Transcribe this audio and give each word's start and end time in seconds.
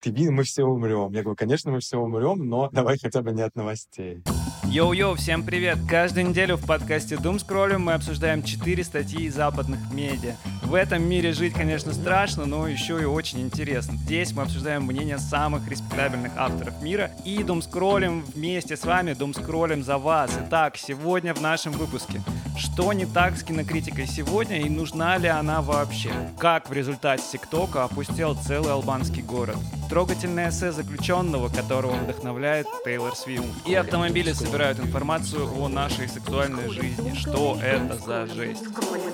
ты 0.00 0.30
мы 0.30 0.44
все 0.44 0.64
умрем. 0.64 1.12
Я 1.12 1.22
говорю, 1.22 1.36
конечно, 1.36 1.70
мы 1.70 1.80
все 1.80 1.98
умрем, 1.98 2.48
но 2.48 2.68
давай 2.70 2.98
хотя 2.98 3.22
бы 3.22 3.32
не 3.32 3.42
от 3.42 3.54
новостей. 3.56 4.22
Йоу-йоу, 4.64 5.14
всем 5.16 5.44
привет! 5.44 5.78
Каждую 5.88 6.28
неделю 6.28 6.56
в 6.56 6.66
подкасте 6.66 7.14
Doom 7.14 7.36
Scroll 7.36 7.78
мы 7.78 7.94
обсуждаем 7.94 8.42
4 8.42 8.84
статьи 8.84 9.28
западных 9.28 9.80
медиа. 9.92 10.36
В 10.68 10.74
этом 10.74 11.02
мире 11.02 11.32
жить, 11.32 11.54
конечно, 11.54 11.94
страшно, 11.94 12.44
но 12.44 12.68
еще 12.68 13.00
и 13.00 13.06
очень 13.06 13.40
интересно. 13.40 13.96
Здесь 13.96 14.32
мы 14.32 14.42
обсуждаем 14.42 14.82
мнения 14.82 15.16
самых 15.16 15.66
респектабельных 15.66 16.32
авторов 16.36 16.82
мира 16.82 17.10
и 17.24 17.38
скроллим 17.38 18.22
вместе 18.34 18.76
с 18.76 18.84
вами, 18.84 19.12
скроллим 19.12 19.82
за 19.82 19.96
вас. 19.96 20.30
Итак, 20.46 20.76
сегодня 20.76 21.32
в 21.32 21.40
нашем 21.40 21.72
выпуске. 21.72 22.20
Что 22.58 22.92
не 22.92 23.06
так 23.06 23.38
с 23.38 23.44
кинокритикой 23.44 24.06
сегодня 24.06 24.60
и 24.60 24.68
нужна 24.68 25.16
ли 25.16 25.28
она 25.28 25.62
вообще? 25.62 26.10
Как 26.38 26.68
в 26.68 26.72
результате 26.72 27.22
ТикТока 27.32 27.84
опустел 27.84 28.34
целый 28.34 28.72
албанский 28.72 29.22
город? 29.22 29.56
Трогательное 29.88 30.50
эссе 30.50 30.70
заключенного, 30.70 31.48
которого 31.48 31.94
вдохновляет 31.94 32.66
Тейлор 32.84 33.16
Свифт. 33.16 33.44
И 33.64 33.74
автомобили 33.74 34.32
собирают 34.32 34.80
информацию 34.80 35.48
о 35.58 35.68
нашей 35.68 36.08
сексуальной 36.08 36.68
жизни. 36.68 37.14
Что 37.14 37.58
это 37.62 37.96
за 38.04 38.26
жесть? 38.26 38.64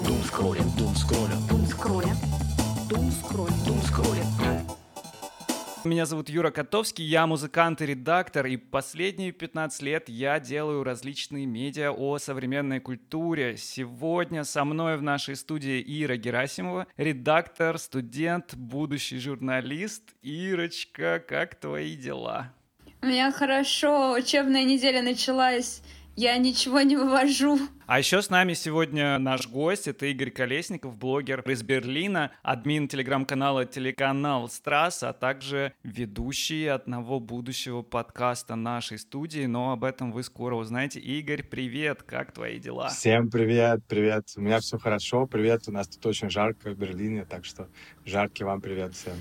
Дум 0.04 0.18
скроллин, 0.24 0.68
дум 1.48 1.66
скроллин. 1.66 2.16
Дум 2.88 3.10
скроллин. 3.10 3.54
Дум 3.66 3.82
скроллин. 3.82 4.24
Меня 5.84 6.06
зовут 6.06 6.30
Юра 6.30 6.50
Котовский, 6.50 7.04
я 7.04 7.26
музыкант 7.26 7.82
и 7.82 7.86
редактор, 7.86 8.46
и 8.46 8.56
последние 8.56 9.32
15 9.32 9.82
лет 9.82 10.08
я 10.08 10.40
делаю 10.40 10.82
различные 10.82 11.44
медиа 11.44 11.92
о 11.92 12.16
современной 12.18 12.80
культуре. 12.80 13.58
Сегодня 13.58 14.44
со 14.44 14.64
мной 14.64 14.96
в 14.96 15.02
нашей 15.02 15.36
студии 15.36 15.84
Ира 15.86 16.16
Герасимова, 16.16 16.86
редактор, 16.96 17.78
студент, 17.78 18.54
будущий 18.54 19.18
журналист. 19.18 20.14
Ирочка, 20.22 21.22
как 21.26 21.56
твои 21.56 21.96
дела? 21.96 22.54
У 23.02 23.06
меня 23.06 23.30
хорошо, 23.30 24.14
учебная 24.14 24.64
неделя 24.64 25.02
началась. 25.02 25.82
Я 26.16 26.38
ничего 26.38 26.80
не 26.82 26.96
вывожу. 26.96 27.58
А 27.86 27.98
еще 27.98 28.22
с 28.22 28.30
нами 28.30 28.54
сегодня 28.54 29.18
наш 29.18 29.48
гость, 29.48 29.88
это 29.88 30.06
Игорь 30.06 30.30
Колесников, 30.30 30.96
блогер 30.96 31.40
из 31.40 31.64
Берлина, 31.64 32.30
админ 32.44 32.86
телеграм-канала 32.86 33.64
«Телеканал 33.66 34.48
Страс», 34.48 35.02
а 35.02 35.12
также 35.12 35.72
ведущий 35.82 36.66
одного 36.66 37.18
будущего 37.18 37.82
подкаста 37.82 38.54
нашей 38.54 38.98
студии, 38.98 39.46
но 39.46 39.72
об 39.72 39.82
этом 39.82 40.12
вы 40.12 40.22
скоро 40.22 40.54
узнаете. 40.54 41.00
Игорь, 41.00 41.42
привет, 41.42 42.04
как 42.04 42.30
твои 42.32 42.60
дела? 42.60 42.90
Всем 42.90 43.28
привет, 43.28 43.80
привет. 43.88 44.28
У 44.36 44.40
меня 44.40 44.60
все 44.60 44.78
хорошо, 44.78 45.26
привет. 45.26 45.64
У 45.66 45.72
нас 45.72 45.88
тут 45.88 46.06
очень 46.06 46.30
жарко 46.30 46.70
в 46.70 46.78
Берлине, 46.78 47.24
так 47.24 47.44
что 47.44 47.68
жаркий 48.04 48.44
вам 48.44 48.60
привет 48.60 48.94
всем. 48.94 49.14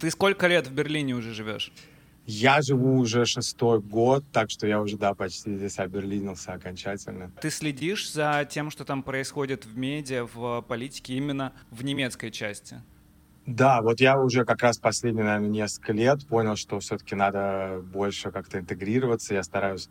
Ты 0.00 0.10
сколько 0.10 0.48
лет 0.48 0.66
в 0.66 0.74
Берлине 0.74 1.14
уже 1.14 1.32
живешь? 1.32 1.72
Я 2.32 2.62
живу 2.62 2.96
уже 2.96 3.24
шестой 3.24 3.80
год, 3.80 4.24
так 4.32 4.50
что 4.50 4.64
я 4.64 4.80
уже, 4.80 4.96
да, 4.96 5.14
почти 5.14 5.56
здесь 5.56 5.80
оберлинился 5.80 6.52
окончательно. 6.52 7.32
Ты 7.40 7.50
следишь 7.50 8.12
за 8.12 8.46
тем, 8.48 8.70
что 8.70 8.84
там 8.84 9.02
происходит 9.02 9.66
в 9.66 9.76
медиа, 9.76 10.28
в 10.32 10.62
политике 10.62 11.14
именно 11.14 11.52
в 11.72 11.82
немецкой 11.82 12.30
части? 12.30 12.76
Да, 13.46 13.82
вот 13.82 14.00
я 14.00 14.16
уже 14.16 14.44
как 14.44 14.62
раз 14.62 14.78
последние, 14.78 15.24
наверное, 15.24 15.48
несколько 15.48 15.92
лет 15.92 16.24
понял, 16.28 16.54
что 16.54 16.78
все-таки 16.78 17.16
надо 17.16 17.82
больше 17.92 18.30
как-то 18.30 18.60
интегрироваться. 18.60 19.34
Я 19.34 19.42
стараюсь 19.42 19.88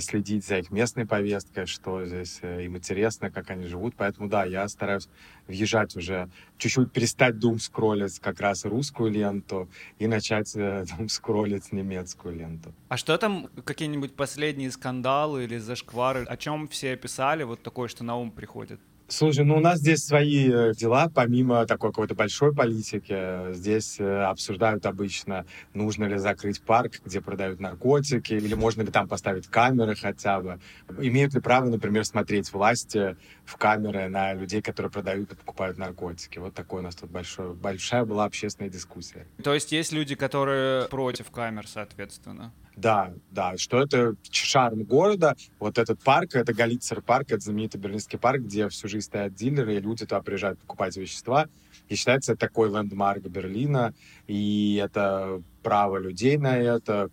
следить 0.00 0.46
за 0.46 0.58
их 0.58 0.70
местной 0.70 1.06
повесткой, 1.06 1.66
что 1.66 2.04
здесь 2.04 2.38
э, 2.42 2.64
им 2.64 2.76
интересно, 2.76 3.30
как 3.30 3.50
они 3.50 3.66
живут. 3.66 3.94
Поэтому, 3.96 4.28
да, 4.28 4.44
я 4.44 4.68
стараюсь 4.68 5.08
въезжать 5.46 5.96
уже, 5.96 6.28
чуть-чуть 6.58 6.92
перестать 6.92 7.38
дум 7.38 7.58
скроллить 7.58 8.18
как 8.20 8.40
раз 8.40 8.64
русскую 8.64 9.10
ленту 9.10 9.68
и 9.98 10.06
начать 10.06 10.52
э, 10.54 10.84
дум 10.96 11.08
скроллить 11.08 11.72
немецкую 11.72 12.36
ленту. 12.36 12.72
А 12.88 12.96
что 12.96 13.16
там, 13.18 13.48
какие-нибудь 13.64 14.14
последние 14.14 14.70
скандалы 14.70 15.44
или 15.44 15.58
зашквары, 15.58 16.24
о 16.24 16.36
чем 16.36 16.68
все 16.68 16.96
писали, 16.96 17.42
вот 17.42 17.62
такое, 17.62 17.88
что 17.88 18.04
на 18.04 18.16
ум 18.16 18.30
приходит? 18.30 18.80
Слушай, 19.12 19.44
ну 19.44 19.58
у 19.58 19.60
нас 19.60 19.80
здесь 19.80 20.02
свои 20.06 20.50
э, 20.50 20.72
дела, 20.74 21.10
помимо 21.14 21.66
такой 21.66 21.90
какой-то 21.90 22.14
большой 22.14 22.54
политики. 22.54 23.52
Здесь 23.52 24.00
э, 24.00 24.22
обсуждают 24.22 24.86
обычно, 24.86 25.44
нужно 25.74 26.06
ли 26.06 26.16
закрыть 26.16 26.62
парк, 26.62 26.92
где 27.04 27.20
продают 27.20 27.60
наркотики, 27.60 28.32
или 28.32 28.54
можно 28.54 28.80
ли 28.80 28.90
там 28.90 29.08
поставить 29.08 29.48
камеры 29.48 29.96
хотя 29.96 30.40
бы. 30.40 30.60
Имеют 30.98 31.34
ли 31.34 31.42
право, 31.42 31.66
например, 31.66 32.06
смотреть 32.06 32.50
власти 32.54 33.18
в 33.44 33.56
камеры 33.56 34.08
на 34.08 34.34
людей, 34.34 34.62
которые 34.62 34.90
продают 34.90 35.32
и 35.32 35.36
покупают 35.36 35.78
наркотики. 35.78 36.38
Вот 36.38 36.54
такой 36.54 36.80
у 36.80 36.82
нас 36.82 36.94
тут 36.94 37.10
большой, 37.10 37.54
большая 37.54 38.04
была 38.04 38.24
общественная 38.24 38.70
дискуссия. 38.70 39.26
То 39.42 39.54
есть 39.54 39.72
есть 39.72 39.92
люди, 39.92 40.14
которые 40.14 40.88
против 40.88 41.30
камер, 41.30 41.66
соответственно? 41.66 42.52
Да, 42.76 43.12
да, 43.30 43.56
что 43.58 43.82
это 43.82 44.14
шарм 44.30 44.84
города. 44.84 45.36
Вот 45.58 45.76
этот 45.78 46.02
парк, 46.02 46.34
это 46.34 46.54
Галицер 46.54 47.02
парк, 47.02 47.30
это 47.30 47.40
знаменитый 47.40 47.80
берлинский 47.80 48.18
парк, 48.18 48.40
где 48.40 48.68
всю 48.68 48.88
жизнь 48.88 49.06
стоят 49.06 49.34
дилеры, 49.34 49.76
и 49.76 49.80
люди 49.80 50.06
туда 50.06 50.22
приезжают 50.22 50.58
покупать 50.58 50.96
вещества. 50.96 51.48
И 51.88 51.94
считается 51.94 52.36
такой 52.36 52.70
лендмарк 52.70 53.22
Берлина, 53.24 53.92
и 54.26 54.80
это 54.82 55.42
право 55.62 55.98
людей 55.98 56.38
на 56.38 56.56
это. 56.56 57.10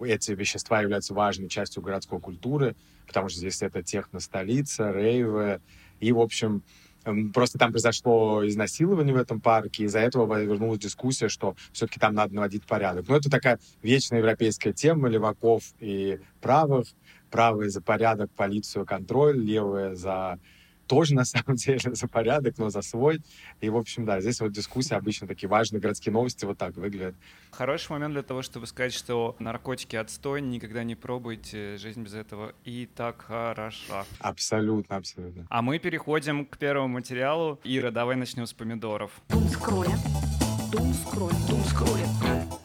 Эти 0.00 0.32
вещества 0.32 0.80
являются 0.80 1.14
важной 1.14 1.48
частью 1.48 1.82
городской 1.82 2.20
культуры, 2.20 2.76
потому 3.06 3.28
что 3.28 3.38
здесь 3.38 3.62
это 3.62 3.82
техно-столица, 3.82 4.92
рейвы. 4.92 5.60
И, 6.00 6.12
в 6.12 6.20
общем, 6.20 6.62
просто 7.32 7.58
там 7.58 7.72
произошло 7.72 8.46
изнасилование 8.46 9.14
в 9.14 9.18
этом 9.18 9.40
парке, 9.40 9.84
из-за 9.84 10.00
этого 10.00 10.40
вернулась 10.40 10.80
дискуссия, 10.80 11.28
что 11.28 11.56
все-таки 11.72 11.98
там 11.98 12.14
надо 12.14 12.34
наводить 12.34 12.64
порядок. 12.66 13.08
Но 13.08 13.16
это 13.16 13.30
такая 13.30 13.58
вечная 13.82 14.18
европейская 14.18 14.72
тема 14.72 15.08
леваков 15.08 15.62
и 15.80 16.20
правых. 16.40 16.88
Правые 17.30 17.68
за 17.68 17.82
порядок, 17.82 18.30
полицию, 18.30 18.86
контроль, 18.86 19.38
левые 19.38 19.94
за 19.94 20.38
тоже, 20.88 21.14
на 21.14 21.24
самом 21.24 21.56
деле, 21.56 21.94
за 21.94 22.08
порядок, 22.08 22.58
но 22.58 22.70
за 22.70 22.82
свой. 22.82 23.20
И, 23.60 23.68
в 23.68 23.76
общем, 23.76 24.04
да, 24.04 24.20
здесь 24.20 24.40
вот 24.40 24.52
дискуссии 24.52 24.94
обычно 24.94 25.28
такие 25.28 25.48
важные 25.48 25.80
городские 25.80 26.12
новости 26.12 26.44
вот 26.44 26.58
так 26.58 26.76
выглядят. 26.76 27.14
Хороший 27.52 27.92
момент 27.92 28.14
для 28.14 28.22
того, 28.22 28.42
чтобы 28.42 28.66
сказать, 28.66 28.92
что 28.92 29.36
наркотики 29.38 29.96
отстой, 29.96 30.40
никогда 30.40 30.82
не 30.82 30.96
пробуйте, 30.96 31.76
жизнь 31.76 32.02
без 32.02 32.14
этого 32.14 32.54
и 32.64 32.88
так 32.92 33.22
хороша. 33.22 34.04
Абсолютно, 34.18 34.96
абсолютно. 34.96 35.46
А 35.48 35.62
мы 35.62 35.78
переходим 35.78 36.46
к 36.46 36.58
первому 36.58 36.88
материалу. 36.88 37.60
Ира, 37.64 37.90
давай 37.90 38.16
начнем 38.16 38.46
с 38.46 38.52
помидоров. 38.52 39.12
Дум 39.28 39.48
скроллин. 39.48 39.98
Дум 40.72 40.92
скроллин. 40.94 41.46
Дум 41.48 41.64
скроллин. 41.64 42.57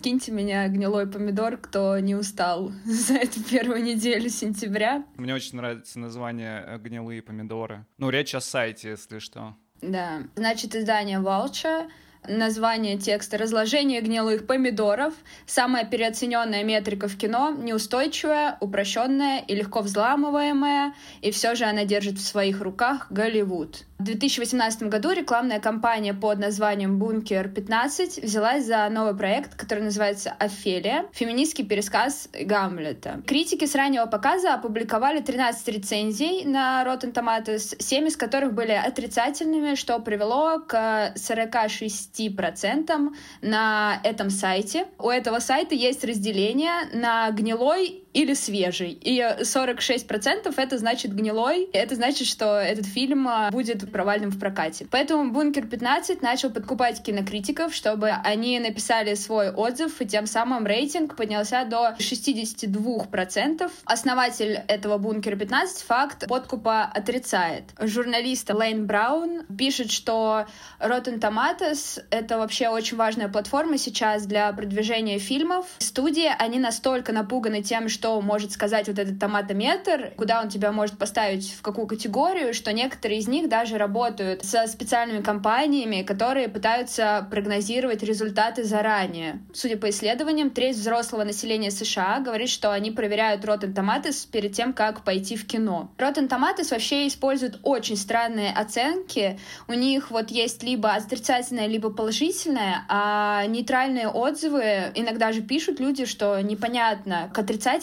Киньте 0.00 0.32
меня 0.32 0.66
гнилой 0.68 1.06
помидор, 1.06 1.58
кто 1.58 1.98
не 1.98 2.14
устал 2.14 2.72
за 2.84 3.14
эту 3.14 3.42
первую 3.42 3.82
неделю 3.82 4.30
сентября. 4.30 5.04
Мне 5.16 5.34
очень 5.34 5.56
нравится 5.56 5.98
название 5.98 6.64
э, 6.66 6.78
«Гнилые 6.78 7.22
помидоры». 7.22 7.84
Ну, 7.98 8.08
речь 8.08 8.34
о 8.34 8.40
сайте, 8.40 8.90
если 8.90 9.18
что. 9.18 9.56
Да. 9.82 10.22
Значит, 10.36 10.74
издание 10.74 11.20
«Волча» 11.20 11.88
название 12.28 12.98
текста 12.98 13.38
«Разложение 13.38 14.00
гнилых 14.00 14.46
помидоров». 14.46 15.14
Самая 15.46 15.84
переоцененная 15.84 16.64
метрика 16.64 17.08
в 17.08 17.16
кино, 17.16 17.54
неустойчивая, 17.56 18.56
упрощенная 18.60 19.40
и 19.40 19.54
легко 19.54 19.80
взламываемая, 19.80 20.94
и 21.22 21.30
все 21.30 21.54
же 21.54 21.64
она 21.64 21.84
держит 21.84 22.18
в 22.18 22.26
своих 22.26 22.60
руках 22.60 23.06
Голливуд. 23.10 23.84
В 24.00 24.02
2018 24.02 24.84
году 24.84 25.10
рекламная 25.10 25.60
кампания 25.60 26.14
под 26.14 26.38
названием 26.38 26.98
«Бункер-15» 26.98 28.22
взялась 28.22 28.64
за 28.64 28.88
новый 28.88 29.14
проект, 29.14 29.56
который 29.56 29.84
называется 29.84 30.34
«Офелия»— 30.38 31.04
феминистский 31.12 31.66
пересказ 31.66 32.30
Гамлета. 32.32 33.20
Критики 33.26 33.66
с 33.66 33.74
раннего 33.74 34.06
показа 34.06 34.54
опубликовали 34.54 35.20
13 35.20 35.68
рецензий 35.68 36.46
на 36.46 36.82
Rotten 36.82 37.12
Tomatoes, 37.12 37.76
7 37.78 38.06
из 38.08 38.16
которых 38.16 38.54
были 38.54 38.72
отрицательными, 38.72 39.74
что 39.74 39.98
привело 39.98 40.60
к 40.60 41.12
46% 41.16 43.14
на 43.42 44.00
этом 44.02 44.30
сайте. 44.30 44.86
У 44.98 45.10
этого 45.10 45.40
сайта 45.40 45.74
есть 45.74 46.04
разделение 46.04 46.86
на 46.94 47.30
гнилой 47.32 48.04
или 48.12 48.34
свежий. 48.34 48.90
И 48.90 49.20
46% 49.20 50.52
это 50.56 50.78
значит 50.78 51.14
гнилой. 51.14 51.68
Это 51.72 51.94
значит, 51.94 52.26
что 52.26 52.56
этот 52.58 52.86
фильм 52.86 53.28
а, 53.28 53.50
будет 53.50 53.90
провальным 53.90 54.30
в 54.30 54.38
прокате. 54.38 54.86
Поэтому 54.90 55.30
«Бункер 55.30 55.64
15» 55.64 56.18
начал 56.22 56.50
подкупать 56.50 57.02
кинокритиков, 57.02 57.74
чтобы 57.74 58.10
они 58.10 58.58
написали 58.58 59.14
свой 59.14 59.50
отзыв, 59.50 60.00
и 60.00 60.06
тем 60.06 60.26
самым 60.26 60.66
рейтинг 60.66 61.16
поднялся 61.16 61.64
до 61.64 61.94
62%. 61.98 63.70
Основатель 63.84 64.60
этого 64.66 64.98
«Бункера 64.98 65.36
15» 65.36 65.84
факт 65.86 66.26
подкупа 66.26 66.84
отрицает. 66.84 67.64
Журналист 67.78 68.50
Лейн 68.50 68.86
Браун 68.86 69.46
пишет, 69.46 69.90
что 69.92 70.46
Rotten 70.80 71.20
Tomatoes— 71.20 72.02
это 72.10 72.38
вообще 72.38 72.68
очень 72.68 72.96
важная 72.96 73.28
платформа 73.28 73.78
сейчас 73.78 74.26
для 74.26 74.52
продвижения 74.52 75.18
фильмов. 75.18 75.66
Студии, 75.78 76.30
они 76.38 76.58
настолько 76.58 77.12
напуганы 77.12 77.62
тем, 77.62 77.88
что 77.88 77.99
что 78.00 78.18
может 78.22 78.50
сказать 78.50 78.88
вот 78.88 78.98
этот 78.98 79.18
томатометр, 79.18 80.14
куда 80.16 80.40
он 80.40 80.48
тебя 80.48 80.72
может 80.72 80.96
поставить, 80.96 81.52
в 81.52 81.60
какую 81.60 81.86
категорию, 81.86 82.54
что 82.54 82.72
некоторые 82.72 83.20
из 83.20 83.28
них 83.28 83.50
даже 83.50 83.76
работают 83.76 84.42
со 84.42 84.66
специальными 84.68 85.22
компаниями, 85.22 86.00
которые 86.00 86.48
пытаются 86.48 87.26
прогнозировать 87.30 88.02
результаты 88.02 88.64
заранее. 88.64 89.42
Судя 89.52 89.76
по 89.76 89.90
исследованиям, 89.90 90.48
треть 90.48 90.76
взрослого 90.76 91.24
населения 91.24 91.70
США 91.70 92.20
говорит, 92.20 92.48
что 92.48 92.72
они 92.72 92.90
проверяют 92.90 93.44
Rotten 93.44 93.74
Tomatoes 93.74 94.26
перед 94.32 94.54
тем, 94.54 94.72
как 94.72 95.04
пойти 95.04 95.36
в 95.36 95.46
кино. 95.46 95.90
Rotten 95.98 96.26
Tomatoes 96.26 96.70
вообще 96.70 97.06
использует 97.06 97.58
очень 97.64 97.98
странные 97.98 98.50
оценки. 98.50 99.38
У 99.68 99.74
них 99.74 100.10
вот 100.10 100.30
есть 100.30 100.62
либо 100.62 100.94
отрицательное, 100.94 101.66
либо 101.66 101.90
положительное, 101.90 102.86
а 102.88 103.44
нейтральные 103.44 104.08
отзывы 104.08 104.90
иногда 104.94 105.32
же 105.32 105.42
пишут 105.42 105.80
люди, 105.80 106.06
что 106.06 106.40
непонятно, 106.40 107.30
к 107.34 107.38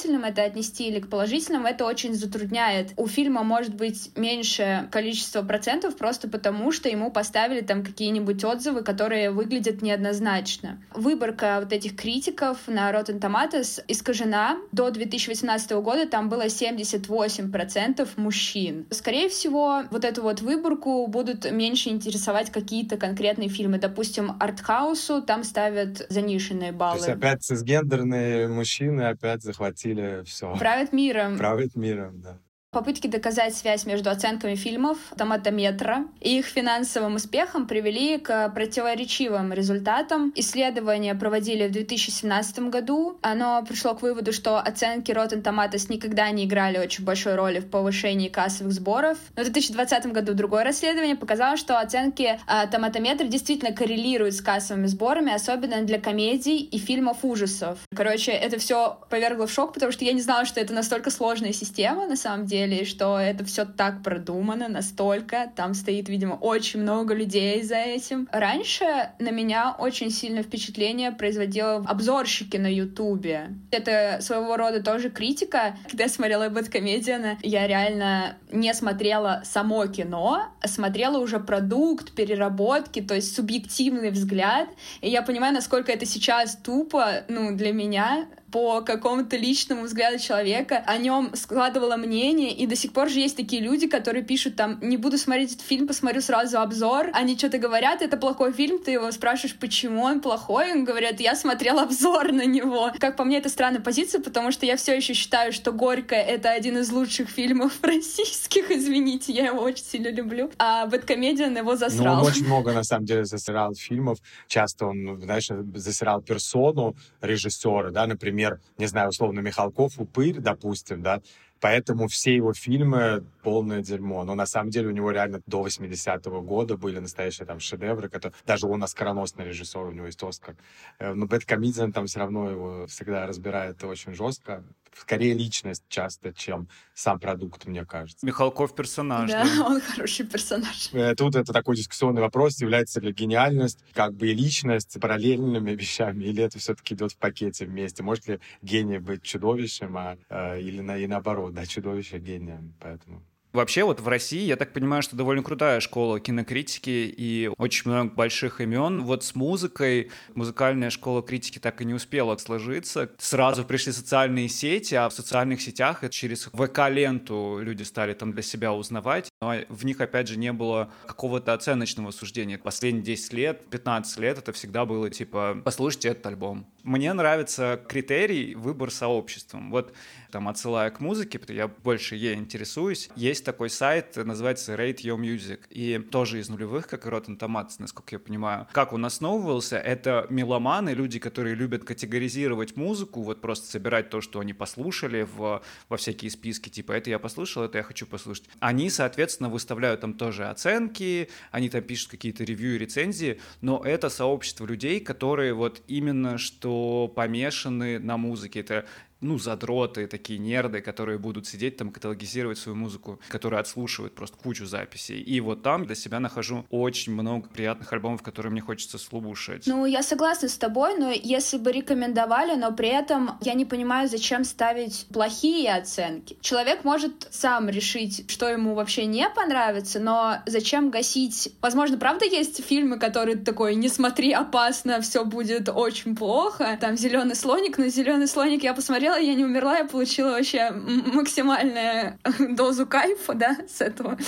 отрицательным 0.08 0.24
это 0.24 0.44
отнести 0.44 0.88
или 0.88 1.00
к 1.00 1.10
положительным, 1.10 1.66
это 1.66 1.86
очень 1.86 2.14
затрудняет. 2.14 2.94
У 2.98 3.08
фильма 3.08 3.44
может 3.44 3.76
быть 3.76 4.12
меньше 4.16 4.88
количество 4.92 5.42
процентов 5.42 5.98
просто 5.98 6.30
потому, 6.30 6.72
что 6.72 6.90
ему 6.90 7.12
поставили 7.12 7.62
там 7.62 7.84
какие-нибудь 7.84 8.44
отзывы, 8.44 8.84
которые 8.84 9.32
выглядят 9.32 9.82
неоднозначно. 9.82 10.82
Выборка 10.94 11.60
вот 11.62 11.74
этих 11.74 11.96
критиков 11.96 12.58
на 12.68 12.92
Rotten 12.92 13.20
Tomatoes 13.20 13.84
искажена. 13.88 14.58
До 14.72 14.90
2018 14.90 15.72
года 15.72 16.08
там 16.08 16.30
было 16.30 16.46
78% 16.46 18.08
мужчин. 18.16 18.86
Скорее 18.92 19.30
всего, 19.30 19.84
вот 19.92 20.06
эту 20.06 20.22
вот 20.22 20.42
выборку 20.42 21.08
будут 21.08 21.52
меньше 21.52 21.90
интересовать 21.90 22.52
какие-то 22.52 22.98
конкретные 22.98 23.50
фильмы. 23.50 23.78
Допустим, 23.78 24.36
артхаусу 24.40 25.22
там 25.22 25.44
ставят 25.44 26.06
заниженные 26.10 26.72
баллы. 26.72 27.00
То 27.00 27.06
есть 27.06 27.18
опять 27.18 27.44
цисгендерные 27.44 28.48
мужчины 28.48 29.02
опять 29.02 29.44
захватили 29.44 29.97
все. 30.26 30.56
Правят 30.58 30.94
миром. 30.94 31.38
Правят 31.38 31.76
миром, 31.76 32.22
да. 32.22 32.40
Попытки 32.72 33.08
доказать 33.08 33.56
связь 33.56 33.86
между 33.86 34.10
оценками 34.10 34.56
фильмов 34.56 34.98
томатометра 35.18 36.04
и 36.20 36.40
их 36.40 36.46
финансовым 36.46 37.16
успехом 37.16 37.66
привели 37.66 38.18
к 38.18 38.50
противоречивым 38.50 39.54
результатам. 39.54 40.34
Исследования 40.36 41.16
проводили 41.16 41.70
в 41.70 41.72
2017 41.72 42.60
году. 42.70 43.18
Оно 43.22 43.64
пришло 43.66 43.96
к 43.96 44.02
выводу, 44.02 44.34
что 44.34 44.60
оценки 44.60 45.12
Rotten 45.12 45.42
Tomatoes 45.42 45.86
никогда 45.88 46.30
не 46.30 46.44
играли 46.44 46.78
очень 46.78 47.06
большой 47.06 47.36
роли 47.36 47.60
в 47.60 47.70
повышении 47.70 48.28
кассовых 48.28 48.74
сборов. 48.74 49.18
Но 49.38 49.44
в 49.44 49.46
2020 49.46 50.08
году 50.08 50.34
другое 50.34 50.66
расследование 50.66 51.16
показало, 51.16 51.56
что 51.56 51.80
оценки 51.80 52.38
а, 52.48 52.68
томатометра 52.68 53.28
действительно 53.28 53.74
коррелируют 53.74 54.36
с 54.36 54.42
кассовыми 54.42 54.88
сборами, 54.88 55.34
особенно 55.34 55.84
для 55.84 56.02
комедий 56.02 56.58
и 56.58 56.78
фильмов 56.78 57.20
ужасов. 57.24 57.80
Короче, 57.96 58.34
это 58.34 58.60
все 58.60 59.00
повергло 59.10 59.48
в 59.48 59.52
шок, 59.54 59.74
потому 59.74 59.94
что 59.94 60.04
я 60.04 60.12
не 60.12 60.22
знала, 60.22 60.44
что 60.44 60.60
это 60.60 60.74
настолько 60.74 61.12
сложная 61.12 61.54
система 61.54 62.08
на 62.08 62.18
самом 62.18 62.46
деле 62.46 62.67
деле, 62.70 62.86
что 62.86 63.20
это 63.20 63.44
все 63.46 63.66
так 63.66 64.04
продумано 64.04 64.68
настолько. 64.68 65.52
Там 65.56 65.74
стоит, 65.74 66.10
видимо, 66.10 66.34
очень 66.36 66.82
много 66.82 67.14
людей 67.14 67.62
за 67.64 67.78
этим. 67.78 68.28
Раньше 68.32 68.86
на 69.20 69.32
меня 69.32 69.76
очень 69.78 70.12
сильное 70.12 70.44
впечатление 70.44 71.12
производило 71.12 71.78
обзорщики 71.88 72.58
на 72.58 72.72
Ютубе. 72.74 73.50
Это 73.72 74.20
своего 74.22 74.58
рода 74.58 74.82
тоже 74.82 75.10
критика. 75.10 75.78
Когда 75.90 76.06
я 76.06 76.10
смотрела 76.10 76.50
Бэткомедиана, 76.50 77.38
я 77.44 77.68
реально 77.68 78.38
не 78.52 78.74
смотрела 78.74 79.42
само 79.46 79.86
кино, 79.88 80.48
а 80.62 80.68
смотрела 80.68 81.18
уже 81.18 81.40
продукт, 81.40 82.14
переработки, 82.14 83.02
то 83.02 83.16
есть 83.16 83.36
субъективный 83.36 84.12
взгляд. 84.12 84.70
И 85.02 85.10
я 85.10 85.22
понимаю, 85.22 85.54
насколько 85.54 85.92
это 85.92 86.06
сейчас 86.06 86.56
тупо, 86.56 87.24
ну, 87.28 87.56
для 87.56 87.74
меня, 87.74 88.28
по 88.52 88.82
какому-то 88.82 89.36
личному 89.36 89.84
взгляду 89.84 90.20
человека, 90.20 90.84
о 90.86 90.98
нем 90.98 91.32
складывала 91.36 91.98
мнение, 91.98 92.52
и 92.52 92.66
до 92.66 92.76
сих 92.76 92.94
пор 92.94 93.10
же 93.10 93.20
есть 93.20 93.36
такие 93.36 93.62
люди, 93.62 93.88
которые 93.88 94.24
пишут 94.24 94.56
там, 94.56 94.80
не 94.82 94.96
буду 94.96 95.18
смотреть 95.18 95.56
этот 95.56 95.66
фильм, 95.66 95.88
посмотрю 95.88 96.22
сразу 96.22 96.60
обзор, 96.60 97.10
они 97.14 97.38
что-то 97.38 97.58
говорят, 97.58 98.02
это 98.02 98.16
плохой 98.16 98.54
фильм, 98.54 98.80
ты 98.80 98.92
его 98.92 99.12
спрашиваешь, 99.12 99.56
почему 99.58 100.04
он 100.04 100.22
плохой, 100.22 100.72
он 100.72 100.86
говорят, 100.86 101.20
я 101.20 101.36
смотрел 101.36 101.80
обзор 101.80 102.32
на 102.32 102.46
него. 102.46 102.92
Как 103.00 103.18
по 103.18 103.26
мне, 103.26 103.38
это 103.38 103.50
странная 103.50 103.82
позиция, 103.82 104.22
потому 104.22 104.52
что 104.52 104.66
я 104.66 104.78
все 104.78 104.96
еще 104.96 105.14
считаю, 105.14 105.52
что 105.52 105.74
«Горько»— 105.74 106.16
это 106.16 106.52
один 106.52 106.78
из 106.78 106.92
лучших 106.92 107.30
фильмов 107.30 107.74
российских, 107.82 108.72
извините, 108.72 109.34
я 109.34 109.48
его 109.48 109.62
очень 109.62 109.84
сильно 109.84 110.10
люблю, 110.10 110.52
а 110.58 110.86
«Бэткомедиан» 110.86 111.58
его 111.58 111.76
засрал. 111.76 112.16
Ну, 112.16 112.22
он 112.22 112.28
очень 112.28 112.46
много, 112.46 112.72
на 112.72 112.84
самом 112.84 113.06
деле, 113.06 113.26
засирал 113.26 113.76
фильмов. 113.76 114.20
Часто 114.48 114.86
он, 114.86 115.20
знаешь, 115.22 115.50
засирал 115.76 116.22
персону 116.22 116.96
режиссера, 117.22 117.92
да, 117.92 118.08
например, 118.08 118.37
например, 118.38 118.60
не 118.78 118.86
знаю, 118.86 119.10
условно, 119.10 119.40
Михалков, 119.40 120.00
Упырь, 120.00 120.40
допустим, 120.40 121.02
да, 121.02 121.22
Поэтому 121.60 122.08
все 122.08 122.36
его 122.36 122.54
фильмы 122.54 123.24
полное 123.42 123.82
дерьмо. 123.82 124.24
Но 124.24 124.36
на 124.36 124.46
самом 124.46 124.70
деле 124.70 124.90
у 124.90 124.92
него 124.92 125.10
реально 125.10 125.42
до 125.48 125.66
80-го 125.66 126.42
года 126.44 126.78
были 126.78 127.00
настоящие 127.00 127.48
там 127.48 127.60
шедевры, 127.60 128.10
которые... 128.10 128.38
Даже 128.46 128.68
он 128.68 128.84
оскароносный 128.84 129.46
режиссер, 129.46 129.80
у 129.80 129.92
него 129.92 130.06
есть 130.06 130.22
Оскар. 130.22 130.56
Э, 131.00 131.14
но 131.14 131.26
Бэткомедиан 131.26 131.94
там 131.94 132.06
все 132.06 132.20
равно 132.20 132.52
его 132.52 132.86
всегда 132.86 133.26
разбирает 133.26 133.84
очень 133.84 134.14
жестко 134.14 134.64
скорее 135.00 135.34
личность 135.34 135.84
часто, 135.90 136.34
чем 136.34 136.68
сам 136.94 137.20
продукт, 137.20 137.66
мне 137.66 137.86
кажется. 137.86 138.26
Михалков 138.26 138.76
персонаж. 138.76 139.30
Да, 139.30 139.44
да, 139.44 139.66
он 139.66 139.82
хороший 139.82 140.26
персонаж. 140.26 140.90
Э, 140.94 141.16
тут 141.16 141.36
это 141.36 141.54
такой 141.54 141.76
дискуссионный 141.76 142.22
вопрос, 142.22 142.60
является 142.60 143.00
ли 143.00 143.12
гениальность 143.12 143.84
как 143.94 144.14
бы 144.14 144.28
и 144.28 144.34
личность 144.34 144.98
параллельными 145.00 145.72
вещами, 145.72 146.24
или 146.26 146.44
это 146.44 146.60
все-таки 146.60 146.94
идет 146.94 147.12
в 147.12 147.18
пакете 147.18 147.66
вместе? 147.66 148.04
Может 148.04 148.28
ли 148.28 148.40
гений 148.62 149.00
быть 149.00 149.24
чудовищем, 149.24 149.98
а, 149.98 150.18
э, 150.30 150.62
или 150.62 150.82
на, 150.82 150.98
и 150.98 151.08
наоборот, 151.08 151.54
да, 151.54 151.66
чудовище 151.66 152.20
гением? 152.20 152.74
Поэтому 152.80 153.24
Вообще 153.54 153.84
вот 153.84 154.00
в 154.02 154.08
России, 154.08 154.42
я 154.42 154.56
так 154.56 154.74
понимаю, 154.74 155.02
что 155.02 155.16
довольно 155.16 155.42
крутая 155.42 155.80
школа 155.80 156.20
кинокритики 156.20 157.14
и 157.18 157.50
очень 157.58 157.90
много 157.90 158.14
больших 158.14 158.62
имен. 158.62 159.04
Вот 159.04 159.24
с 159.24 159.36
музыкой 159.36 160.12
музыкальная 160.36 160.90
школа 160.90 161.24
критики 161.24 161.58
так 161.58 161.82
и 161.82 161.86
не 161.86 161.94
успела 161.94 162.36
сложиться. 162.38 163.10
Сразу 163.18 163.64
пришли 163.64 163.94
социальные 163.94 164.50
сети, 164.50 164.96
а 164.96 165.10
в 165.10 165.14
социальных 165.14 165.62
сетях 165.62 166.04
через 166.12 166.48
ВК-ленту 166.48 167.60
люди 167.62 167.84
стали 167.84 168.14
там 168.14 168.34
для 168.34 168.44
себя 168.44 168.74
узнавать. 168.74 169.30
Но 169.42 169.56
в 169.70 169.86
них, 169.86 170.02
опять 170.02 170.28
же, 170.28 170.38
не 170.38 170.52
было 170.52 170.92
какого-то 171.06 171.54
оценочного 171.54 172.12
суждения. 172.12 172.58
Последние 172.58 173.04
10 173.04 173.34
лет, 173.34 173.70
15 173.70 174.20
лет 174.20 174.38
это 174.38 174.52
всегда 174.52 174.86
было 174.86 175.10
типа 175.10 175.62
«послушайте 175.64 176.10
этот 176.10 176.26
альбом». 176.28 176.68
Мне 176.84 177.12
нравится 177.14 177.82
критерий 177.88 178.56
выбор 178.56 178.92
сообществом. 178.92 179.72
Вот 179.72 179.94
там 180.32 180.48
отсылая 180.48 180.90
к 180.90 181.00
музыке, 181.00 181.40
я 181.50 181.68
больше 181.68 182.16
ей 182.16 182.36
интересуюсь, 182.36 183.10
есть 183.16 183.44
такой 183.48 183.70
сайт, 183.70 184.18
называется 184.18 184.76
Rate 184.76 184.98
Your 184.98 185.18
Music, 185.18 185.62
и 185.70 185.98
тоже 186.00 186.40
из 186.40 186.50
нулевых, 186.50 186.86
как 186.86 187.06
и 187.06 187.10
Rotten 187.10 187.40
Tomatoes, 187.40 187.76
насколько 187.80 188.16
я 188.16 188.20
понимаю. 188.20 188.68
Как 188.74 188.92
он 188.92 189.06
основывался, 189.06 189.78
это 189.78 190.28
меломаны, 190.30 190.90
люди, 190.90 191.18
которые 191.18 191.56
любят 191.56 191.86
категоризировать 191.86 192.76
музыку, 192.76 193.24
вот 193.24 193.40
просто 193.40 193.68
собирать 193.68 194.10
то, 194.10 194.20
что 194.20 194.42
они 194.42 194.52
послушали 194.52 195.22
в, 195.22 195.62
во 195.88 195.98
всякие 195.98 196.30
списки, 196.30 196.68
типа 196.68 196.92
это 196.92 197.10
я 197.10 197.20
послушал, 197.20 197.64
это 197.64 197.78
я 197.78 197.84
хочу 197.86 198.06
послушать. 198.06 198.50
Они, 198.60 198.90
соответственно, 198.90 199.48
выставляют 199.48 200.02
там 200.02 200.14
тоже 200.16 200.50
оценки, 200.50 201.30
они 201.52 201.70
там 201.70 201.84
пишут 201.84 202.12
какие-то 202.12 202.44
ревью 202.44 202.76
и 202.76 202.78
рецензии, 202.80 203.40
но 203.62 203.82
это 203.82 204.10
сообщество 204.10 204.66
людей, 204.66 205.00
которые 205.00 205.54
вот 205.54 205.82
именно 205.88 206.38
что 206.38 207.08
помешаны 207.16 207.98
на 207.98 208.18
музыке. 208.18 208.60
Это 208.60 208.86
ну, 209.22 209.38
задроты, 209.40 210.08
такие 210.08 210.40
нерды, 210.40 210.82
которые 210.82 211.18
будут 211.18 211.48
сидеть 211.48 211.78
там, 211.78 211.92
каталогизировать 211.92 212.58
свою 212.58 212.76
музыку, 212.76 213.20
которые 213.30 213.60
отслушивают 213.60 214.14
просто 214.16 214.38
кучу 214.38 214.66
записей. 214.66 215.20
И 215.20 215.40
вот 215.40 215.64
там 215.64 215.86
для 215.86 215.96
себя 215.96 216.20
нахожу 216.20 216.66
очень 216.70 217.14
много 217.14 217.50
приятных 217.50 217.92
альбомов, 217.94 218.22
которые 218.22 218.52
мне 218.52 218.62
хочется 218.62 218.98
слушать. 218.98 219.64
Ну, 219.66 219.86
я 219.86 220.04
согласна 220.04 220.50
с 220.50 220.58
тобой, 220.58 220.98
но 220.98 221.12
если 221.12 221.58
бы 221.58 221.72
рекомендовали, 221.72 222.56
но 222.56 222.72
при 222.72 222.90
этом 222.90 223.32
я 223.42 223.54
не 223.54 223.66
понимаю, 223.66 224.08
зачем 224.08 224.44
ставить 224.44 225.08
плохие 225.12 225.74
оценки. 225.74 226.38
Человек 226.42 226.84
может 226.84 227.28
сам 227.32 227.70
решить, 227.70 228.30
что 228.30 228.48
ему 228.48 228.76
вообще 228.76 229.06
не 229.06 229.28
понравится, 229.30 230.00
но 230.00 230.38
зачем 230.46 230.90
гасить? 230.90 231.54
Возможно, 231.62 231.98
правда 231.98 232.26
есть 232.26 232.64
фильмы, 232.64 233.00
которые 233.00 233.38
такой, 233.38 233.76
не 233.76 233.90
смотри, 233.90 234.32
опасно, 234.32 235.02
все 235.02 235.26
будет 235.26 235.70
очень 235.70 236.16
плохо. 236.16 236.78
Там 236.80 236.98
зеленый 236.98 237.36
слоник, 237.36 237.78
но 237.78 237.88
зеленый 237.88 238.28
слоник 238.28 238.64
я 238.64 238.74
посмотрела 238.74 239.07
посмотрела, 239.08 239.18
я 239.20 239.36
не 239.36 239.46
умерла, 239.46 239.78
я 239.78 239.86
получила 239.86 240.32
вообще 240.32 240.72
максимальную 240.72 242.20
дозу 242.56 242.86
кайфа, 242.86 243.34
да, 243.34 243.58
с 243.68 243.82
этого. 243.82 244.18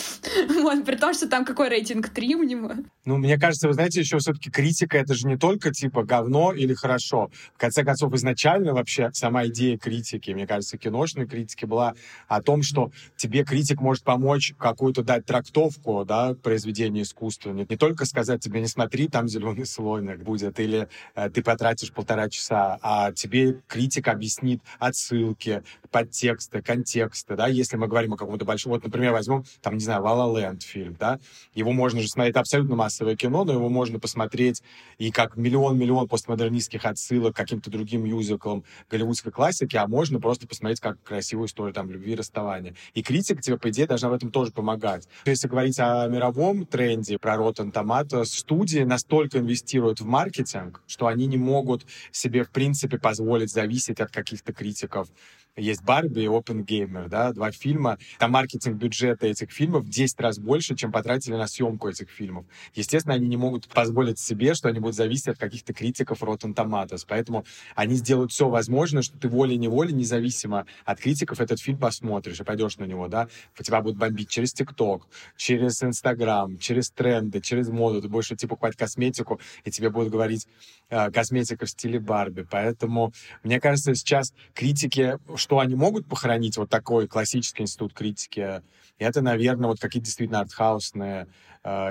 Вот, 0.59 0.85
при 0.85 0.95
том, 0.95 1.13
что 1.13 1.27
там 1.27 1.45
какой 1.45 1.69
рейтинг 1.69 2.09
3 2.09 2.35
у 2.35 2.43
него. 2.43 2.71
Ну, 3.05 3.17
мне 3.17 3.37
кажется, 3.37 3.67
вы 3.67 3.73
знаете, 3.73 3.99
еще 4.01 4.17
все-таки 4.19 4.51
критика— 4.51 4.97
это 4.99 5.13
же 5.13 5.27
не 5.27 5.37
только, 5.37 5.71
типа, 5.71 6.03
говно 6.03 6.53
или 6.53 6.73
хорошо. 6.73 7.29
В 7.55 7.57
конце 7.57 7.83
концов, 7.83 8.13
изначально 8.13 8.73
вообще 8.73 9.09
сама 9.13 9.47
идея 9.47 9.77
критики, 9.77 10.31
мне 10.31 10.45
кажется, 10.45 10.77
киношной 10.77 11.27
критики 11.27 11.65
была 11.65 11.93
о 12.27 12.41
том, 12.41 12.61
что 12.61 12.91
тебе 13.15 13.43
критик 13.43 13.81
может 13.81 14.03
помочь 14.03 14.53
какую-то 14.57 15.03
дать 15.03 15.25
трактовку, 15.25 16.05
да, 16.05 16.35
произведения 16.35 17.01
искусства. 17.01 17.51
Не, 17.51 17.65
не 17.67 17.77
только 17.77 18.05
сказать 18.05 18.41
тебе, 18.41 18.61
не 18.61 18.67
смотри, 18.67 19.07
там 19.07 19.27
зеленый 19.27 19.65
слоник 19.65 20.19
будет, 20.19 20.59
или 20.59 20.87
э, 21.15 21.29
ты 21.29 21.41
потратишь 21.41 21.91
полтора 21.91 22.29
часа, 22.29 22.77
а 22.81 23.11
тебе 23.11 23.61
критик 23.67 24.07
объяснит, 24.07 24.61
отсылки, 24.77 25.63
подтексты, 25.91 26.61
контексты, 26.61 27.35
да, 27.35 27.47
если 27.47 27.77
мы 27.77 27.87
говорим 27.87 28.13
о 28.13 28.17
каком-то 28.17 28.45
большом, 28.45 28.73
вот, 28.73 28.83
например, 28.83 29.11
возьмем, 29.11 29.43
там, 29.61 29.75
не 29.75 29.79
знаю, 29.83 30.03
«Ла 30.03 30.39
Ленд» 30.39 30.63
фильм, 30.63 30.95
да, 30.99 31.19
его 31.53 31.71
можно 31.71 32.01
же 32.01 32.07
смотреть, 32.07 32.35
абсолютно 32.35 32.75
массовое 32.75 33.15
кино, 33.15 33.43
но 33.43 33.53
его 33.53 33.69
можно 33.69 33.99
посмотреть 33.99 34.61
и 34.97 35.11
как 35.11 35.35
миллион-миллион 35.37 36.07
постмодернистских 36.07 36.85
отсылок 36.85 37.33
к 37.33 37.37
каким-то 37.37 37.69
другим 37.69 38.03
мюзиклам 38.03 38.63
голливудской 38.89 39.31
классики, 39.31 39.75
а 39.75 39.87
можно 39.87 40.19
просто 40.19 40.47
посмотреть 40.47 40.79
как 40.79 41.01
красивую 41.03 41.47
историю 41.47 41.73
там 41.73 41.89
любви 41.89 42.13
и 42.13 42.15
расставания. 42.15 42.75
И 42.93 43.01
критика 43.01 43.41
тебе, 43.41 43.57
по 43.57 43.69
идее, 43.69 43.87
должна 43.87 44.09
в 44.09 44.13
этом 44.13 44.31
тоже 44.31 44.51
помогать. 44.51 45.07
Если 45.25 45.47
говорить 45.47 45.79
о 45.79 46.07
мировом 46.07 46.65
тренде 46.65 47.17
про 47.17 47.35
Rotten 47.35 47.71
Tomatoes, 47.71 48.25
студии 48.25 48.79
настолько 48.79 49.39
инвестируют 49.39 50.01
в 50.01 50.05
маркетинг, 50.05 50.81
что 50.87 51.07
они 51.07 51.27
не 51.27 51.37
могут 51.37 51.85
себе, 52.11 52.43
в 52.43 52.51
принципе, 52.51 52.97
позволить 52.97 53.51
зависеть 53.51 53.99
от 53.99 54.11
каких-то 54.11 54.53
критиков 54.59 55.07
есть 55.59 55.83
Барби 55.83 56.21
и 56.21 56.27
Опенгеймер, 56.27 57.09
да, 57.09 57.31
два 57.33 57.51
фильма. 57.51 57.97
Там 58.17 58.31
маркетинг 58.31 58.77
бюджета 58.77 59.27
этих 59.27 59.51
фильмов 59.51 59.83
в 59.83 59.89
10 59.89 60.19
раз 60.19 60.39
больше, 60.39 60.75
чем 60.75 60.91
потратили 60.91 61.35
на 61.35 61.47
съемку 61.47 61.89
этих 61.89 62.09
фильмов. 62.09 62.45
Естественно, 62.75 63.15
они 63.15 63.27
не 63.27 63.37
могут 63.37 63.67
позволить 63.67 64.19
себе, 64.19 64.53
что 64.53 64.69
они 64.69 64.79
будут 64.79 64.95
зависеть 64.95 65.27
от 65.27 65.37
каких-то 65.37 65.73
критиков 65.73 66.21
Rotten 66.23 66.53
Tomatoes. 66.53 67.05
Поэтому 67.07 67.45
они 67.75 67.95
сделают 67.95 68.31
все 68.31 68.49
возможное, 68.49 69.01
что 69.01 69.17
ты 69.17 69.27
волей-неволей, 69.27 69.93
независимо 69.93 70.65
от 70.85 70.99
критиков, 70.99 71.39
этот 71.39 71.59
фильм 71.59 71.77
посмотришь 71.77 72.39
и 72.39 72.43
пойдешь 72.43 72.77
на 72.77 72.85
него, 72.85 73.07
да. 73.07 73.27
Тебя 73.61 73.81
будут 73.81 73.97
бомбить 73.97 74.29
через 74.29 74.53
ТикТок, 74.53 75.07
через 75.35 75.83
Инстаграм, 75.83 76.57
через 76.57 76.91
тренды, 76.91 77.41
через 77.41 77.69
моду. 77.69 78.01
Ты 78.01 78.07
будешь 78.07 78.31
идти 78.31 78.47
покупать 78.47 78.75
косметику, 78.75 79.39
и 79.63 79.71
тебе 79.71 79.89
будут 79.89 80.11
говорить 80.11 80.47
э, 80.89 81.11
косметика 81.11 81.65
в 81.65 81.69
стиле 81.69 81.99
Барби. 81.99 82.45
Поэтому, 82.49 83.13
мне 83.43 83.59
кажется, 83.59 83.93
сейчас 83.95 84.33
критики 84.53 85.17
что 85.49 85.57
они 85.57 85.73
могут 85.73 86.05
похоронить 86.05 86.57
вот 86.57 86.69
такой 86.69 87.07
классический 87.07 87.63
институт 87.63 87.91
критики, 87.91 88.61
это, 88.99 89.21
наверное, 89.23 89.67
вот 89.67 89.79
какие-то 89.79 90.05
действительно 90.05 90.41
артхаусные 90.41 91.25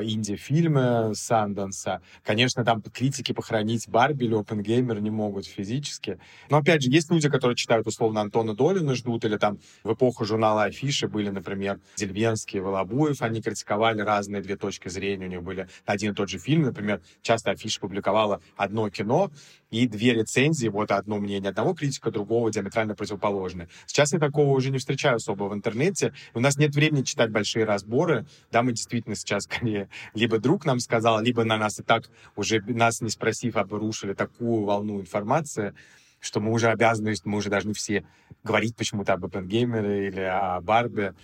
инди-фильмы 0.03 1.13
Санденса. 1.15 2.01
Конечно, 2.25 2.65
там 2.65 2.83
критики 2.83 3.33
похоронить 3.33 3.89
Барби 3.89 4.25
или 4.25 4.35
Опенгеймер 4.35 5.01
не 5.01 5.11
могут 5.11 5.47
физически. 5.47 6.19
Но, 6.51 6.59
опять 6.59 6.83
же, 6.83 6.91
есть 6.91 7.11
люди, 7.11 7.29
которые 7.29 7.57
читают, 7.57 7.87
условно, 7.87 8.21
Антона 8.21 8.55
Долина 8.55 8.95
ждут, 8.95 9.25
или 9.25 9.37
там 9.37 9.59
в 9.85 9.93
эпоху 9.93 10.25
журнала 10.25 10.65
Афиши 10.65 11.09
были, 11.09 11.31
например, 11.31 11.81
Дельвенский 11.97 12.59
и 12.59 12.61
Волобуев, 12.61 13.23
они 13.23 13.43
критиковали 13.43 14.01
разные 14.01 14.43
две 14.43 14.57
точки 14.57 14.89
зрения, 14.89 15.27
у 15.27 15.31
них 15.31 15.43
были 15.43 15.69
один 15.87 16.13
и 16.13 16.15
тот 16.15 16.29
же 16.29 16.39
фильм, 16.39 16.63
например, 16.63 17.01
часто 17.23 17.51
Афиша 17.51 17.81
публиковала 17.81 18.41
одно 18.57 18.89
кино, 18.91 19.31
и 19.71 19.87
две 19.87 20.15
рецензии, 20.15 20.69
вот 20.69 20.91
одно 20.91 21.19
мнение 21.19 21.51
одного 21.51 21.75
критика, 21.75 22.11
другого 22.11 22.51
диаметрально 22.51 22.95
противоположное. 22.95 23.69
Сейчас 23.87 24.13
я 24.13 24.19
такого 24.19 24.55
уже 24.55 24.71
не 24.71 24.79
встречаю 24.79 25.17
особо 25.17 25.45
в 25.45 25.55
интернете. 25.55 26.13
У 26.35 26.41
нас 26.41 26.57
нет 26.57 26.75
времени 26.75 27.03
читать 27.03 27.31
большие 27.31 27.65
разборы. 27.65 28.27
Да, 28.51 28.63
мы 28.63 28.73
действительно 28.73 29.15
сейчас 29.15 29.47
скорее 29.69 29.89
либо 30.15 30.39
друг 30.39 30.65
нам 30.65 30.81
сказал, 30.81 31.21
либо 31.21 31.45
на 31.45 31.57
нас 31.57 31.79
и 31.79 31.83
так 31.83 32.05
уже 32.37 32.61
нас 32.67 33.01
не 33.01 33.11
спросив 33.11 33.57
обрушили 33.57 34.15
такую 34.15 34.65
волну 34.65 35.01
информации, 35.01 35.75
что 36.21 36.41
мы 36.41 36.53
уже 36.53 36.69
обязаны, 36.69 37.15
мы 37.25 37.39
уже 37.39 37.51
должны 37.51 37.75
все 37.75 38.05
говорить 38.43 38.77
почему-то 38.77 39.13
об 39.13 39.25
Оппенгеймере 39.25 40.09
или 40.09 40.21
о 40.21 40.61
Барби, 40.61 41.15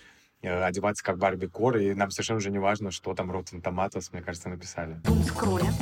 э, 0.42 0.62
одеваться 0.62 1.04
как 1.04 1.18
Барби 1.18 1.46
Кор, 1.46 1.76
и 1.76 1.94
нам 1.94 2.10
совершенно 2.10 2.38
уже 2.38 2.50
не 2.50 2.58
важно, 2.58 2.90
что 2.90 3.14
там 3.14 3.30
Rotten 3.30 3.62
Tomatoes, 3.62 4.10
мне 4.12 4.22
кажется, 4.22 4.48
написали. 4.48 5.00
Дум 5.04 5.22
скролля. 5.24 5.72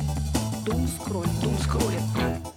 Дум 0.65 0.87
скролля. 0.87 1.29
Дум 1.41 1.57
скролля. 1.59 2.52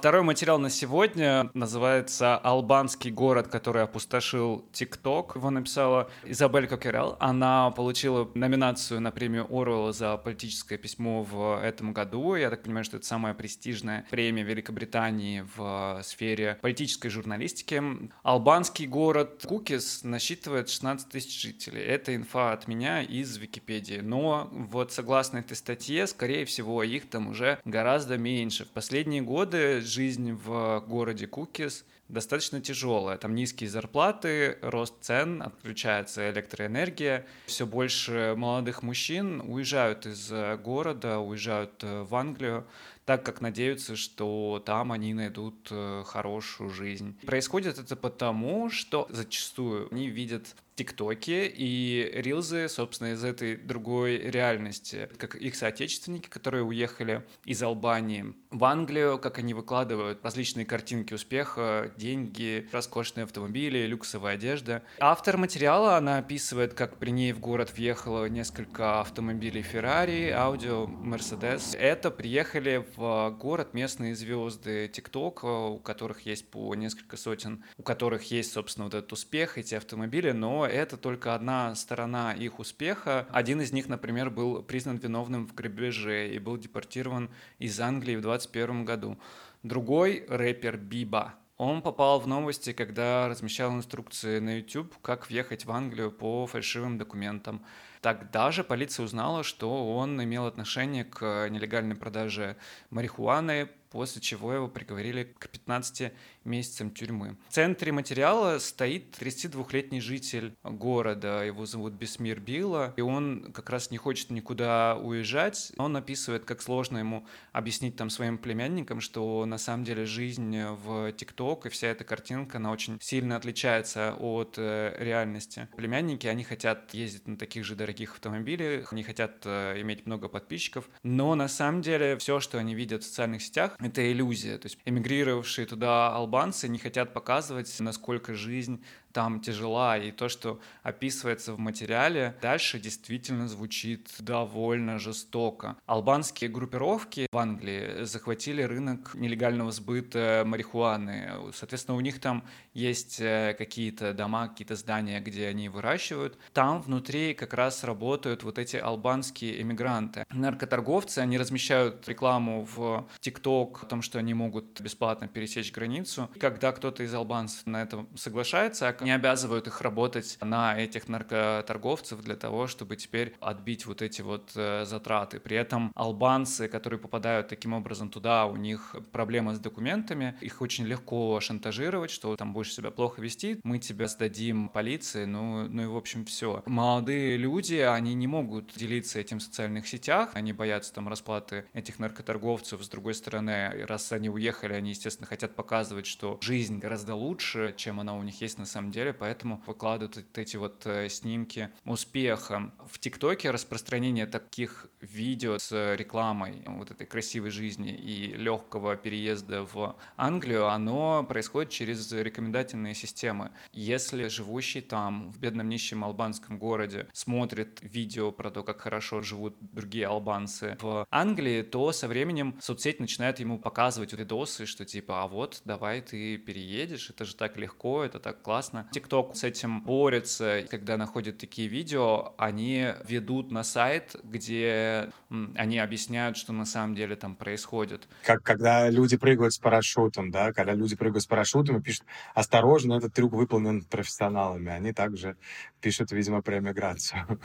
Второй 0.00 0.22
материал 0.22 0.58
на 0.58 0.70
сегодня 0.70 1.50
называется 1.52 2.34
«Албанский 2.38 3.10
город, 3.10 3.48
который 3.48 3.82
опустошил 3.82 4.64
TikTok». 4.72 5.36
Его 5.36 5.50
написала 5.50 6.10
Изабель 6.24 6.66
Кокерел. 6.66 7.18
Она 7.20 7.70
получила 7.72 8.30
номинацию 8.32 9.02
на 9.02 9.10
премию 9.10 9.46
Оруэлла 9.50 9.92
за 9.92 10.16
политическое 10.16 10.78
письмо 10.78 11.22
в 11.22 11.62
этом 11.62 11.92
году. 11.92 12.34
Я 12.34 12.48
так 12.48 12.62
понимаю, 12.62 12.86
что 12.86 12.96
это 12.96 13.04
самая 13.04 13.34
престижная 13.34 14.06
премия 14.10 14.42
Великобритании 14.42 15.44
в 15.54 16.00
сфере 16.02 16.58
политической 16.62 17.10
журналистики. 17.10 17.82
Албанский 18.22 18.86
город 18.86 19.44
Кукес 19.46 20.02
насчитывает 20.02 20.70
16 20.70 21.10
тысяч 21.10 21.42
жителей. 21.42 21.82
Это 21.82 22.16
инфа 22.16 22.54
от 22.54 22.68
меня 22.68 23.02
из 23.02 23.36
Википедии. 23.36 24.00
Но 24.02 24.48
вот 24.50 24.92
согласно 24.92 25.36
этой 25.36 25.58
статье, 25.58 26.06
скорее 26.06 26.46
всего, 26.46 26.82
их 26.82 27.10
там 27.10 27.28
уже 27.28 27.58
гораздо 27.66 28.16
меньше. 28.16 28.64
В 28.64 28.68
последние 28.70 29.20
годы 29.20 29.82
жизнь 29.90 30.32
в 30.32 30.84
городе 30.86 31.26
Кукес 31.26 31.84
достаточно 32.08 32.60
тяжелая. 32.60 33.18
Там 33.18 33.34
низкие 33.34 33.70
зарплаты, 33.70 34.58
рост 34.62 34.94
цен, 35.00 35.42
отключается 35.42 36.30
электроэнергия. 36.30 37.26
Все 37.46 37.66
больше 37.66 38.34
молодых 38.36 38.82
мужчин 38.82 39.40
уезжают 39.40 40.06
из 40.06 40.30
города, 40.62 41.18
уезжают 41.18 41.82
в 41.82 42.14
Англию, 42.14 42.66
так 43.04 43.24
как 43.24 43.40
надеются, 43.40 43.96
что 43.96 44.62
там 44.64 44.92
они 44.92 45.14
найдут 45.14 45.66
э, 45.70 46.04
хорошую 46.06 46.70
жизнь. 46.70 47.18
Происходит 47.26 47.78
это 47.78 47.96
потому, 47.96 48.70
что 48.70 49.08
зачастую 49.10 49.88
они 49.90 50.08
видят 50.08 50.54
ТикТоки 50.74 51.52
и 51.54 52.10
рилзы, 52.14 52.68
собственно, 52.68 53.12
из 53.12 53.24
этой 53.24 53.56
другой 53.56 54.18
реальности, 54.18 55.08
как 55.18 55.34
их 55.34 55.54
соотечественники, 55.54 56.28
которые 56.28 56.64
уехали 56.64 57.24
из 57.44 57.62
Албании 57.62 58.34
в 58.50 58.64
Англию, 58.64 59.18
как 59.18 59.38
они 59.38 59.54
выкладывают 59.54 60.24
различные 60.24 60.66
картинки 60.66 61.14
успеха, 61.14 61.92
деньги, 61.96 62.68
роскошные 62.72 63.24
автомобили, 63.24 63.86
люксовая 63.86 64.34
одежда. 64.34 64.82
Автор 64.98 65.36
материала, 65.36 65.96
она 65.96 66.18
описывает, 66.18 66.74
как 66.74 66.96
при 66.96 67.10
ней 67.10 67.32
в 67.32 67.40
город 67.40 67.72
въехало 67.76 68.26
несколько 68.26 69.00
автомобилей 69.00 69.62
Ferrari, 69.62 70.30
Audi, 70.30 70.86
Mercedes. 71.02 71.76
Это 71.76 72.10
приехали 72.10 72.84
в 72.96 73.36
город 73.38 73.74
местные 73.74 74.14
звезды 74.14 74.88
ТикТок, 74.88 75.44
у 75.44 75.78
которых 75.78 76.26
есть 76.26 76.48
по 76.48 76.74
несколько 76.74 77.16
сотен, 77.16 77.64
у 77.76 77.82
которых 77.82 78.30
есть, 78.30 78.52
собственно, 78.52 78.84
вот 78.84 78.94
этот 78.94 79.12
успех, 79.12 79.58
эти 79.58 79.74
автомобили, 79.74 80.30
но 80.32 80.59
это 80.66 80.96
только 80.96 81.34
одна 81.34 81.74
сторона 81.74 82.32
их 82.32 82.58
успеха. 82.58 83.26
Один 83.30 83.60
из 83.60 83.72
них, 83.72 83.88
например, 83.88 84.30
был 84.30 84.62
признан 84.62 84.96
виновным 84.96 85.46
в 85.46 85.54
грабеже 85.54 86.28
и 86.34 86.38
был 86.38 86.56
депортирован 86.56 87.30
из 87.58 87.78
Англии 87.80 88.16
в 88.16 88.22
2021 88.22 88.84
году. 88.84 89.18
Другой 89.62 90.24
рэпер 90.28 90.76
Биба, 90.76 91.34
он 91.60 91.82
попал 91.82 92.20
в 92.20 92.26
новости, 92.26 92.72
когда 92.72 93.28
размещал 93.28 93.74
инструкции 93.74 94.38
на 94.38 94.60
YouTube, 94.60 94.94
как 95.02 95.28
въехать 95.28 95.66
в 95.66 95.70
Англию 95.70 96.10
по 96.10 96.46
фальшивым 96.46 96.96
документам. 96.96 97.62
Тогда 98.00 98.50
же 98.50 98.64
полиция 98.64 99.04
узнала, 99.04 99.42
что 99.42 99.94
он 99.94 100.24
имел 100.24 100.46
отношение 100.46 101.04
к 101.04 101.50
нелегальной 101.50 101.96
продаже 101.96 102.56
марихуаны, 102.88 103.68
после 103.90 104.22
чего 104.22 104.52
его 104.52 104.68
приговорили 104.68 105.24
к 105.38 105.48
15 105.48 106.12
месяцам 106.44 106.90
тюрьмы. 106.90 107.36
В 107.48 107.52
центре 107.52 107.92
материала 107.92 108.58
стоит 108.58 109.16
32-летний 109.20 110.00
житель 110.00 110.54
города, 110.62 111.42
его 111.44 111.66
зовут 111.66 111.94
Бесмир 111.94 112.40
Билла, 112.40 112.94
и 112.96 113.00
он 113.00 113.52
как 113.52 113.68
раз 113.70 113.90
не 113.90 113.98
хочет 113.98 114.30
никуда 114.30 114.96
уезжать. 114.96 115.72
Он 115.76 115.96
описывает, 115.96 116.44
как 116.44 116.62
сложно 116.62 116.98
ему 116.98 117.26
объяснить 117.52 117.96
там 117.96 118.10
своим 118.10 118.38
племянникам, 118.38 119.00
что 119.00 119.44
на 119.44 119.58
самом 119.58 119.84
деле 119.84 120.06
жизнь 120.06 120.56
в 120.62 121.12
ТикТок 121.12 121.66
и 121.66 121.68
вся 121.68 121.88
эта 121.88 122.04
картинка, 122.04 122.58
она 122.58 122.70
очень 122.70 122.98
сильно 123.00 123.36
отличается 123.36 124.14
от 124.18 124.54
э, 124.56 124.94
реальности. 124.98 125.68
Племянники, 125.76 126.26
они 126.26 126.44
хотят 126.44 126.94
ездить 126.94 127.26
на 127.26 127.36
таких 127.36 127.64
же 127.64 127.74
дорогих 127.74 128.14
автомобилях, 128.14 128.92
они 128.92 129.02
хотят 129.02 129.42
э, 129.44 129.80
иметь 129.80 130.06
много 130.06 130.28
подписчиков, 130.28 130.88
но 131.02 131.34
на 131.34 131.48
самом 131.48 131.82
деле 131.82 132.16
все, 132.16 132.40
что 132.40 132.58
они 132.58 132.74
видят 132.74 133.02
в 133.02 133.06
социальных 133.06 133.42
сетях, 133.42 133.76
это 133.80 134.10
иллюзия. 134.10 134.58
То 134.58 134.66
есть 134.66 134.78
эмигрировавшие 134.84 135.66
туда 135.66 136.14
албанцы 136.14 136.68
не 136.68 136.78
хотят 136.78 137.12
показывать, 137.12 137.74
насколько 137.80 138.34
жизнь 138.34 138.82
там 139.12 139.40
тяжела, 139.40 139.98
и 139.98 140.10
то, 140.10 140.28
что 140.28 140.60
описывается 140.82 141.52
в 141.54 141.58
материале, 141.58 142.36
дальше 142.40 142.78
действительно 142.78 143.48
звучит 143.48 144.08
довольно 144.18 144.98
жестоко. 144.98 145.76
Албанские 145.86 146.50
группировки 146.50 147.26
в 147.32 147.38
Англии 147.38 148.04
захватили 148.04 148.62
рынок 148.62 149.12
нелегального 149.14 149.70
сбыта 149.72 150.44
марихуаны. 150.46 151.30
Соответственно, 151.54 151.96
у 151.96 152.00
них 152.00 152.20
там 152.20 152.44
есть 152.74 153.20
э, 153.20 153.54
какие-то 153.58 154.12
дома, 154.14 154.48
какие-то 154.48 154.76
здания, 154.76 155.20
где 155.20 155.48
они 155.48 155.68
выращивают. 155.68 156.38
Там 156.52 156.82
внутри 156.82 157.34
как 157.34 157.54
раз 157.54 157.84
работают 157.84 158.42
вот 158.42 158.58
эти 158.58 158.76
албанские 158.76 159.60
эмигранты. 159.60 160.24
Наркоторговцы, 160.30 161.18
они 161.18 161.38
размещают 161.38 162.08
рекламу 162.08 162.66
в 162.74 163.06
ТикТок 163.20 163.82
о 163.82 163.86
том, 163.86 164.02
что 164.02 164.18
они 164.18 164.34
могут 164.34 164.80
бесплатно 164.80 165.28
пересечь 165.28 165.72
границу. 165.72 166.30
Когда 166.38 166.72
кто-то 166.72 167.02
из 167.02 167.12
албанцев 167.12 167.66
на 167.66 167.82
это 167.82 168.06
соглашается, 168.16 168.88
они 169.00 169.10
обязывают 169.10 169.66
их 169.66 169.80
работать 169.80 170.38
на 170.40 170.78
этих 170.78 171.08
наркоторговцев 171.08 172.20
для 172.22 172.36
того, 172.36 172.66
чтобы 172.66 172.96
теперь 172.96 173.34
отбить 173.40 173.86
вот 173.86 174.02
эти 174.02 174.22
вот 174.22 174.52
э, 174.54 174.84
затраты. 174.84 175.40
При 175.40 175.56
этом 175.56 175.92
албанцы, 175.94 176.68
которые 176.68 176.98
попадают 176.98 177.48
таким 177.48 177.72
образом 177.72 178.10
туда, 178.10 178.46
у 178.46 178.56
них 178.56 178.94
проблемы 179.12 179.54
с 179.54 179.58
документами, 179.58 180.36
их 180.40 180.60
очень 180.60 180.86
легко 180.86 181.40
шантажировать, 181.40 182.10
что 182.10 182.36
там 182.36 182.52
будешь 182.52 182.74
себя 182.74 182.90
плохо 182.90 183.20
вести, 183.22 183.60
мы 183.64 183.78
тебя 183.78 184.06
сдадим 184.08 184.68
полиции, 184.68 185.24
ну, 185.24 185.68
ну 185.68 185.82
и 185.82 185.86
в 185.86 185.96
общем 185.96 186.24
все. 186.24 186.62
Молодые 186.66 187.36
люди, 187.36 187.74
они 187.74 188.14
не 188.14 188.26
могут 188.26 188.74
делиться 188.76 189.18
этим 189.18 189.38
в 189.38 189.42
социальных 189.42 189.86
сетях, 189.88 190.30
они 190.34 190.52
боятся 190.52 190.92
там 190.92 191.08
расплаты 191.08 191.64
этих 191.72 191.98
наркоторговцев, 191.98 192.82
с 192.82 192.88
другой 192.88 193.14
стороны, 193.14 193.86
раз 193.86 194.12
они 194.12 194.28
уехали, 194.28 194.74
они, 194.74 194.90
естественно, 194.90 195.26
хотят 195.26 195.54
показывать, 195.54 196.06
что 196.06 196.38
жизнь 196.40 196.78
гораздо 196.78 197.14
лучше, 197.14 197.74
чем 197.76 198.00
она 198.00 198.14
у 198.14 198.22
них 198.22 198.40
есть 198.40 198.58
на 198.58 198.66
самом 198.66 198.89
деле, 198.90 199.12
поэтому 199.12 199.62
выкладывают 199.66 200.38
эти 200.38 200.56
вот 200.56 200.86
э, 200.86 201.08
снимки 201.08 201.70
успеха. 201.84 202.72
В 202.88 202.98
ТикТоке 202.98 203.50
распространение 203.50 204.26
таких 204.26 204.88
видео 205.00 205.58
с 205.58 205.94
рекламой 205.94 206.62
вот 206.66 206.90
этой 206.90 207.06
красивой 207.06 207.50
жизни 207.50 207.92
и 207.92 208.32
легкого 208.34 208.96
переезда 208.96 209.64
в 209.64 209.96
Англию, 210.16 210.68
оно 210.68 211.24
происходит 211.24 211.70
через 211.70 212.10
рекомендательные 212.12 212.94
системы. 212.94 213.50
Если 213.72 214.28
живущий 214.28 214.80
там, 214.80 215.32
в 215.32 215.38
бедном 215.38 215.68
нищем 215.68 216.04
албанском 216.04 216.58
городе, 216.58 217.08
смотрит 217.12 217.78
видео 217.82 218.32
про 218.32 218.50
то, 218.50 218.62
как 218.62 218.80
хорошо 218.80 219.22
живут 219.22 219.56
другие 219.60 220.06
албанцы 220.06 220.76
в 220.80 221.06
Англии, 221.10 221.62
то 221.62 221.92
со 221.92 222.08
временем 222.08 222.58
соцсеть 222.60 223.00
начинает 223.00 223.40
ему 223.40 223.58
показывать 223.58 224.12
видосы, 224.12 224.66
что 224.66 224.84
типа, 224.84 225.22
а 225.22 225.28
вот, 225.28 225.62
давай 225.64 226.00
ты 226.00 226.36
переедешь, 226.38 227.10
это 227.10 227.24
же 227.24 227.34
так 227.34 227.56
легко, 227.56 228.04
это 228.04 228.18
так 228.18 228.42
классно. 228.42 228.79
TikTok 228.92 229.34
с 229.34 229.44
этим 229.44 229.82
борется, 229.82 230.64
когда 230.70 230.96
находят 230.96 231.38
такие 231.38 231.68
видео, 231.68 232.34
они 232.38 232.88
ведут 233.06 233.50
на 233.50 233.62
сайт, 233.62 234.16
где 234.22 235.10
они 235.54 235.78
объясняют, 235.78 236.36
что 236.36 236.52
на 236.52 236.64
самом 236.64 236.94
деле 236.94 237.16
там 237.16 237.36
происходит. 237.36 238.08
Как 238.24 238.42
когда 238.42 238.88
люди 238.90 239.16
прыгают 239.16 239.52
с 239.54 239.58
парашютом, 239.58 240.30
да, 240.30 240.52
когда 240.52 240.74
люди 240.74 240.96
прыгают 240.96 241.22
с 241.22 241.26
парашютом 241.26 241.78
и 241.78 241.82
пишут, 241.82 242.04
осторожно, 242.34 242.94
этот 242.94 243.14
трюк 243.14 243.32
выполнен 243.32 243.82
профессионалами. 243.84 244.70
Они 244.70 244.92
также 244.92 245.36
пишут, 245.80 246.12
видимо, 246.12 246.42
про 246.42 246.58
эмиграцию. 246.58 247.40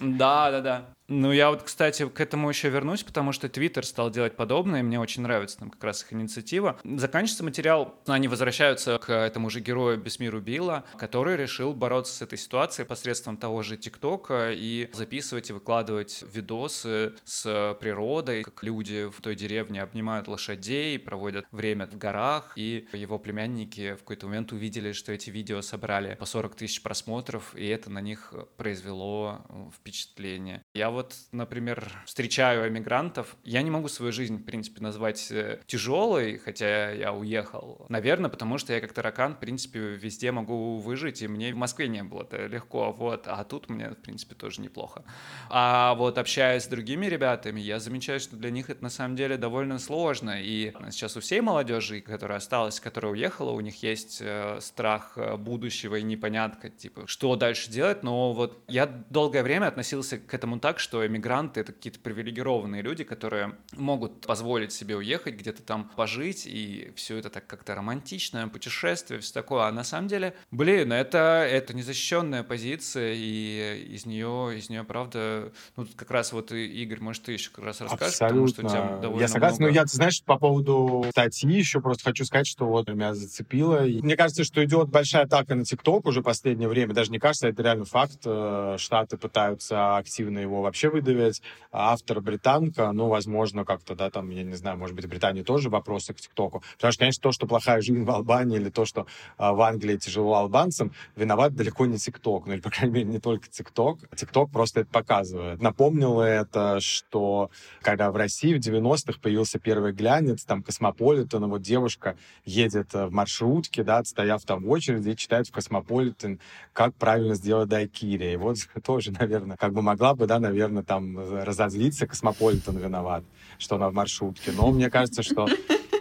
Да, 0.00 0.50
да, 0.50 0.60
да. 0.60 0.97
Ну, 1.10 1.32
я 1.32 1.48
вот, 1.48 1.62
кстати, 1.62 2.06
к 2.06 2.20
этому 2.20 2.50
еще 2.50 2.68
вернусь, 2.68 3.02
потому 3.02 3.32
что 3.32 3.48
Твиттер 3.48 3.86
стал 3.86 4.10
делать 4.10 4.36
подобное, 4.36 4.80
и 4.80 4.82
мне 4.82 5.00
очень 5.00 5.22
нравится 5.22 5.58
там 5.58 5.70
как 5.70 5.82
раз 5.82 6.02
их 6.02 6.12
инициатива. 6.12 6.78
Заканчивается 6.84 7.44
материал, 7.44 7.94
они 8.06 8.28
возвращаются 8.28 8.98
к 8.98 9.10
этому 9.10 9.48
же 9.48 9.60
герою 9.60 9.96
Бесмиру 9.96 10.42
Билла, 10.42 10.84
который 10.98 11.36
решил 11.38 11.72
бороться 11.72 12.12
с 12.12 12.20
этой 12.20 12.36
ситуацией 12.36 12.86
посредством 12.86 13.38
того 13.38 13.62
же 13.62 13.78
ТикТока 13.78 14.52
и 14.52 14.90
записывать 14.92 15.48
и 15.48 15.54
выкладывать 15.54 16.22
видосы 16.30 17.14
с 17.24 17.76
природой, 17.80 18.44
как 18.44 18.62
люди 18.62 19.08
в 19.08 19.22
той 19.22 19.34
деревне 19.34 19.82
обнимают 19.82 20.28
лошадей, 20.28 20.98
проводят 20.98 21.46
время 21.52 21.86
в 21.86 21.96
горах, 21.96 22.52
и 22.56 22.86
его 22.92 23.18
племянники 23.18 23.94
в 23.94 24.00
какой-то 24.00 24.26
момент 24.26 24.52
увидели, 24.52 24.92
что 24.92 25.12
эти 25.12 25.30
видео 25.30 25.62
собрали 25.62 26.16
по 26.16 26.26
40 26.26 26.54
тысяч 26.54 26.82
просмотров, 26.82 27.56
и 27.56 27.66
это 27.66 27.88
на 27.88 28.02
них 28.02 28.34
произвело 28.58 29.46
впечатление. 29.74 30.62
Я 30.74 30.90
вот, 30.90 30.97
например, 31.32 31.90
встречаю 32.06 32.68
эмигрантов, 32.68 33.36
я 33.44 33.62
не 33.62 33.70
могу 33.70 33.88
свою 33.88 34.12
жизнь, 34.12 34.36
в 34.36 34.44
принципе, 34.44 34.80
назвать 34.80 35.28
э, 35.30 35.60
тяжелой, 35.66 36.38
хотя 36.38 36.90
я 36.92 37.12
уехал. 37.12 37.86
Наверное, 37.88 38.30
потому 38.30 38.58
что 38.58 38.72
я 38.72 38.80
как 38.80 38.92
таракан, 38.92 39.34
в 39.34 39.38
принципе, 39.38 39.78
везде 39.78 40.32
могу 40.32 40.78
выжить, 40.78 41.22
и 41.22 41.28
мне 41.28 41.52
в 41.52 41.56
Москве 41.56 41.88
не 41.88 42.02
было 42.02 42.22
это 42.22 42.46
легко, 42.46 42.92
вот, 42.92 43.26
а 43.26 43.44
тут 43.44 43.68
мне, 43.68 43.90
в 43.90 43.96
принципе, 43.96 44.34
тоже 44.34 44.60
неплохо. 44.62 45.04
А 45.50 45.94
вот 45.94 46.18
общаясь 46.18 46.64
с 46.64 46.66
другими 46.66 47.06
ребятами, 47.06 47.60
я 47.60 47.78
замечаю, 47.78 48.20
что 48.20 48.36
для 48.36 48.50
них 48.50 48.70
это 48.70 48.82
на 48.82 48.90
самом 48.90 49.16
деле 49.16 49.36
довольно 49.36 49.78
сложно, 49.78 50.40
и 50.40 50.72
сейчас 50.90 51.16
у 51.16 51.20
всей 51.20 51.40
молодежи, 51.40 52.00
которая 52.00 52.38
осталась, 52.38 52.80
которая 52.80 53.12
уехала, 53.12 53.50
у 53.50 53.60
них 53.60 53.82
есть 53.82 54.18
э, 54.20 54.58
страх 54.60 55.12
э, 55.16 55.36
будущего 55.36 55.96
и 55.96 56.02
непонятка, 56.02 56.70
типа, 56.70 57.06
что 57.06 57.36
дальше 57.36 57.70
делать, 57.70 58.02
но 58.02 58.32
вот 58.32 58.62
я 58.68 58.86
долгое 58.86 59.42
время 59.42 59.66
относился 59.66 60.18
к 60.18 60.32
этому 60.34 60.58
так, 60.58 60.78
что 60.78 60.87
эмигранты— 61.06 61.60
это 61.62 61.72
какие-то 61.72 62.00
привилегированные 62.00 62.82
люди, 62.82 63.04
которые 63.04 63.54
могут 63.72 64.26
позволить 64.26 64.72
себе 64.72 64.96
уехать, 64.96 65.34
где-то 65.34 65.62
там 65.62 65.90
пожить, 65.96 66.46
и 66.46 66.92
все 66.96 67.16
это 67.16 67.30
так 67.30 67.46
как-то 67.46 67.74
романтично, 67.74 68.48
путешествие, 68.48 69.20
все 69.20 69.32
такое. 69.32 69.64
А 69.64 69.72
на 69.72 69.84
самом 69.84 70.08
деле, 70.08 70.34
блин, 70.50 70.92
это, 70.92 71.46
это 71.48 71.74
незащищенная 71.74 72.42
позиция, 72.42 73.14
и 73.14 73.86
из 73.90 74.06
нее, 74.06 74.58
из 74.58 74.68
нее, 74.68 74.84
правда, 74.84 75.52
ну, 75.76 75.84
тут 75.84 75.94
как 75.94 76.10
раз 76.10 76.32
вот, 76.32 76.52
Игорь, 76.52 77.00
может, 77.00 77.24
ты 77.24 77.32
еще 77.32 77.50
как 77.50 77.64
раз 77.64 77.80
расскажешь, 77.80 78.14
Абсолютно. 78.14 78.38
потому 78.38 78.48
что 78.48 78.66
у 78.66 78.68
тебя 78.68 79.00
довольно 79.00 79.20
Я 79.20 79.28
согласен, 79.28 79.56
много... 79.58 79.72
но 79.72 79.80
я, 79.80 79.86
знаешь, 79.86 80.22
по 80.22 80.38
поводу 80.38 81.06
статьи 81.10 81.52
еще 81.52 81.80
просто 81.80 82.04
хочу 82.04 82.24
сказать, 82.24 82.46
что 82.46 82.66
вот 82.66 82.88
меня 82.88 83.14
зацепило. 83.14 83.86
И 83.86 84.00
мне 84.00 84.16
кажется, 84.16 84.44
что 84.44 84.64
идет 84.64 84.88
большая 84.88 85.24
атака 85.24 85.54
на 85.54 85.64
ТикТок 85.64 86.06
уже 86.06 86.22
последнее 86.22 86.68
время, 86.68 86.94
даже 86.94 87.10
не 87.10 87.18
кажется, 87.18 87.48
это 87.48 87.62
реально 87.62 87.84
факт. 87.84 88.20
Э, 88.24 88.76
Штаты 88.78 89.16
пытаются 89.16 89.96
активно 89.96 90.38
его 90.38 90.62
вообще 90.62 90.77
вообще 90.78 90.90
выдавить. 90.90 91.42
Автор 91.72 92.20
британка, 92.20 92.92
ну, 92.92 93.08
возможно, 93.08 93.64
как-то, 93.64 93.94
да, 93.94 94.10
там, 94.10 94.30
я 94.30 94.44
не 94.44 94.54
знаю, 94.54 94.78
может 94.78 94.94
быть, 94.94 95.06
в 95.06 95.08
Британии 95.08 95.42
тоже 95.42 95.70
вопросы 95.70 96.14
к 96.14 96.20
ТикТоку. 96.20 96.62
Потому 96.76 96.92
что, 96.92 97.00
конечно, 97.00 97.22
то, 97.22 97.32
что 97.32 97.46
плохая 97.46 97.80
жизнь 97.80 98.04
в 98.04 98.10
Албании 98.10 98.58
или 98.58 98.70
то, 98.70 98.84
что 98.84 99.06
а, 99.36 99.52
в 99.52 99.60
Англии 99.60 99.96
тяжело 99.96 100.34
албанцам, 100.34 100.92
виноват 101.16 101.54
далеко 101.54 101.86
не 101.86 101.98
TikTok. 101.98 102.46
Ну, 102.46 102.52
или, 102.52 102.60
по 102.60 102.70
крайней 102.70 102.94
мере, 102.94 103.06
не 103.06 103.18
только 103.18 103.48
TikTok. 103.48 103.98
TikTok 104.16 104.50
просто 104.50 104.80
это 104.80 104.90
показывает. 104.90 105.60
Напомнило 105.60 106.22
это, 106.22 106.78
что 106.80 107.50
когда 107.82 108.10
в 108.10 108.16
России 108.16 108.54
в 108.54 108.58
90-х 108.58 109.18
появился 109.20 109.58
первый 109.58 109.92
глянец, 109.92 110.44
там, 110.44 110.62
Космополитен, 110.62 111.44
вот 111.46 111.62
девушка 111.62 112.16
едет 112.44 112.94
в 112.94 113.10
маршрутке, 113.10 113.82
да, 113.82 113.98
отстояв 113.98 114.44
там 114.44 114.62
в 114.62 114.70
очереди, 114.70 115.10
и 115.10 115.16
читает 115.16 115.48
в 115.48 115.52
Космополитен, 115.52 116.40
как 116.72 116.94
правильно 116.94 117.34
сделать 117.34 117.68
дайкири. 117.68 118.32
И 118.32 118.36
вот 118.36 118.58
тоже, 118.84 119.10
наверное, 119.12 119.56
как 119.56 119.72
бы 119.72 119.82
могла 119.82 120.14
бы, 120.14 120.26
да, 120.26 120.38
наверное, 120.38 120.67
наверное, 120.68 120.82
там 120.82 121.18
разозлиться, 121.42 122.06
Космополитен 122.06 122.76
виноват, 122.76 123.24
что 123.58 123.76
она 123.76 123.88
в 123.88 123.94
маршрутке. 123.94 124.52
Но 124.52 124.70
мне 124.70 124.90
кажется, 124.90 125.22
что 125.22 125.48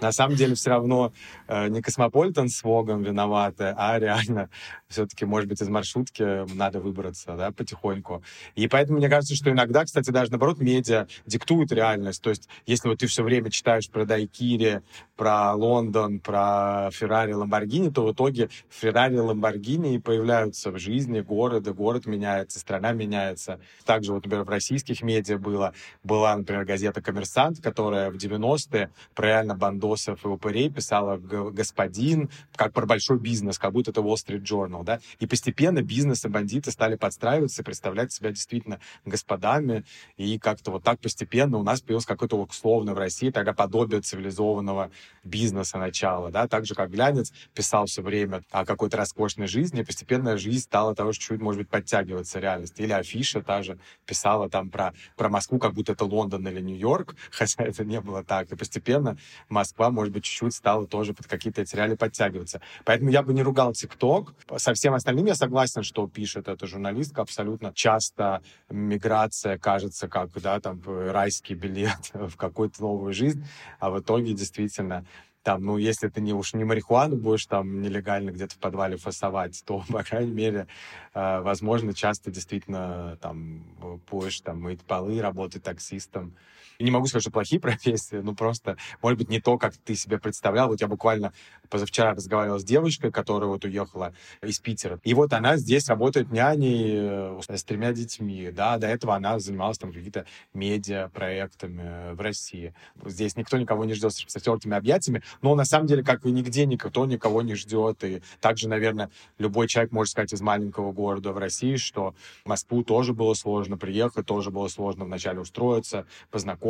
на 0.02 0.12
самом 0.12 0.36
деле 0.36 0.56
все 0.56 0.70
равно 0.70 1.14
э, 1.48 1.68
не 1.70 1.82
Космополитен 1.82 2.50
с 2.50 2.64
Вогом 2.64 3.04
виноваты, 3.04 3.74
а 3.78 4.00
реально 4.00 4.50
все-таки, 4.88 5.26
может 5.26 5.50
быть, 5.50 5.62
из 5.62 5.70
маршрутки 5.70 6.46
надо 6.54 6.80
выбраться, 6.80 7.36
да, 7.36 7.52
потихоньку. 7.52 8.24
И 8.56 8.68
поэтому 8.68 8.98
мне 8.98 9.10
кажется, 9.10 9.36
что 9.36 9.52
иногда, 9.52 9.86
кстати, 9.86 10.10
даже 10.12 10.32
наоборот, 10.32 10.60
медиа 10.60 11.08
диктуют 11.26 11.72
реальность. 11.72 12.22
То 12.22 12.30
есть, 12.30 12.48
если 12.66 12.90
вот 12.90 13.00
ты 13.00 13.08
все 13.08 13.24
время 13.24 13.50
читаешь 13.50 13.90
про 13.90 14.06
Дайкири, 14.06 14.82
про 15.16 15.54
Лондон, 15.54 16.20
про 16.20 16.90
Феррари, 16.92 17.34
Ламборгини, 17.34 17.90
то 17.90 18.06
в 18.06 18.14
итоге 18.14 18.50
Феррари, 18.70 19.18
Ламборгини 19.18 19.98
появляются 19.98 20.72
в 20.72 20.80
жизни 20.80 21.22
города, 21.22 21.74
город 21.74 22.06
меняется, 22.06 22.60
страна 22.60 22.92
меняется. 22.92 23.60
Также 23.86 24.14
вот, 24.14 24.26
например, 24.26 24.46
в 24.46 24.50
российских 24.50 25.02
медиа 25.02 25.38
было, 25.38 25.74
была, 26.04 26.36
например, 26.36 26.66
газета 26.66 27.02
«Коммерсант», 27.02 27.62
которая 27.62 28.12
в 28.12 28.16
90-е 28.16 28.90
про 29.14 29.28
реально 29.28 29.56
бандосов 29.88 30.26
и 30.26 30.28
упырей 30.28 30.69
писала 30.69 31.17
«Господин», 31.17 32.30
как 32.56 32.73
про 32.73 32.86
большой 32.86 33.19
бизнес, 33.19 33.58
как 33.58 33.73
будто 33.73 33.91
это 33.91 34.02
Wall 34.02 34.15
Street 34.15 34.43
Journal 34.43 34.84
да? 34.84 35.00
И 35.19 35.28
постепенно 35.28 35.82
бизнес 35.82 36.26
и 36.26 36.30
бандиты 36.30 36.71
стали 36.71 36.95
подстраиваться, 36.95 37.63
представлять 37.63 38.12
себя 38.12 38.32
действительно 38.32 38.80
господами, 39.06 39.84
и 40.17 40.38
как-то 40.39 40.71
вот 40.71 40.84
так 40.84 41.00
постепенно 41.00 41.58
у 41.58 41.63
нас 41.63 41.82
появилось 41.82 42.06
какое-то 42.06 42.38
условно 42.38 42.93
в 42.93 42.97
России 42.97 43.30
тогда 43.32 43.54
подобие 43.54 44.02
цивилизованного 44.02 44.91
бизнеса 45.23 45.78
начала, 45.78 46.32
да? 46.32 46.47
Так 46.47 46.65
же, 46.65 46.76
как 46.76 46.91
Глянец 46.91 47.34
писал 47.54 47.86
все 47.86 48.02
время 48.02 48.43
о 48.52 48.65
какой-то 48.65 48.97
роскошной 48.97 49.47
жизни, 49.47 49.82
и 49.82 49.84
постепенно 49.84 50.38
жизнь 50.38 50.63
стала 50.63 50.95
того, 50.95 51.13
что 51.13 51.26
чуть, 51.26 51.41
может 51.41 51.62
быть, 51.62 51.69
подтягиваться 51.69 52.39
реальность. 52.39 52.80
Или 52.80 52.91
Афиша 52.91 53.41
та 53.41 53.63
же 53.63 53.80
писала 54.06 54.50
там 54.50 54.69
про, 54.69 54.93
про 55.15 55.30
Москву, 55.30 55.60
как 55.60 55.73
будто 55.73 55.93
это 55.93 56.06
Лондон 56.06 56.47
или 56.47 56.62
Нью-Йорк, 56.62 57.15
хотя 57.32 57.63
это 57.63 57.84
не 57.84 58.00
было 58.02 58.23
так. 58.23 58.52
И 58.52 58.56
постепенно 58.56 59.17
Москва, 59.50 59.77
может 59.78 60.13
быть, 60.13 60.24
чуть-чуть 60.24 60.54
стала 60.54 60.88
тоже 60.88 61.13
под 61.13 61.28
какие-то 61.28 61.62
эти 61.62 61.76
реалии 61.76 61.96
подтягиваться. 61.96 62.62
Поэтому 62.86 63.10
я 63.10 63.22
бы 63.22 63.34
не 63.34 63.44
ругал 63.44 63.74
ТикТок. 63.74 64.34
Со 64.58 64.74
всем 64.74 64.94
остальным 64.94 65.26
я 65.26 65.36
согласен, 65.36 65.84
что 65.84 66.08
пишет 66.08 66.48
эта 66.48 66.68
журналистка 66.68 67.22
абсолютно. 67.22 67.72
Часто 67.74 68.42
миграция 68.70 69.58
кажется 69.58 70.08
как, 70.08 70.30
да, 70.42 70.60
там, 70.60 70.82
райский 70.86 71.54
билет 71.54 71.98
в 72.13 72.36
какую-то 72.36 72.82
новую 72.82 73.13
жизнь, 73.13 73.46
а 73.80 73.90
в 73.90 74.00
итоге 74.00 74.34
действительно 74.34 75.06
там, 75.48 75.63
ну, 75.63 75.78
если 75.78 76.10
ты 76.10 76.20
не 76.20 76.34
уж 76.34 76.54
не 76.56 76.66
марихуану 76.66 77.16
будешь 77.16 77.46
там 77.46 77.82
нелегально 77.82 78.32
где-то 78.32 78.56
в 78.56 78.58
подвале 78.58 78.98
фасовать, 78.98 79.63
то, 79.66 79.82
по 79.90 80.04
крайней 80.04 80.34
мере, 80.34 80.68
э, 81.13 81.40
возможно, 81.40 81.94
часто 81.94 82.32
действительно 82.32 83.18
там 83.22 83.63
будешь 84.12 84.42
там 84.42 84.62
мыть 84.62 84.82
полы, 84.82 85.22
работать 85.22 85.63
таксистом. 85.63 86.34
Не 86.80 86.92
могу 86.92 87.08
сказать, 87.08 87.24
что 87.24 87.32
плохие 87.32 87.60
профессии, 87.62 88.18
ну 88.18 88.36
просто, 88.36 88.78
может 89.02 89.18
быть, 89.18 89.30
не 89.30 89.40
то, 89.40 89.58
как 89.58 89.76
ты 89.78 89.96
себе 89.96 90.20
представлял. 90.20 90.68
Вот 90.68 90.82
я 90.82 90.88
буквально 90.88 91.34
позавчера 91.70 92.13
разговаривал 92.13 92.60
с 92.60 92.63
девочкой, 92.63 93.12
которая 93.12 93.50
вот 93.50 93.66
уехала 93.66 94.13
из 94.42 94.60
Питера. 94.60 95.00
И 95.04 95.13
вот 95.13 95.34
она 95.34 95.58
здесь 95.58 95.88
работает 95.90 96.32
няней 96.32 97.40
э, 97.40 97.40
с 97.50 97.63
тремя 97.63 97.94
детьми. 97.94 98.52
Да, 98.52 98.78
до 98.78 98.88
этого 98.88 99.16
она 99.16 99.40
занималась 99.40 99.78
там 99.78 99.92
какими-то 99.92 100.26
медиа-проектами 100.54 102.13
в 102.13 102.22
России. 102.22 102.74
Здесь 103.06 103.36
никто 103.36 103.58
никого 103.58 103.86
не 103.86 103.94
ждет 103.94 104.13
с 104.13 104.24
простертыми 104.24 104.76
объятиями, 104.76 105.24
но 105.42 105.56
на 105.56 105.66
самом 105.66 105.88
деле, 105.88 106.04
как 106.04 106.26
и 106.26 106.32
нигде, 106.32 106.66
никто 106.66 107.06
никого 107.06 107.42
не 107.42 107.56
ждет. 107.56 108.04
И 108.04 108.22
также, 108.40 108.70
наверное, 108.70 109.10
любой 109.38 109.68
человек 109.68 109.92
может 109.92 110.12
сказать 110.12 110.34
из 110.34 110.42
маленького 110.42 110.92
города 110.92 111.32
в 111.32 111.38
России, 111.38 111.76
что 111.76 112.16
в 112.46 112.50
Москву 112.50 112.84
тоже 112.84 113.13
было 113.13 113.34
сложно 113.34 113.78
приехать, 113.78 114.26
тоже 114.26 114.52
было 114.52 114.68
сложно 114.68 115.06
вначале 115.06 115.40
устроиться, 115.40 116.06
познакомиться, 116.32 116.67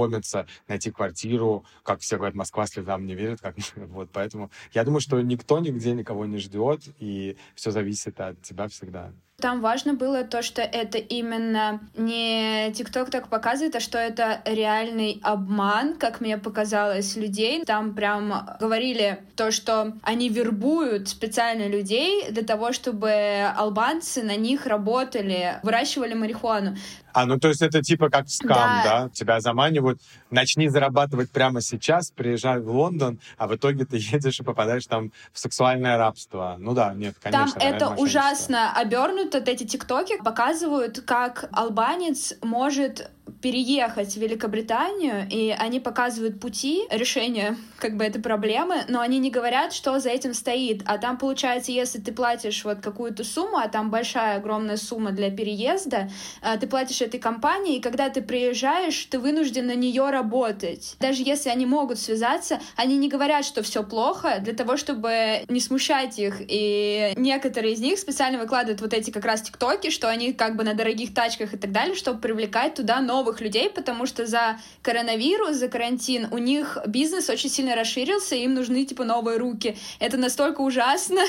найти 0.68 0.92
квартиру. 0.92 1.66
Как 1.84 2.02
все 2.02 2.18
говорят, 2.18 2.36
Москва 2.36 2.68
слезам 2.68 3.06
не 3.06 3.16
верит. 3.16 3.42
Как... 3.42 3.56
Вот, 3.76 4.10
поэтому 4.12 4.52
я 4.74 4.84
думаю, 4.84 5.02
что 5.02 5.20
никто 5.22 5.60
нигде 5.60 5.94
никого 5.94 6.26
не 6.26 6.38
ждет, 6.38 6.82
и 7.00 7.38
все 7.56 7.72
зависит 7.72 8.20
от 8.20 8.42
тебя 8.42 8.68
всегда. 8.68 9.14
Там 9.39 9.62
важно 9.62 9.93
было 9.93 10.23
то, 10.23 10.41
что 10.41 10.63
это 10.63 10.97
именно 10.97 11.80
не 11.95 12.73
ТикТок 12.73 13.12
так 13.12 13.28
показывает, 13.28 13.76
а 13.76 13.80
что 13.80 14.00
это 14.00 14.41
реальный 14.45 15.19
обман, 15.21 15.95
как 15.95 16.21
мне 16.21 16.39
показалось, 16.39 17.15
людей. 17.15 17.63
Там 17.63 17.93
прям 17.93 18.50
говорили 18.60 19.19
то, 19.36 19.52
что 19.52 19.93
они 20.02 20.30
вербуют 20.30 21.10
специально 21.10 21.67
людей 21.67 22.32
для 22.32 22.41
того, 22.41 22.73
чтобы 22.73 23.45
албанцы 23.56 24.23
на 24.23 24.36
них 24.36 24.65
работали, 24.65 25.60
выращивали 25.62 26.15
марихуану. 26.15 26.76
А, 27.17 27.26
ну 27.26 27.39
то 27.39 27.47
есть 27.47 27.63
это 27.63 27.82
типа 27.82 28.10
как 28.10 28.30
скам, 28.30 28.50
да? 28.50 28.84
да? 28.84 29.10
Тебя 29.10 29.39
заманивают, 29.39 30.00
начни 30.30 30.69
зарабатывать 30.69 31.32
прямо 31.32 31.62
сейчас, 31.62 32.12
приезжай 32.12 32.60
в 32.60 32.69
Лондон, 32.69 33.19
а 33.39 33.47
в 33.47 33.56
итоге 33.56 33.86
ты 33.86 33.97
едешь 33.97 34.39
и 34.39 34.43
попадаешь 34.43 34.86
там 34.86 35.12
в 35.34 35.39
сексуальное 35.39 35.97
рабство. 35.97 36.58
Ну 36.60 36.76
да, 36.76 36.93
нет, 36.93 37.15
конечно. 37.19 37.60
Там 37.60 37.73
это 37.73 37.89
ужасно 37.89 38.71
обернуто, 38.71 39.27
эти 39.36 39.66
тиктоки 39.66 40.18
показывают, 40.18 41.02
как 41.02 41.50
албанец 41.52 42.34
может 42.42 43.10
переехать 43.42 44.13
в 44.13 44.18
Великобританию, 44.18 45.28
и 45.30 45.56
они 45.58 45.80
показывают 45.80 46.40
пути 46.40 46.84
решения 46.90 47.58
как 47.78 47.96
бы 47.96 48.04
этой 48.04 48.22
проблемы, 48.22 48.84
но 48.88 49.02
они 49.02 49.20
не 49.20 49.30
говорят, 49.30 49.74
что 49.74 50.00
за 50.00 50.10
этим 50.10 50.34
стоит. 50.34 50.82
А 50.86 50.98
там 50.98 51.18
получается, 51.18 51.72
если 51.72 52.00
ты 52.00 52.12
платишь 52.12 52.63
вот 52.66 52.80
какую-то 52.80 53.24
сумму, 53.24 53.58
а 53.58 53.68
там 53.68 53.90
большая 53.90 54.38
огромная 54.38 54.78
сумма 54.78 55.12
для 55.12 55.30
переезда, 55.30 56.10
а, 56.42 56.58
ты 56.58 56.68
платишь 56.68 57.02
этой 57.02 57.20
компании, 57.20 57.78
и 57.78 57.82
когда 57.82 58.10
ты 58.10 58.22
приезжаешь, 58.22 59.06
ты 59.06 59.20
вынужден 59.20 59.68
на 59.68 59.76
нее 59.76 60.10
работать. 60.10 60.96
Даже 61.00 61.24
если 61.24 61.50
они 61.50 61.66
могут 61.66 62.00
связаться, 62.00 62.60
они 62.76 62.98
не 62.98 63.10
говорят, 63.10 63.46
что 63.46 63.62
все 63.62 63.84
плохо, 63.84 64.40
для 64.42 64.54
того, 64.54 64.78
чтобы 64.78 65.44
не 65.48 65.60
смущать 65.60 66.18
их. 66.20 66.36
И 66.40 67.13
некоторые 67.16 67.74
из 67.74 67.80
них 67.80 68.00
специально 68.00 68.40
выкладывают 68.40 68.82
вот 68.82 68.94
эти 68.94 69.12
как 69.12 69.26
раз 69.26 69.42
тиктоки, 69.42 69.90
что 69.90 70.10
они 70.10 70.34
как 70.34 70.56
бы 70.56 70.63
на 70.63 70.74
дорогих 70.74 71.13
тачках 71.13 71.54
и 71.54 71.58
так 71.58 71.72
далее, 71.72 71.96
чтобы 71.96 72.20
привлекать 72.20 72.76
туда 72.76 73.02
новых 73.02 73.16
новых 73.17 73.41
людей, 73.41 73.69
потому 73.69 74.06
что 74.06 74.25
за 74.25 74.60
коронавирус, 74.82 75.56
за 75.56 75.67
карантин 75.67 76.27
у 76.32 76.38
них 76.38 76.77
бизнес 76.88 77.30
очень 77.30 77.49
сильно 77.49 77.75
расширился, 77.75 78.36
и 78.36 78.43
им 78.43 78.53
нужны, 78.53 78.86
типа, 78.86 79.03
новые 79.03 79.38
руки. 79.38 79.75
Это 79.99 80.17
настолько 80.17 80.62
ужасно. 80.62 81.21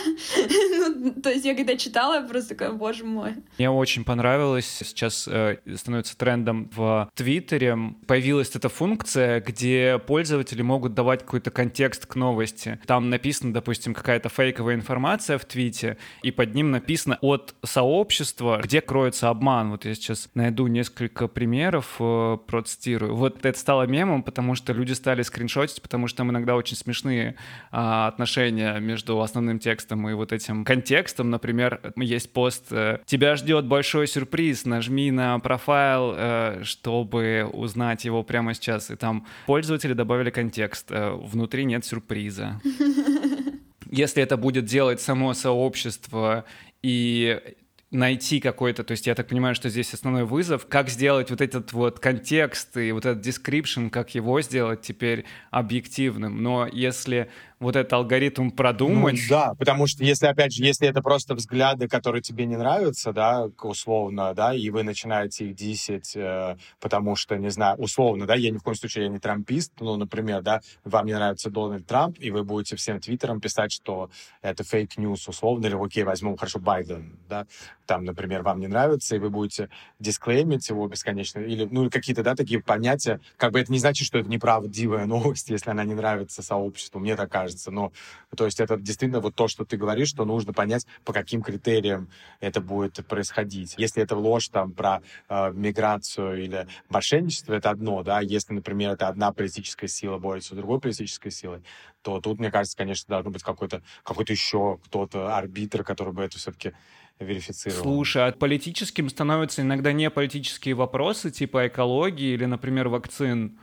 ну, 0.96 1.12
то 1.22 1.31
есть 1.31 1.44
я 1.44 1.55
когда 1.55 1.77
читала, 1.77 2.14
я 2.14 2.22
просто 2.22 2.51
такая, 2.51 2.72
боже 2.72 3.05
мой. 3.05 3.35
Мне 3.59 3.70
очень 3.70 4.05
понравилось, 4.05 4.66
сейчас 4.66 5.27
э, 5.29 5.57
становится 5.77 6.16
трендом 6.16 6.70
в 6.74 7.11
Твиттере, 7.14 7.77
появилась 8.07 8.51
эта 8.55 8.68
функция, 8.68 9.40
где 9.40 9.98
пользователи 10.07 10.62
могут 10.62 10.94
давать 10.94 11.20
какой-то 11.20 11.51
контекст 11.51 12.07
к 12.07 12.16
новости. 12.16 12.79
Там 12.87 13.09
написано, 13.11 13.53
допустим, 13.53 13.94
какая-то 13.94 14.29
фейковая 14.29 14.74
информация 14.74 15.38
в 15.38 15.44
твите, 15.44 15.96
и 16.22 16.31
под 16.31 16.55
ним 16.55 16.70
написано 16.70 17.18
от 17.22 17.55
сообщества, 17.64 18.61
где 18.62 18.81
кроется 18.81 19.31
обман. 19.31 19.70
Вот 19.70 19.85
я 19.85 19.94
сейчас 19.94 20.29
найду 20.35 20.66
несколько 20.66 21.29
примеров 21.29 21.78
примеров 21.79 21.97
э, 22.01 22.38
процитирую. 22.47 23.14
Вот 23.14 23.45
это 23.45 23.59
стало 23.59 23.87
мемом, 23.87 24.23
потому 24.23 24.55
что 24.55 24.73
люди 24.73 24.93
стали 24.93 25.23
скриншотить, 25.23 25.83
потому 25.83 26.09
что 26.09 26.19
там 26.19 26.31
иногда 26.31 26.57
очень 26.57 26.77
смешные 26.77 27.37
а, 27.71 28.09
отношения 28.09 28.79
между 28.79 29.21
основным 29.21 29.59
текстом 29.59 30.09
и 30.09 30.14
вот 30.14 30.33
этим 30.33 30.64
контекстом. 30.64 31.31
Например, 31.31 31.81
есть 31.97 32.33
пост 32.33 32.67
э, 32.71 32.99
«Тебя 33.07 33.37
ждет 33.37 33.67
большой 33.67 34.07
сюрприз, 34.07 34.64
нажми 34.64 35.11
на 35.11 35.38
профайл, 35.38 36.14
э, 36.17 36.61
чтобы 36.64 37.49
узнать 37.53 38.05
его 38.05 38.23
прямо 38.23 38.55
сейчас». 38.55 38.91
И 38.91 38.97
там 38.97 39.27
пользователи 39.47 39.93
добавили 39.93 40.31
контекст 40.31 40.91
«Внутри 40.91 41.64
нет 41.64 41.85
сюрприза». 41.85 42.61
Если 43.91 44.23
это 44.23 44.37
будет 44.37 44.67
делать 44.67 45.01
само 45.01 45.33
сообщество 45.33 46.45
и 46.83 47.41
найти 47.90 48.40
какой-то, 48.40 48.85
то 48.85 48.92
есть 48.92 49.07
я 49.07 49.14
так 49.14 49.29
понимаю, 49.29 49.55
что 49.55 49.70
здесь 49.70 49.94
основной 49.94 50.24
вызов, 50.24 50.66
как 50.66 50.90
сделать 50.90 51.31
вот 51.31 51.40
этот 51.40 51.72
вот 51.72 52.01
контекст 52.01 52.77
и 52.77 52.92
вот 52.92 53.07
этот 53.07 53.27
description, 53.27 53.88
как 53.88 54.14
его 54.14 54.40
сделать 54.42 54.83
теперь 54.83 55.24
объективным. 55.51 56.42
Но 56.42 56.66
если 56.70 57.31
вот 57.61 57.77
этот 57.77 57.92
алгоритм 57.92 58.51
продумать. 58.51 59.16
Ну, 59.23 59.29
да, 59.29 59.55
потому 59.55 59.87
что 59.87 60.05
если, 60.05 60.27
опять 60.27 60.53
же, 60.53 60.64
если 60.64 60.88
это 60.88 61.03
просто 61.03 61.35
взгляды, 61.35 61.88
которые 61.88 62.23
тебе 62.23 62.47
не 62.47 62.57
нравятся, 62.57 63.12
да, 63.12 63.49
условно, 63.62 64.33
да, 64.35 64.55
и 64.55 64.71
вы 64.71 64.85
начинаете 64.85 65.47
их 65.47 65.57
хейтить, 65.57 66.14
э, 66.14 66.57
потому 66.81 67.16
что, 67.16 67.37
не 67.37 67.51
знаю, 67.51 67.77
условно, 67.79 68.27
да, 68.27 68.35
я 68.35 68.51
ни 68.51 68.59
в 68.59 68.62
коем 68.62 68.77
случае 68.77 69.05
я 69.05 69.11
не 69.11 69.18
трампист, 69.18 69.73
ну, 69.81 69.97
например, 69.97 70.42
да, 70.42 70.61
вам 70.85 71.07
не 71.07 71.14
нравится 71.14 71.51
Дональд 71.51 71.87
Трамп, 71.87 72.16
и 72.21 72.31
вы 72.31 72.44
будете 72.44 72.77
всем 72.77 73.01
твиттером 73.01 73.40
писать, 73.40 73.73
что 73.73 74.11
это 74.40 74.62
fake 74.62 74.92
news, 74.92 75.29
условно, 75.29 75.66
или, 75.66 75.75
окей, 75.75 76.05
возьмем, 76.05 76.37
хорошо, 76.37 76.61
Байден, 76.61 77.18
да, 77.29 77.47
там, 77.87 78.05
например, 78.05 78.42
вам 78.42 78.61
не 78.61 78.68
нравится, 78.68 79.16
и 79.16 79.18
вы 79.18 79.31
будете 79.31 79.68
дисклеймить 79.99 80.68
его 80.68 80.87
бесконечно, 80.87 81.40
или, 81.40 81.66
ну, 81.68 81.90
какие-то, 81.90 82.23
да, 82.23 82.37
такие 82.37 82.62
понятия, 82.62 83.21
как 83.37 83.53
бы 83.53 83.61
это 83.61 83.73
не 83.73 83.79
значит, 83.79 84.07
что 84.07 84.18
это 84.18 84.29
неправдивая 84.29 85.07
новость, 85.07 85.51
если 85.51 85.71
она 85.71 85.85
не 85.85 85.94
нравится 85.94 86.42
сообществу, 86.42 87.01
мне 87.01 87.16
так 87.16 87.33
кажется, 87.33 87.48
кажется. 87.49 87.71
Но, 87.71 87.93
то 88.37 88.45
есть 88.45 88.61
это 88.61 88.77
действительно 88.77 89.21
вот 89.21 89.35
то, 89.35 89.49
что 89.49 89.65
ты 89.65 89.77
говоришь, 89.77 90.09
что 90.09 90.25
нужно 90.25 90.53
понять, 90.53 90.87
по 91.05 91.13
каким 91.13 91.43
критериям 91.43 92.09
это 92.41 92.61
будет 92.61 93.07
происходить. 93.07 93.75
Если 93.79 94.03
это 94.03 94.17
ложь 94.17 94.49
там 94.49 94.73
про 94.73 95.01
э, 95.29 95.53
миграцию 95.53 96.45
или 96.45 96.69
мошенничество, 96.89 97.55
это 97.55 97.71
одно, 97.71 98.03
да. 98.03 98.21
Если, 98.21 98.53
например, 98.53 98.93
это 98.93 99.09
одна 99.09 99.33
политическая 99.33 99.89
сила 99.89 100.19
борется 100.19 100.55
с 100.55 100.57
другой 100.57 100.81
политической 100.81 101.31
силой, 101.31 101.63
то 102.03 102.21
тут, 102.21 102.39
мне 102.39 102.51
кажется, 102.51 102.77
конечно, 102.77 103.07
должно 103.09 103.31
быть 103.31 103.43
какой-то 103.43 103.83
какой 104.03 104.25
еще 104.29 104.79
кто-то 104.85 105.37
арбитр, 105.37 105.85
который 105.85 106.13
бы 106.13 106.23
это 106.23 106.39
все-таки 106.39 106.73
верифицировал. 107.19 107.83
Слушай, 107.83 108.29
а 108.29 108.33
политическим 108.33 109.09
становятся 109.09 109.63
иногда 109.63 109.93
не 109.93 110.11
политические 110.11 110.75
вопросы, 110.75 111.31
типа 111.31 111.67
экологии 111.67 112.35
или, 112.35 112.45
например, 112.45 112.89
вакцин. 112.89 113.59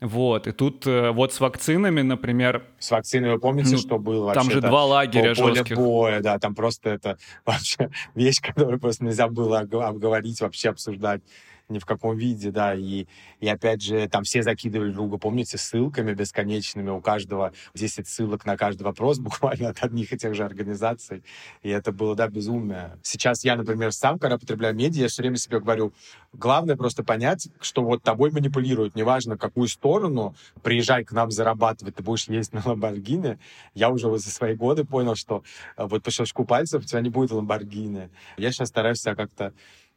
Вот, 0.00 0.46
и 0.46 0.52
тут 0.52 0.86
э, 0.86 1.10
вот 1.10 1.34
с 1.34 1.40
вакцинами, 1.40 2.00
например... 2.00 2.64
С 2.78 2.90
вакциной 2.90 3.32
вы 3.32 3.38
помните, 3.38 3.72
ну, 3.72 3.78
что 3.78 3.98
было 3.98 4.32
Там 4.32 4.50
же 4.50 4.62
два 4.62 4.86
лагеря 4.86 5.34
поле 5.34 5.56
жестких. 5.56 5.76
боя, 5.76 6.20
да, 6.20 6.38
там 6.38 6.54
просто 6.54 6.88
это 6.90 7.18
вообще 7.44 7.90
вещь, 8.14 8.40
которую 8.40 8.80
просто 8.80 9.04
нельзя 9.04 9.28
было 9.28 9.60
обговорить, 9.60 10.40
вообще 10.40 10.70
обсуждать 10.70 11.20
ни 11.70 11.78
в 11.78 11.86
каком 11.86 12.16
виде, 12.16 12.50
да, 12.50 12.74
и, 12.74 13.06
и 13.40 13.48
опять 13.48 13.82
же, 13.82 14.08
там 14.08 14.24
все 14.24 14.42
закидывали 14.42 14.92
друга, 14.92 15.18
помните, 15.18 15.58
ссылками 15.58 16.12
бесконечными, 16.12 16.90
у 16.90 17.00
каждого 17.00 17.52
10 17.74 18.06
ссылок 18.06 18.44
на 18.44 18.56
каждый 18.56 18.82
вопрос 18.82 19.18
буквально 19.20 19.70
от 19.70 19.82
одних 19.82 20.12
и 20.12 20.18
тех 20.18 20.34
же 20.34 20.44
организаций, 20.44 21.22
и 21.62 21.70
это 21.70 21.92
было, 21.92 22.14
да, 22.14 22.28
безумие. 22.28 22.98
Сейчас 23.02 23.44
я, 23.44 23.56
например, 23.56 23.92
сам, 23.92 24.18
когда 24.18 24.38
потребляю 24.38 24.74
медиа, 24.74 25.02
я 25.02 25.08
все 25.08 25.22
время 25.22 25.36
себе 25.36 25.60
говорю, 25.60 25.92
главное 26.32 26.76
просто 26.76 27.04
понять, 27.04 27.48
что 27.60 27.82
вот 27.82 28.02
тобой 28.02 28.30
манипулируют, 28.30 28.94
неважно, 28.94 29.36
какую 29.36 29.68
сторону, 29.68 30.34
приезжай 30.62 31.04
к 31.04 31.12
нам 31.12 31.30
зарабатывать, 31.30 31.94
ты 31.96 32.02
будешь 32.02 32.28
есть 32.28 32.52
на 32.52 32.62
Ламборгини, 32.64 33.38
я 33.74 33.90
уже 33.90 34.08
вот 34.08 34.20
за 34.20 34.30
свои 34.30 34.54
годы 34.54 34.84
понял, 34.84 35.14
что 35.14 35.42
э, 35.76 35.86
вот 35.86 36.02
по 36.02 36.10
щелчку 36.10 36.44
пальцев 36.44 36.82
у 36.82 36.86
тебя 36.86 37.00
не 37.00 37.10
будет 37.10 37.30
Ламборгини. 37.30 38.10
Я 38.36 38.52
сейчас 38.52 38.68
стараюсь 38.68 39.00
себя 39.00 39.14
как-то 39.14 39.52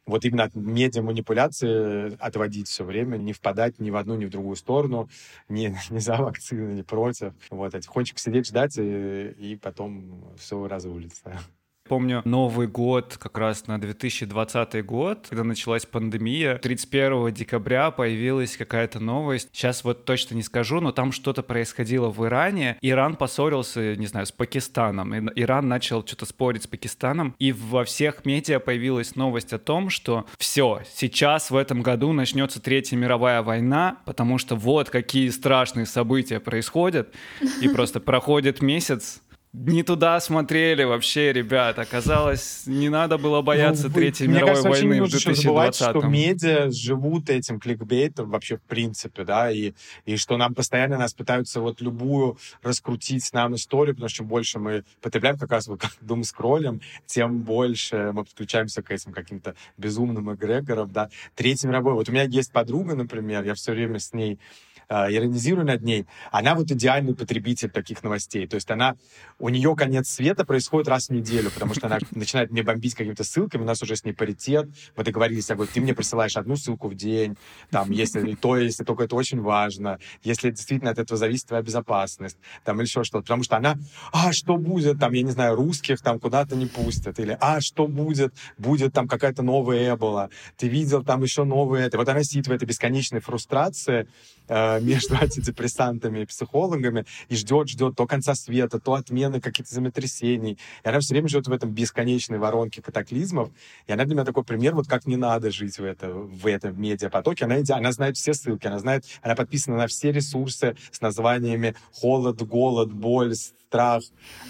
вот 0.06 0.24
именно 0.24 0.44
от 0.44 0.54
медиа-манипуляции 0.54 2.16
отводить 2.20 2.68
все 2.68 2.84
время, 2.84 3.16
не 3.16 3.32
впадать 3.32 3.78
ни 3.78 3.90
в 3.90 3.96
одну, 3.96 4.16
ни 4.16 4.26
в 4.26 4.30
другую 4.30 4.56
сторону, 4.56 5.08
ни, 5.48 5.74
ни 5.90 5.98
за 5.98 6.16
вакцины, 6.16 6.72
ни 6.74 6.82
против. 6.82 7.32
Вот, 7.50 7.74
а 7.74 7.80
тихонечко 7.80 8.18
сидеть, 8.18 8.46
ждать, 8.46 8.76
и, 8.78 9.28
и 9.38 9.56
потом 9.56 10.34
все 10.36 10.66
разрулится. 10.66 11.40
Помню 11.86 12.22
Новый 12.24 12.66
год 12.66 13.18
как 13.18 13.36
раз 13.36 13.66
на 13.66 13.78
2020 13.78 14.86
год, 14.86 15.26
когда 15.28 15.44
началась 15.44 15.84
пандемия. 15.84 16.56
31 16.56 17.34
декабря 17.34 17.90
появилась 17.90 18.56
какая-то 18.56 19.00
новость. 19.00 19.50
Сейчас 19.52 19.84
вот 19.84 20.06
точно 20.06 20.34
не 20.34 20.42
скажу, 20.42 20.80
но 20.80 20.92
там 20.92 21.12
что-то 21.12 21.42
происходило 21.42 22.08
в 22.08 22.24
Иране. 22.24 22.78
Иран 22.80 23.16
поссорился, 23.16 23.96
не 23.96 24.06
знаю, 24.06 24.24
с 24.24 24.32
Пакистаном. 24.32 25.28
Иран 25.34 25.68
начал 25.68 26.02
что-то 26.06 26.24
спорить 26.24 26.62
с 26.62 26.66
Пакистаном. 26.66 27.34
И 27.38 27.52
во 27.52 27.84
всех 27.84 28.24
медиа 28.24 28.60
появилась 28.60 29.14
новость 29.14 29.52
о 29.52 29.58
том, 29.58 29.90
что 29.90 30.24
все, 30.38 30.80
сейчас 30.90 31.50
в 31.50 31.56
этом 31.56 31.82
году 31.82 32.14
начнется 32.14 32.62
Третья 32.62 32.96
мировая 32.96 33.42
война, 33.42 33.98
потому 34.06 34.38
что 34.38 34.56
вот 34.56 34.88
какие 34.88 35.28
страшные 35.28 35.84
события 35.84 36.40
происходят. 36.40 37.12
И 37.60 37.68
просто 37.68 38.00
проходит 38.00 38.62
месяц, 38.62 39.20
не 39.54 39.84
туда 39.84 40.18
смотрели 40.18 40.82
вообще, 40.82 41.32
ребят. 41.32 41.78
Оказалось, 41.78 42.64
не 42.66 42.88
надо 42.88 43.18
было 43.18 43.40
бояться 43.40 43.86
ну, 43.86 43.94
Третьей 43.94 44.26
мне 44.26 44.38
мировой 44.38 44.62
кажется, 44.62 44.68
войны 44.68 45.02
в 45.02 45.08
2020 45.08 45.42
забывать, 45.44 45.76
что 45.76 46.00
медиа 46.02 46.70
живут 46.72 47.30
этим 47.30 47.60
кликбейтом 47.60 48.30
вообще 48.30 48.56
в 48.56 48.62
принципе, 48.62 49.22
да, 49.22 49.52
и, 49.52 49.72
и 50.06 50.16
что 50.16 50.36
нам 50.36 50.54
постоянно 50.54 50.98
нас 50.98 51.14
пытаются 51.14 51.60
вот 51.60 51.80
любую 51.80 52.36
раскрутить 52.62 53.32
нам 53.32 53.54
историю, 53.54 53.94
потому 53.94 54.08
что 54.08 54.18
чем 54.18 54.26
больше 54.26 54.58
мы 54.58 54.84
потребляем 55.00 55.38
как 55.38 55.52
раз 55.52 55.68
вот 55.68 55.80
как 55.80 55.92
дум 56.00 56.24
скроллим, 56.24 56.80
тем 57.06 57.42
больше 57.42 58.10
мы 58.12 58.24
подключаемся 58.24 58.82
к 58.82 58.90
этим 58.90 59.12
каким-то 59.12 59.54
безумным 59.78 60.34
эгрегорам, 60.34 60.90
да. 60.90 61.10
Третья 61.36 61.68
мировой. 61.68 61.94
Вот 61.94 62.08
у 62.08 62.12
меня 62.12 62.24
есть 62.24 62.50
подруга, 62.50 62.96
например, 62.96 63.44
я 63.44 63.54
все 63.54 63.70
время 63.70 64.00
с 64.00 64.12
ней 64.12 64.40
иронизирую 64.88 65.66
над 65.66 65.82
ней, 65.82 66.06
она 66.30 66.54
вот 66.54 66.70
идеальный 66.70 67.14
потребитель 67.14 67.70
таких 67.70 68.02
новостей. 68.02 68.46
То 68.46 68.56
есть 68.56 68.70
она, 68.70 68.96
у 69.38 69.48
нее 69.48 69.74
конец 69.76 70.08
света 70.08 70.44
происходит 70.44 70.88
раз 70.88 71.08
в 71.08 71.10
неделю, 71.10 71.50
потому 71.50 71.74
что 71.74 71.86
она 71.86 71.98
начинает 72.12 72.50
мне 72.50 72.62
бомбить 72.62 72.94
какими-то 72.94 73.24
ссылками, 73.24 73.62
у 73.62 73.66
нас 73.66 73.82
уже 73.82 73.96
с 73.96 74.04
ней 74.04 74.12
паритет, 74.12 74.68
мы 74.96 75.04
договорились, 75.04 75.48
я 75.48 75.54
говорю, 75.54 75.70
ты 75.72 75.80
мне 75.80 75.94
присылаешь 75.94 76.36
одну 76.36 76.56
ссылку 76.56 76.88
в 76.88 76.94
день, 76.94 77.36
там, 77.70 77.90
если 77.90 78.34
то, 78.40 78.56
если 78.56 78.84
только 78.84 79.04
это 79.04 79.16
очень 79.16 79.40
важно, 79.40 79.98
если 80.22 80.50
действительно 80.50 80.90
от 80.90 80.98
этого 80.98 81.16
зависит 81.16 81.48
твоя 81.48 81.62
безопасность, 81.62 82.38
там, 82.64 82.76
или 82.76 82.86
еще 82.86 83.04
что-то, 83.04 83.22
потому 83.22 83.42
что 83.42 83.56
она, 83.56 83.76
а, 84.12 84.32
что 84.32 84.56
будет, 84.56 84.98
там, 84.98 85.12
я 85.12 85.22
не 85.22 85.30
знаю, 85.30 85.56
русских 85.56 86.00
там 86.00 86.18
куда-то 86.20 86.56
не 86.56 86.66
пустят, 86.66 87.18
или, 87.18 87.36
а, 87.40 87.60
что 87.60 87.86
будет, 87.86 88.34
будет 88.58 88.92
там 88.92 89.08
какая-то 89.08 89.42
новая 89.42 89.94
Эбола, 89.94 90.30
ты 90.56 90.68
видел 90.68 91.04
там 91.04 91.22
еще 91.22 91.44
новые 91.44 91.86
это, 91.86 91.98
вот 91.98 92.08
она 92.08 92.22
сидит 92.22 92.48
в 92.48 92.52
этой 92.52 92.64
бесконечной 92.64 93.20
фрустрации, 93.20 94.08
э, 94.43 94.43
между 94.48 95.14
антидепрессантами 95.20 96.20
и 96.20 96.26
психологами 96.26 97.04
и 97.28 97.36
ждет, 97.36 97.68
ждет 97.68 97.96
то 97.96 98.06
конца 98.06 98.34
света, 98.34 98.78
то 98.78 98.94
отмены 98.94 99.40
каких-то 99.40 99.74
землетрясений. 99.74 100.58
И 100.84 100.88
она 100.88 101.00
все 101.00 101.14
время 101.14 101.28
живет 101.28 101.48
в 101.48 101.52
этом 101.52 101.70
бесконечной 101.70 102.38
воронке 102.38 102.82
катаклизмов. 102.82 103.50
И 103.86 103.92
она 103.92 104.04
для 104.04 104.14
меня 104.14 104.24
такой 104.24 104.44
пример, 104.44 104.74
вот 104.74 104.86
как 104.86 105.06
не 105.06 105.16
надо 105.16 105.50
жить 105.50 105.78
в, 105.78 105.84
это, 105.84 106.10
в 106.10 106.46
этом 106.46 106.80
медиапотоке. 106.80 107.44
Она, 107.44 107.56
она 107.70 107.92
знает 107.92 108.16
все 108.16 108.34
ссылки, 108.34 108.66
она 108.66 108.78
знает, 108.78 109.04
она 109.22 109.34
подписана 109.34 109.76
на 109.76 109.86
все 109.86 110.12
ресурсы 110.12 110.76
с 110.90 111.00
названиями 111.00 111.74
холод, 111.92 112.42
голод, 112.42 112.92
боль, 112.92 113.34
страх 113.74 114.02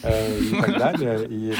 э, 0.02 0.38
и 0.38 0.60
так 0.60 0.78
далее. 0.78 1.26
И, 1.26 1.54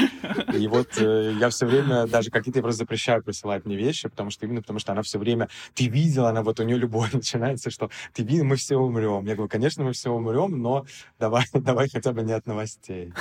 и 0.55 0.67
вот 0.67 0.89
э, 0.97 1.33
я 1.39 1.49
все 1.49 1.65
время, 1.65 2.05
даже 2.05 2.29
какие-то 2.29 2.59
я 2.59 2.63
просто 2.63 2.79
запрещаю 2.79 3.23
присылать 3.23 3.65
мне 3.65 3.75
вещи, 3.75 4.07
потому 4.07 4.29
что 4.29 4.45
именно 4.45 4.61
потому 4.61 4.77
что 4.77 4.91
она 4.91 5.01
все 5.01 5.17
время, 5.17 5.49
ты 5.73 5.87
видела, 5.87 6.29
она 6.29 6.43
вот 6.43 6.59
у 6.59 6.63
нее 6.63 6.77
любовь 6.77 7.11
начинается, 7.13 7.71
что 7.71 7.89
ты 8.13 8.23
видел, 8.23 8.45
мы 8.45 8.55
все 8.55 8.77
умрем. 8.77 9.25
Я 9.25 9.33
говорю, 9.35 9.49
конечно, 9.49 9.83
мы 9.83 9.93
все 9.93 10.11
умрем, 10.11 10.61
но 10.61 10.85
давай, 11.19 11.45
давай 11.53 11.89
хотя 11.89 12.13
бы 12.13 12.21
не 12.21 12.33
от 12.33 12.45
новостей. 12.45 13.11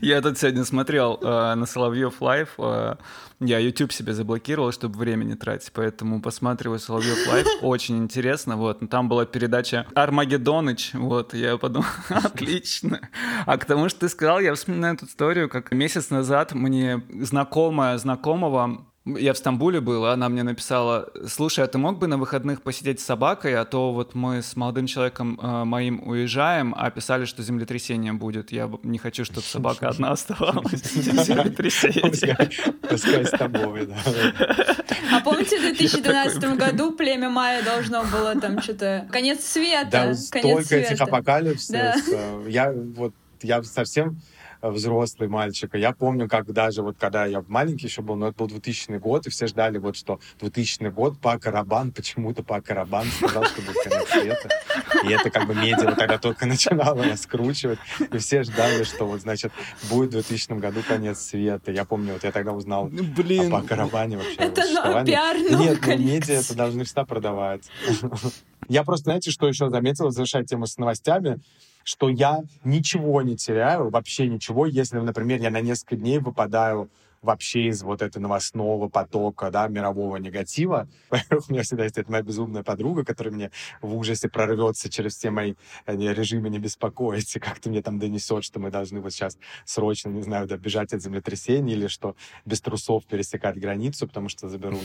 Я 0.00 0.20
тут 0.22 0.38
сегодня 0.38 0.64
смотрел 0.64 1.18
э, 1.20 1.54
на 1.54 1.66
Соловьев 1.66 2.20
Live. 2.20 2.56
Я 3.44 3.58
YouTube 3.58 3.92
себе 3.92 4.14
заблокировал, 4.14 4.70
чтобы 4.70 4.98
время 4.98 5.24
не 5.24 5.34
тратить, 5.34 5.72
поэтому 5.72 6.22
посматриваю 6.22 6.78
Соловьев 6.78 7.26
Live. 7.26 7.46
Очень 7.62 7.98
интересно. 7.98 8.56
Вот. 8.56 8.88
Там 8.88 9.08
была 9.08 9.26
передача 9.26 9.86
Армагеддоныч. 9.94 10.94
Вот, 10.94 11.34
я 11.34 11.58
подумал, 11.58 11.86
отлично. 12.08 13.00
А 13.46 13.58
к 13.58 13.64
тому, 13.64 13.88
что 13.88 14.00
ты 14.00 14.08
сказал, 14.08 14.38
я 14.40 14.54
вспоминаю 14.54 14.94
эту 14.94 15.06
историю, 15.06 15.48
как 15.48 15.72
месяц 15.72 16.10
назад 16.10 16.54
мне 16.54 17.02
знакомая 17.10 17.98
знакомого 17.98 18.86
я 19.04 19.32
в 19.32 19.38
Стамбуле 19.38 19.80
был, 19.80 20.06
она 20.06 20.28
мне 20.28 20.44
написала, 20.44 21.10
слушай, 21.26 21.64
а 21.64 21.66
ты 21.66 21.76
мог 21.76 21.98
бы 21.98 22.06
на 22.06 22.18
выходных 22.18 22.62
посидеть 22.62 23.00
с 23.00 23.04
собакой, 23.04 23.56
а 23.56 23.64
то 23.64 23.92
вот 23.92 24.14
мы 24.14 24.42
с 24.42 24.54
молодым 24.54 24.86
человеком 24.86 25.40
э, 25.42 25.64
моим 25.64 26.06
уезжаем, 26.06 26.72
а 26.76 26.88
писали, 26.90 27.24
что 27.24 27.42
землетрясение 27.42 28.12
будет. 28.12 28.52
Я 28.52 28.70
не 28.84 28.98
хочу, 28.98 29.24
чтобы 29.24 29.42
собака 29.42 29.88
одна 29.88 30.12
оставалась. 30.12 30.82
Землетрясение. 30.94 32.50
Пускай 32.88 33.26
с 33.26 33.30
тобой, 33.30 33.86
да. 33.86 33.96
А 35.12 35.20
помните, 35.20 35.58
в 35.58 35.62
2012 35.62 36.56
году 36.56 36.92
племя 36.92 37.28
Майя 37.28 37.64
должно 37.64 38.04
было 38.04 38.40
там 38.40 38.62
что-то... 38.62 39.08
Конец 39.10 39.44
света. 39.44 39.88
Да, 39.90 40.14
столько 40.14 40.76
этих 40.76 41.00
апокалипсисов. 41.00 42.08
Э, 42.08 42.44
я 42.48 42.72
вот 42.72 43.14
я 43.42 43.62
совсем 43.62 44.20
взрослый 44.70 45.28
мальчик. 45.28 45.74
я 45.74 45.92
помню, 45.92 46.28
как 46.28 46.50
даже 46.52 46.82
вот 46.82 46.96
когда 46.98 47.26
я 47.26 47.44
маленький 47.48 47.86
еще 47.86 48.02
был, 48.02 48.16
но 48.16 48.28
это 48.28 48.38
был 48.38 48.48
2000 48.48 48.98
год, 48.98 49.26
и 49.26 49.30
все 49.30 49.46
ждали 49.46 49.78
вот 49.78 49.96
что 49.96 50.20
2000 50.40 50.88
год, 50.90 51.18
по 51.18 51.38
Карабан, 51.38 51.92
почему-то 51.92 52.42
по 52.42 52.60
Карабан 52.60 53.06
сказал, 53.06 53.44
что 53.44 53.62
будет 53.62 53.76
конец 53.82 54.08
света. 54.08 54.48
И 55.04 55.12
это 55.12 55.30
как 55.30 55.46
бы 55.46 55.54
медиа 55.54 55.94
тогда 55.94 56.18
только 56.18 56.46
начинало 56.46 57.02
раскручивать. 57.04 57.78
И 58.12 58.18
все 58.18 58.42
ждали, 58.42 58.84
что 58.84 59.06
вот, 59.06 59.20
значит, 59.20 59.52
будет 59.90 60.10
в 60.10 60.12
2000 60.12 60.52
году 60.58 60.80
конец 60.86 61.18
света. 61.18 61.72
Я 61.72 61.84
помню, 61.84 62.14
вот 62.14 62.24
я 62.24 62.32
тогда 62.32 62.52
узнал 62.52 62.88
ну, 62.90 63.02
Блин. 63.02 63.52
о 63.54 63.62
Карабане 63.62 64.18
вообще. 64.18 64.34
Это 64.36 64.62
на 64.62 65.04
пиар 65.04 65.36
Нет, 65.36 65.78
ну, 65.84 65.98
медиа 65.98 66.40
это 66.40 66.54
должны 66.54 66.84
всегда 66.84 67.04
продавать. 67.04 67.62
Я 68.68 68.84
просто, 68.84 69.04
знаете, 69.04 69.30
что 69.30 69.48
еще 69.48 69.68
заметил, 69.70 70.10
завершая 70.10 70.44
тему 70.44 70.66
с 70.66 70.78
новостями, 70.78 71.40
что 71.84 72.08
я 72.08 72.40
ничего 72.64 73.22
не 73.22 73.36
теряю, 73.36 73.90
вообще 73.90 74.28
ничего, 74.28 74.66
если, 74.66 74.98
например, 74.98 75.40
я 75.40 75.50
на 75.50 75.60
несколько 75.60 75.96
дней 75.96 76.18
выпадаю 76.18 76.90
вообще 77.22 77.68
из 77.68 77.82
вот 77.82 78.02
этого 78.02 78.22
новостного 78.22 78.88
потока, 78.88 79.50
да, 79.50 79.68
мирового 79.68 80.16
негатива. 80.16 80.88
У 81.10 81.52
меня 81.52 81.62
всегда 81.62 81.84
есть 81.84 81.96
эта 81.96 82.10
моя 82.10 82.22
безумная 82.22 82.62
подруга, 82.62 83.04
которая 83.04 83.32
мне 83.32 83.50
в 83.80 83.96
ужасе 83.96 84.28
прорвется 84.28 84.90
через 84.90 85.16
все 85.16 85.30
мои 85.30 85.54
э, 85.86 85.96
режимы 85.96 86.50
не 86.50 86.58
беспокоить, 86.58 87.32
как-то 87.40 87.70
мне 87.70 87.80
там 87.82 87.98
донесет, 87.98 88.44
что 88.44 88.58
мы 88.60 88.70
должны 88.70 89.00
вот 89.00 89.12
сейчас 89.12 89.38
срочно, 89.64 90.08
не 90.10 90.22
знаю, 90.22 90.46
добежать 90.46 90.92
от 90.92 91.00
землетрясения 91.00 91.74
или 91.74 91.86
что 91.86 92.16
без 92.44 92.60
трусов 92.60 93.06
пересекать 93.06 93.58
границу, 93.58 94.06
потому 94.08 94.28
что 94.28 94.48
заберут. 94.48 94.82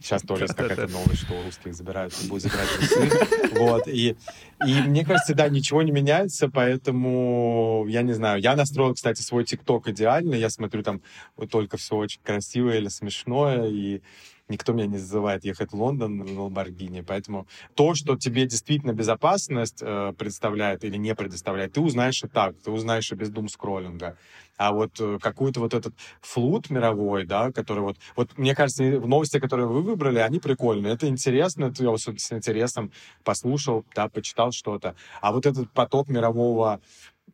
Сейчас 0.00 0.22
тоже 0.22 0.46
какая-то 0.46 0.88
новость, 0.88 1.22
что 1.22 1.34
у 1.34 1.42
русских 1.44 1.74
забирают, 1.74 2.14
будут 2.28 2.44
забирать 2.44 2.68
трусы. 2.76 3.58
Вот. 3.58 3.88
И, 3.88 4.16
и 4.66 4.74
мне 4.86 5.04
кажется, 5.04 5.34
да, 5.34 5.48
ничего 5.48 5.82
не 5.82 5.90
меняется, 5.90 6.48
поэтому 6.48 7.86
я 7.88 8.02
не 8.02 8.12
знаю. 8.12 8.40
Я 8.40 8.56
настроил, 8.56 8.94
кстати, 8.94 9.20
свой 9.20 9.44
ТикТок 9.44 9.88
идеально. 9.88 10.34
Я 10.34 10.50
смотрю 10.50 10.82
там 10.82 11.02
только 11.50 11.71
только 11.72 11.76
все 11.76 11.96
очень 11.96 12.20
красивое 12.22 12.78
или 12.78 12.88
смешное, 12.88 13.68
и 13.68 14.02
никто 14.48 14.72
меня 14.72 14.86
не 14.86 14.98
зазывает 14.98 15.44
ехать 15.44 15.72
в 15.72 15.76
Лондон 15.76 16.24
в 16.24 16.40
Ламборгини. 16.40 17.00
Поэтому 17.00 17.46
то, 17.74 17.94
что 17.94 18.16
тебе 18.16 18.44
действительно 18.46 18.92
безопасность 18.92 19.82
э, 19.82 20.12
представляет 20.18 20.84
или 20.84 20.98
не 20.98 21.14
предоставляет, 21.14 21.72
ты 21.72 21.80
узнаешь 21.80 22.22
и 22.22 22.28
так, 22.28 22.54
ты 22.62 22.70
узнаешь 22.70 23.10
и 23.12 23.14
без 23.14 23.30
дум-скроллинга. 23.30 24.16
А 24.58 24.72
вот 24.72 25.00
э, 25.00 25.18
какой-то 25.20 25.60
вот 25.60 25.72
этот 25.72 25.94
флут 26.20 26.70
мировой, 26.70 27.24
да, 27.24 27.50
который 27.50 27.80
вот... 27.80 27.96
Вот 28.16 28.36
мне 28.36 28.54
кажется, 28.54 28.82
новости, 28.82 29.40
которые 29.40 29.66
вы 29.66 29.80
выбрали, 29.80 30.18
они 30.18 30.38
прикольные. 30.38 30.92
Это 30.92 31.08
интересно, 31.08 31.66
это 31.66 31.82
я 31.82 31.96
с 31.96 32.32
интересом 32.32 32.92
послушал, 33.24 33.84
да, 33.94 34.08
почитал 34.08 34.52
что-то. 34.52 34.94
А 35.22 35.32
вот 35.32 35.46
этот 35.46 35.70
поток 35.72 36.08
мирового 36.08 36.80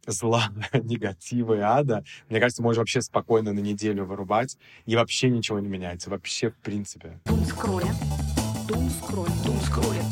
зла, 0.06 0.50
негатива 0.72 1.54
и 1.54 1.60
ада, 1.60 2.04
мне 2.28 2.40
кажется, 2.40 2.62
можно 2.62 2.80
вообще 2.80 3.02
спокойно 3.02 3.52
на 3.52 3.60
неделю 3.60 4.04
вырубать, 4.04 4.56
и 4.86 4.96
вообще 4.96 5.30
ничего 5.30 5.58
не 5.60 5.68
меняется. 5.68 6.10
Вообще, 6.10 6.50
в 6.50 6.56
принципе. 6.56 7.20
Дум-скролля. 7.26 7.94
Дум-скролля. 8.66 9.32
Дум-скролля. 9.44 10.02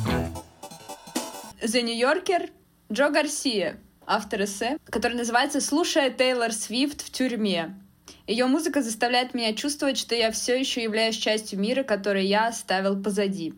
The 1.62 1.82
New 1.82 1.98
Yorker 1.98 2.50
Джо 2.92 3.10
Гарсия, 3.10 3.80
автор 4.06 4.44
эссе, 4.44 4.78
который 4.84 5.14
называется 5.16 5.60
«Слушая 5.60 6.10
Тейлор 6.10 6.52
Свифт 6.52 7.02
в 7.02 7.10
тюрьме». 7.10 7.74
Ее 8.26 8.46
музыка 8.46 8.82
заставляет 8.82 9.34
меня 9.34 9.52
чувствовать, 9.54 9.98
что 9.98 10.14
я 10.14 10.30
все 10.30 10.58
еще 10.58 10.82
являюсь 10.82 11.16
частью 11.16 11.58
мира, 11.58 11.82
который 11.82 12.26
я 12.26 12.48
оставил 12.48 13.00
позади. 13.02 13.54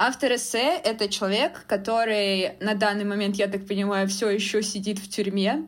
Автор 0.00 0.36
эссе— 0.36 0.76
это 0.84 1.08
человек, 1.08 1.64
который 1.66 2.52
на 2.60 2.74
данный 2.74 3.04
момент, 3.04 3.34
я 3.34 3.48
так 3.48 3.66
понимаю, 3.66 4.06
все 4.06 4.30
еще 4.30 4.62
сидит 4.62 5.00
в 5.00 5.10
тюрьме, 5.10 5.66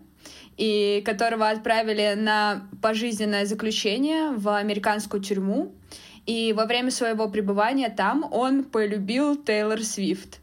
и 0.57 1.03
которого 1.05 1.49
отправили 1.49 2.15
на 2.17 2.69
пожизненное 2.81 3.45
заключение 3.45 4.31
в 4.31 4.57
американскую 4.57 5.21
тюрьму. 5.21 5.73
И 6.27 6.53
во 6.57 6.67
время 6.67 6.93
своего 6.93 7.29
пребывания 7.29 7.89
там 7.89 8.25
он 8.31 8.63
полюбил 8.63 9.35
Тейлор 9.35 9.83
Свифт. 9.83 10.39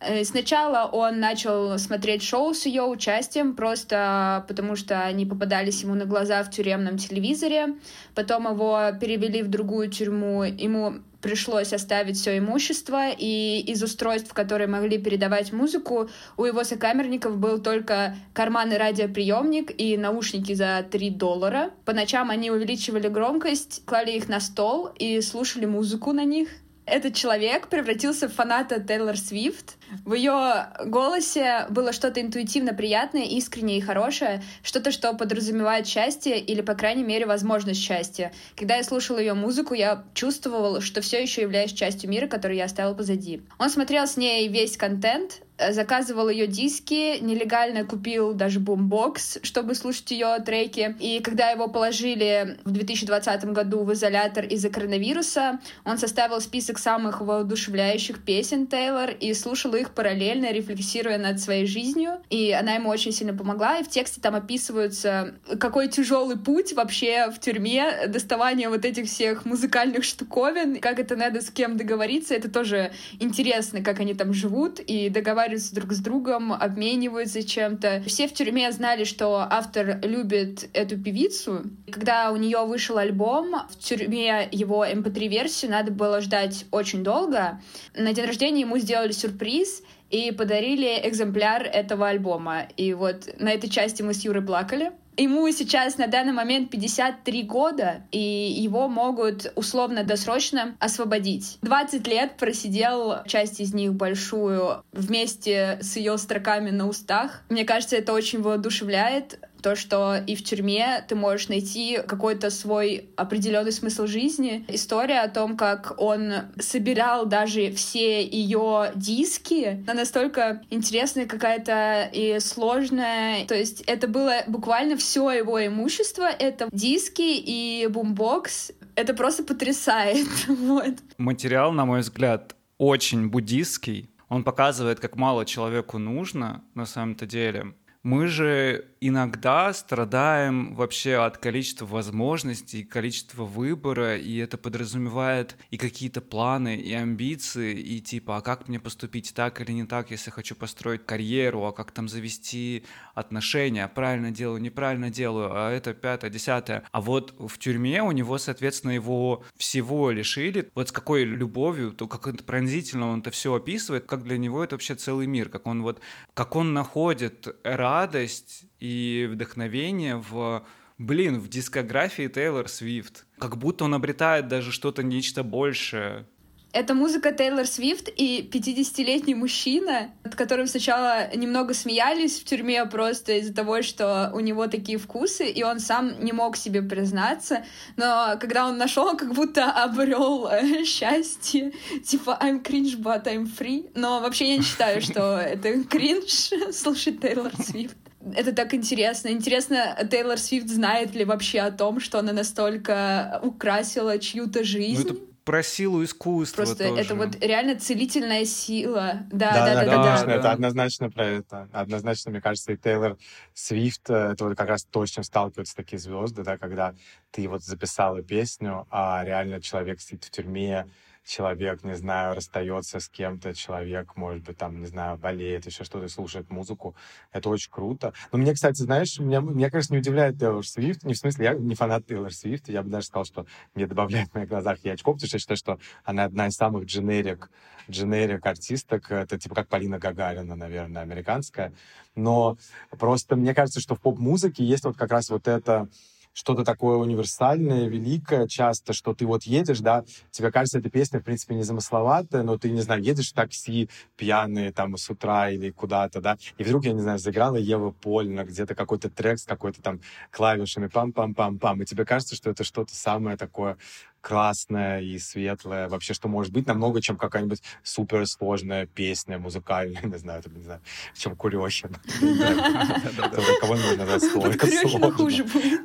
Э, 0.00 0.24
сначала 0.24 0.88
он 0.90 1.20
начал 1.20 1.78
смотреть 1.78 2.24
шоу 2.24 2.54
с 2.54 2.66
ее 2.66 2.82
участием, 2.82 3.54
просто 3.54 4.44
потому 4.48 4.74
что 4.74 5.04
они 5.04 5.26
попадались 5.26 5.84
ему 5.84 5.94
на 5.94 6.06
глаза 6.06 6.42
в 6.42 6.50
тюремном 6.50 6.98
телевизоре. 6.98 7.76
Потом 8.16 8.52
его 8.52 8.90
перевели 9.00 9.42
в 9.42 9.48
другую 9.48 9.90
тюрьму. 9.90 10.42
Ему 10.42 11.02
пришлось 11.22 11.72
оставить 11.72 12.16
все 12.16 12.36
имущество, 12.36 13.10
и 13.16 13.60
из 13.66 13.82
устройств, 13.82 14.34
которые 14.34 14.66
могли 14.66 14.98
передавать 14.98 15.52
музыку, 15.52 16.10
у 16.36 16.44
его 16.44 16.64
сокамерников 16.64 17.38
был 17.38 17.60
только 17.60 18.16
карманный 18.34 18.76
радиоприемник 18.76 19.72
и 19.80 19.96
наушники 19.96 20.52
за 20.52 20.84
3 20.90 21.10
доллара. 21.10 21.70
По 21.84 21.92
ночам 21.92 22.30
они 22.30 22.50
увеличивали 22.50 23.08
громкость, 23.08 23.82
клали 23.86 24.10
их 24.10 24.28
на 24.28 24.40
стол 24.40 24.90
и 24.98 25.20
слушали 25.20 25.64
музыку 25.64 26.12
на 26.12 26.24
них 26.24 26.48
этот 26.86 27.14
человек 27.14 27.68
превратился 27.68 28.28
в 28.28 28.34
фаната 28.34 28.80
Тейлор 28.80 29.16
Свифт. 29.16 29.76
В 30.04 30.14
ее 30.14 30.68
голосе 30.84 31.66
было 31.70 31.92
что-то 31.92 32.20
интуитивно 32.20 32.74
приятное, 32.74 33.24
искреннее 33.24 33.78
и 33.78 33.82
хорошее, 33.82 34.42
что-то, 34.62 34.90
что 34.90 35.12
подразумевает 35.14 35.86
счастье 35.86 36.40
или, 36.40 36.60
по 36.60 36.74
крайней 36.74 37.04
мере, 37.04 37.26
возможность 37.26 37.80
счастья. 37.80 38.32
Когда 38.56 38.76
я 38.76 38.84
слушала 38.84 39.18
ее 39.18 39.34
музыку, 39.34 39.74
я 39.74 40.04
чувствовала, 40.14 40.80
что 40.80 41.00
все 41.02 41.22
еще 41.22 41.42
являюсь 41.42 41.72
частью 41.72 42.10
мира, 42.10 42.26
который 42.26 42.56
я 42.56 42.64
оставила 42.64 42.94
позади. 42.94 43.42
Он 43.58 43.70
смотрел 43.70 44.06
с 44.06 44.16
ней 44.16 44.48
весь 44.48 44.76
контент, 44.76 45.42
заказывал 45.70 46.28
ее 46.28 46.46
диски, 46.46 47.18
нелегально 47.20 47.84
купил 47.84 48.34
даже 48.34 48.60
бумбокс, 48.60 49.38
чтобы 49.42 49.74
слушать 49.74 50.10
ее 50.10 50.38
треки. 50.44 50.96
И 50.98 51.20
когда 51.20 51.50
его 51.50 51.68
положили 51.68 52.58
в 52.64 52.70
2020 52.70 53.44
году 53.46 53.84
в 53.84 53.92
изолятор 53.92 54.44
из-за 54.46 54.70
коронавируса, 54.70 55.60
он 55.84 55.98
составил 55.98 56.40
список 56.40 56.78
самых 56.78 57.20
воодушевляющих 57.20 58.24
песен 58.24 58.66
Тейлор 58.66 59.10
и 59.10 59.32
слушал 59.34 59.74
их 59.74 59.90
параллельно, 59.90 60.52
рефлексируя 60.52 61.18
над 61.18 61.40
своей 61.40 61.66
жизнью. 61.66 62.20
И 62.30 62.52
она 62.52 62.74
ему 62.74 62.88
очень 62.88 63.12
сильно 63.12 63.34
помогла. 63.34 63.78
И 63.78 63.84
в 63.84 63.88
тексте 63.88 64.20
там 64.20 64.34
описываются, 64.34 65.34
какой 65.58 65.88
тяжелый 65.88 66.38
путь 66.38 66.72
вообще 66.72 67.30
в 67.30 67.38
тюрьме, 67.38 68.06
доставание 68.08 68.68
вот 68.68 68.84
этих 68.84 69.06
всех 69.06 69.44
музыкальных 69.44 70.04
штуковин, 70.04 70.80
как 70.80 70.98
это 70.98 71.16
надо 71.16 71.40
с 71.40 71.50
кем 71.50 71.76
договориться. 71.76 72.34
Это 72.34 72.50
тоже 72.50 72.92
интересно, 73.20 73.82
как 73.82 74.00
они 74.00 74.14
там 74.14 74.32
живут 74.32 74.80
и 74.80 75.08
договариваются 75.08 75.51
разговариваются 75.52 75.74
друг 75.74 75.92
с 75.92 75.98
другом, 76.00 76.52
обмениваются 76.52 77.42
чем-то. 77.42 78.02
Все 78.06 78.26
в 78.26 78.34
тюрьме 78.34 78.70
знали, 78.72 79.04
что 79.04 79.46
автор 79.48 80.00
любит 80.02 80.68
эту 80.72 80.98
певицу. 80.98 81.62
Когда 81.90 82.32
у 82.32 82.36
нее 82.36 82.64
вышел 82.64 82.98
альбом, 82.98 83.54
в 83.70 83.78
тюрьме 83.78 84.48
его 84.50 84.84
mp3-версию 84.84 85.70
эм 85.70 85.72
надо 85.72 85.92
было 85.92 86.20
ждать 86.20 86.66
очень 86.70 87.02
долго. 87.02 87.60
На 87.94 88.12
день 88.12 88.26
рождения 88.26 88.62
ему 88.62 88.78
сделали 88.78 89.12
сюрприз, 89.12 89.82
и 90.10 90.30
подарили 90.30 91.00
экземпляр 91.04 91.62
этого 91.62 92.06
альбома. 92.08 92.66
И 92.76 92.92
вот 92.92 93.30
на 93.40 93.50
этой 93.50 93.70
части 93.70 94.02
мы 94.02 94.12
с 94.12 94.22
Юрой 94.24 94.42
плакали. 94.44 94.92
Ему 95.16 95.50
сейчас 95.50 95.98
на 95.98 96.06
данный 96.06 96.32
момент 96.32 96.70
53 96.70 97.42
года, 97.42 98.02
и 98.10 98.18
его 98.18 98.88
могут 98.88 99.52
условно-досрочно 99.56 100.74
освободить. 100.78 101.58
20 101.62 102.06
лет 102.06 102.36
просидел 102.38 103.22
часть 103.26 103.60
из 103.60 103.74
них 103.74 103.92
большую 103.92 104.82
вместе 104.92 105.78
с 105.82 105.96
ее 105.96 106.16
строками 106.16 106.70
на 106.70 106.88
устах. 106.88 107.42
Мне 107.50 107.64
кажется, 107.64 107.96
это 107.96 108.12
очень 108.12 108.40
воодушевляет 108.40 109.38
то, 109.62 109.76
что 109.76 110.16
и 110.16 110.34
в 110.34 110.44
тюрьме 110.44 111.04
ты 111.08 111.14
можешь 111.14 111.48
найти 111.48 111.98
какой-то 112.06 112.50
свой 112.50 113.08
определенный 113.16 113.72
смысл 113.72 114.06
жизни. 114.06 114.64
История 114.68 115.20
о 115.20 115.28
том, 115.28 115.56
как 115.56 115.94
он 115.98 116.32
собирал 116.58 117.26
даже 117.26 117.70
все 117.72 118.26
ее 118.26 118.92
диски, 118.94 119.82
она 119.86 119.94
настолько 119.94 120.62
интересная 120.70 121.26
какая-то 121.26 122.10
и 122.12 122.38
сложная. 122.40 123.46
То 123.46 123.54
есть 123.54 123.82
это 123.82 124.08
было 124.08 124.42
буквально 124.46 124.96
все 124.96 125.30
его 125.30 125.64
имущество. 125.64 126.24
Это 126.24 126.68
диски 126.72 127.22
и 127.22 127.86
бумбокс. 127.86 128.72
Это 128.94 129.14
просто 129.14 129.44
потрясает. 129.44 130.28
вот. 130.48 130.94
Материал, 131.18 131.72
на 131.72 131.84
мой 131.84 132.00
взгляд, 132.00 132.56
очень 132.78 133.28
буддистский. 133.28 134.10
Он 134.28 134.44
показывает, 134.44 134.98
как 134.98 135.16
мало 135.16 135.44
человеку 135.44 135.98
нужно 135.98 136.64
на 136.74 136.86
самом-то 136.86 137.26
деле. 137.26 137.74
Мы 138.02 138.26
же 138.26 138.86
иногда 139.00 139.72
страдаем 139.72 140.74
вообще 140.74 141.16
от 141.16 141.38
количества 141.38 141.86
возможностей, 141.86 142.82
количества 142.82 143.44
выбора, 143.44 144.16
и 144.16 144.36
это 144.38 144.58
подразумевает 144.58 145.56
и 145.70 145.76
какие-то 145.76 146.20
планы, 146.20 146.76
и 146.76 146.92
амбиции, 146.92 147.78
и 147.78 148.00
типа, 148.00 148.38
а 148.38 148.40
как 148.40 148.68
мне 148.68 148.80
поступить 148.80 149.32
так 149.34 149.60
или 149.60 149.70
не 149.70 149.84
так, 149.84 150.10
если 150.10 150.30
хочу 150.30 150.56
построить 150.56 151.06
карьеру, 151.06 151.64
а 151.64 151.72
как 151.72 151.92
там 151.92 152.08
завести 152.08 152.84
отношения, 153.14 153.86
правильно 153.86 154.32
делаю, 154.32 154.60
неправильно 154.60 155.10
делаю, 155.10 155.50
а 155.52 155.70
это 155.70 155.94
пятое, 155.94 156.30
десятое. 156.30 156.82
А 156.90 157.00
вот 157.00 157.34
в 157.38 157.58
тюрьме 157.58 158.02
у 158.02 158.10
него, 158.10 158.38
соответственно, 158.38 158.92
его 158.92 159.44
всего 159.56 160.10
лишили. 160.10 160.68
Вот 160.74 160.88
с 160.88 160.92
какой 160.92 161.22
любовью, 161.24 161.92
то 161.92 162.08
как 162.08 162.26
это 162.26 162.42
пронзительно 162.42 163.10
он 163.10 163.20
это 163.20 163.30
все 163.30 163.54
описывает, 163.54 164.06
как 164.06 164.24
для 164.24 164.38
него 164.38 164.64
это 164.64 164.74
вообще 164.74 164.96
целый 164.96 165.28
мир, 165.28 165.48
как 165.48 165.68
он 165.68 165.82
вот, 165.82 166.00
как 166.34 166.56
он 166.56 166.72
находит 166.72 167.46
радость 167.92 168.64
и 168.80 169.28
вдохновение 169.30 170.16
в 170.16 170.64
блин, 170.96 171.38
в 171.40 171.48
дискографии 171.48 172.28
Тейлор 172.28 172.68
Свифт. 172.68 173.26
Как 173.38 173.56
будто 173.56 173.84
он 173.84 173.94
обретает 173.94 174.48
даже 174.48 174.72
что-то 174.72 175.02
нечто 175.02 175.42
большее. 175.42 176.26
Это 176.72 176.94
музыка 176.94 177.32
Тейлор 177.32 177.66
Свифт 177.66 178.08
и 178.08 178.48
50-летний 178.50 179.34
мужчина, 179.34 180.10
над 180.24 180.34
которым 180.34 180.66
сначала 180.66 181.34
немного 181.36 181.74
смеялись 181.74 182.40
в 182.40 182.44
тюрьме 182.44 182.86
просто 182.86 183.34
из-за 183.34 183.54
того, 183.54 183.82
что 183.82 184.30
у 184.32 184.40
него 184.40 184.66
такие 184.68 184.96
вкусы, 184.96 185.50
и 185.50 185.62
он 185.62 185.80
сам 185.80 186.24
не 186.24 186.32
мог 186.32 186.56
себе 186.56 186.80
признаться. 186.80 187.64
Но 187.96 188.36
когда 188.40 188.66
он 188.66 188.78
нашел, 188.78 189.14
как 189.18 189.34
будто 189.34 189.70
обрел 189.70 190.48
э, 190.48 190.84
счастье, 190.86 191.72
типа 192.06 192.38
I'm 192.40 192.62
cringe, 192.62 192.96
but 192.96 193.24
I'm 193.24 193.46
free. 193.46 193.90
Но 193.94 194.20
вообще 194.20 194.52
я 194.52 194.56
не 194.56 194.62
считаю, 194.62 195.02
что 195.02 195.36
это 195.38 195.84
кринж 195.84 196.52
слушать 196.72 197.20
Тейлор 197.20 197.52
Свифт. 197.62 197.96
Это 198.34 198.52
так 198.52 198.72
интересно. 198.72 199.28
Интересно, 199.28 199.98
Тейлор 200.10 200.38
Свифт 200.38 200.68
знает 200.68 201.14
ли 201.14 201.26
вообще 201.26 201.60
о 201.60 201.70
том, 201.70 202.00
что 202.00 202.20
она 202.20 202.32
настолько 202.32 203.40
украсила 203.42 204.18
чью-то 204.18 204.64
жизнь? 204.64 205.08
Ну, 205.08 205.14
это 205.14 205.31
про 205.44 205.62
силу 205.62 206.04
искусства 206.04 206.64
Просто 206.64 206.88
тоже. 206.88 207.02
это 207.02 207.14
вот 207.14 207.36
реально 207.42 207.78
целительная 207.78 208.44
сила. 208.44 209.26
Да, 209.30 209.52
да, 209.52 209.66
да, 209.66 209.74
да, 209.74 209.84
да 209.84 210.02
конечно, 210.02 210.26
да. 210.26 210.34
это 210.34 210.50
однозначно 210.52 211.10
про 211.10 211.24
это. 211.26 211.68
Однозначно, 211.72 212.30
мне 212.30 212.40
кажется, 212.40 212.72
и 212.72 212.76
Тейлор 212.76 213.16
Свифт, 213.54 214.08
э, 214.10 214.32
это 214.32 214.44
вот 214.44 214.56
как 214.56 214.68
раз 214.68 214.84
то, 214.84 215.04
с 215.04 215.10
чем 215.10 215.24
сталкиваются 215.24 215.76
такие 215.76 215.98
звезды, 215.98 216.42
да, 216.42 216.58
когда 216.58 216.94
ты 217.30 217.48
вот 217.48 217.62
записала 217.62 218.22
песню, 218.22 218.86
а 218.90 219.22
реально 219.24 219.60
человек 219.60 220.00
сидит 220.00 220.24
в 220.24 220.30
тюрьме, 220.30 220.86
человек, 221.24 221.84
не 221.84 221.94
знаю, 221.94 222.34
расстается 222.34 223.00
с 223.00 223.08
кем-то, 223.08 223.54
человек, 223.54 224.16
может 224.16 224.42
быть, 224.44 224.56
там, 224.56 224.80
не 224.80 224.86
знаю, 224.86 225.18
болеет, 225.18 225.66
еще 225.66 225.84
что-то, 225.84 226.08
слушает 226.08 226.50
музыку. 226.50 226.94
Это 227.32 227.48
очень 227.48 227.70
круто. 227.70 228.12
Но 228.32 228.38
мне, 228.38 228.52
кстати, 228.54 228.80
знаешь, 228.82 229.18
меня, 229.18 229.40
меня 229.40 229.70
конечно, 229.70 229.94
не 229.94 230.00
удивляет 230.00 230.38
Тейлор 230.38 230.66
Свифт. 230.66 231.04
Не 231.04 231.14
в 231.14 231.18
смысле, 231.18 231.44
я 231.44 231.54
не 231.54 231.74
фанат 231.74 232.06
Тейлор 232.06 232.32
Свифт. 232.32 232.68
Я 232.68 232.82
бы 232.82 232.90
даже 232.90 233.06
сказал, 233.06 233.24
что 233.24 233.46
мне 233.74 233.86
добавляет 233.86 234.30
в 234.30 234.34
моих 234.34 234.48
глазах 234.48 234.78
и 234.84 234.88
очков, 234.88 235.16
потому 235.16 235.28
что 235.28 235.36
я 235.36 235.40
считаю, 235.40 235.56
что 235.56 235.78
она 236.04 236.24
одна 236.24 236.48
из 236.48 236.54
самых 236.54 236.84
дженерик, 236.84 237.50
дженерик 237.88 238.44
артисток. 238.44 239.10
Это 239.10 239.38
типа 239.38 239.54
как 239.54 239.68
Полина 239.68 239.98
Гагарина, 239.98 240.56
наверное, 240.56 241.02
американская. 241.02 241.72
Но 242.14 242.56
просто 242.90 243.36
мне 243.36 243.54
кажется, 243.54 243.80
что 243.80 243.94
в 243.94 244.00
поп-музыке 244.00 244.64
есть 244.64 244.84
вот 244.84 244.96
как 244.96 245.10
раз 245.10 245.30
вот 245.30 245.48
это 245.48 245.88
что-то 246.32 246.64
такое 246.64 246.96
универсальное, 246.96 247.88
великое 247.88 248.46
часто, 248.46 248.92
что 248.92 249.14
ты 249.14 249.26
вот 249.26 249.44
едешь, 249.44 249.80
да, 249.80 250.04
тебе 250.30 250.50
кажется, 250.50 250.78
эта 250.78 250.90
песня, 250.90 251.20
в 251.20 251.24
принципе, 251.24 251.54
не 251.54 251.62
замысловатая, 251.62 252.42
но 252.42 252.58
ты, 252.58 252.70
не 252.70 252.80
знаю, 252.80 253.02
едешь 253.02 253.30
в 253.30 253.34
такси 253.34 253.88
пьяный 254.16 254.72
там 254.72 254.96
с 254.96 255.08
утра 255.10 255.50
или 255.50 255.70
куда-то, 255.70 256.20
да, 256.20 256.36
и 256.58 256.64
вдруг, 256.64 256.84
я 256.84 256.92
не 256.92 257.00
знаю, 257.00 257.18
заиграла 257.18 257.56
Ева 257.56 257.90
Польна, 257.90 258.44
где-то 258.44 258.74
какой-то 258.74 259.10
трек 259.10 259.38
с 259.38 259.44
какой-то 259.44 259.82
там 259.82 260.00
клавишами, 260.30 260.86
пам-пам-пам-пам, 260.86 261.82
и 261.82 261.86
тебе 261.86 262.04
кажется, 262.04 262.34
что 262.34 262.50
это 262.50 262.64
что-то 262.64 262.94
самое 262.94 263.36
такое 263.36 263.76
красная 264.22 265.02
и 265.02 265.18
светлая, 265.18 265.88
вообще, 265.88 266.14
что 266.14 266.28
может 266.28 266.52
быть 266.52 266.66
намного, 266.66 267.02
чем 267.02 267.16
какая-нибудь 267.16 267.62
суперсложная 267.82 268.86
песня 268.86 269.38
музыкальная, 269.38 270.02
не 270.06 270.16
знаю, 270.16 270.42
не 270.54 270.62
знаю, 270.62 270.80
чем 271.14 271.36
Курехин. 271.36 271.90
Кого 273.60 273.74
нужно 273.74 273.96
назвать 273.96 274.22
сложно. 274.22 274.50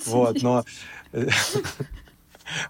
Вот, 0.05 0.41
но 0.41 0.63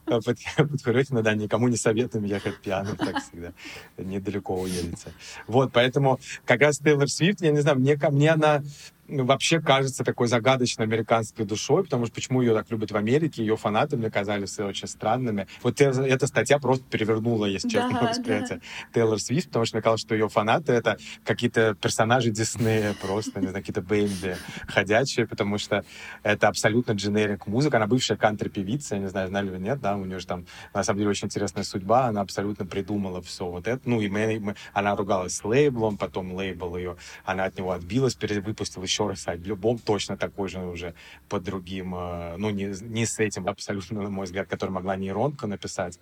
под, 0.05 0.37
под 0.55 0.83
Курехина, 0.83 1.21
да, 1.21 1.35
никому 1.35 1.67
не 1.67 1.77
советуем 1.77 2.23
ехать 2.23 2.59
пьяным, 2.61 2.95
так 2.95 3.23
всегда. 3.23 3.53
Недалеко 3.97 4.55
уедете. 4.55 5.11
Вот, 5.47 5.71
поэтому 5.71 6.19
как 6.45 6.61
раз 6.61 6.79
Тейлор 6.79 7.09
Свифт, 7.09 7.41
я 7.41 7.51
не 7.51 7.59
знаю, 7.59 7.77
мне, 7.77 7.99
мне 8.09 8.31
она 8.31 8.63
вообще 9.07 9.61
кажется 9.61 10.03
такой 10.03 10.27
загадочной 10.27 10.85
американской 10.85 11.45
душой, 11.45 11.83
потому 11.83 12.05
что 12.05 12.15
почему 12.15 12.41
ее 12.41 12.53
так 12.53 12.69
любят 12.69 12.91
в 12.91 12.97
Америке, 12.97 13.41
ее 13.41 13.55
фанаты 13.55 13.97
мне 13.97 14.11
казались 14.11 14.59
очень 14.59 14.87
странными. 14.87 15.47
Вот 15.63 15.79
эта 15.79 16.27
статья 16.27 16.59
просто 16.59 16.83
перевернула, 16.89 17.45
если 17.45 17.69
честно, 17.69 17.99
да, 18.01 18.09
восприятие 18.09 18.57
да. 18.57 18.63
Тейлор 18.93 19.19
Свифт, 19.19 19.47
потому 19.47 19.65
что 19.65 19.77
мне 19.77 19.81
казалось, 19.81 20.01
что 20.01 20.15
ее 20.15 20.29
фанаты— 20.29 20.71
это 20.73 20.97
какие-то 21.23 21.75
персонажи 21.75 22.31
Диснея 22.31 22.93
просто, 23.01 23.39
не 23.39 23.47
знаю, 23.47 23.63
какие-то 23.63 23.81
Бэмби 23.81 24.37
ходячие, 24.67 25.27
потому 25.27 25.57
что 25.57 25.85
это 26.23 26.47
абсолютно 26.47 26.93
дженерик 26.93 27.47
музыка. 27.47 27.77
Она 27.77 27.87
бывшая 27.87 28.17
кантри-певица, 28.17 28.95
я 28.95 29.01
не 29.01 29.07
знаю, 29.07 29.29
знали 29.29 29.49
вы 29.49 29.59
нет, 29.59 29.79
да, 29.79 29.95
у 29.95 30.05
нее 30.05 30.19
же 30.19 30.27
там, 30.27 30.45
на 30.73 30.83
самом 30.83 30.99
деле, 30.99 31.11
очень 31.11 31.27
интересная 31.27 31.63
судьба, 31.63 32.07
она 32.07 32.21
абсолютно 32.21 32.65
придумала 32.65 33.21
все 33.21 33.45
вот 33.45 33.67
это. 33.67 33.81
Ну, 33.85 34.01
и 34.01 34.09
мы, 34.09 34.39
мы, 34.39 34.55
она 34.73 34.95
ругалась 34.95 35.35
с 35.35 35.43
лейблом, 35.43 35.97
потом 35.97 36.33
лейбл 36.33 36.75
ее, 36.77 36.97
она 37.23 37.45
от 37.45 37.57
него 37.57 37.71
отбилась, 37.71 38.15
перевыпустила 38.15 38.83
еще 38.83 38.96
еще 38.97 39.07
раз 39.07 39.27
альбом 39.27 39.77
точно 39.77 40.17
такой 40.17 40.49
же 40.49 40.59
уже 40.59 40.93
под 41.29 41.43
другим, 41.43 41.93
э, 41.95 42.35
ну, 42.37 42.49
не, 42.49 42.73
не 42.81 43.05
с 43.05 43.19
этим 43.19 43.47
абсолютно, 43.47 44.01
на 44.01 44.09
мой 44.09 44.25
взгляд, 44.25 44.47
который 44.47 44.71
могла 44.71 44.95
нейронка 44.95 45.47
написать. 45.47 45.99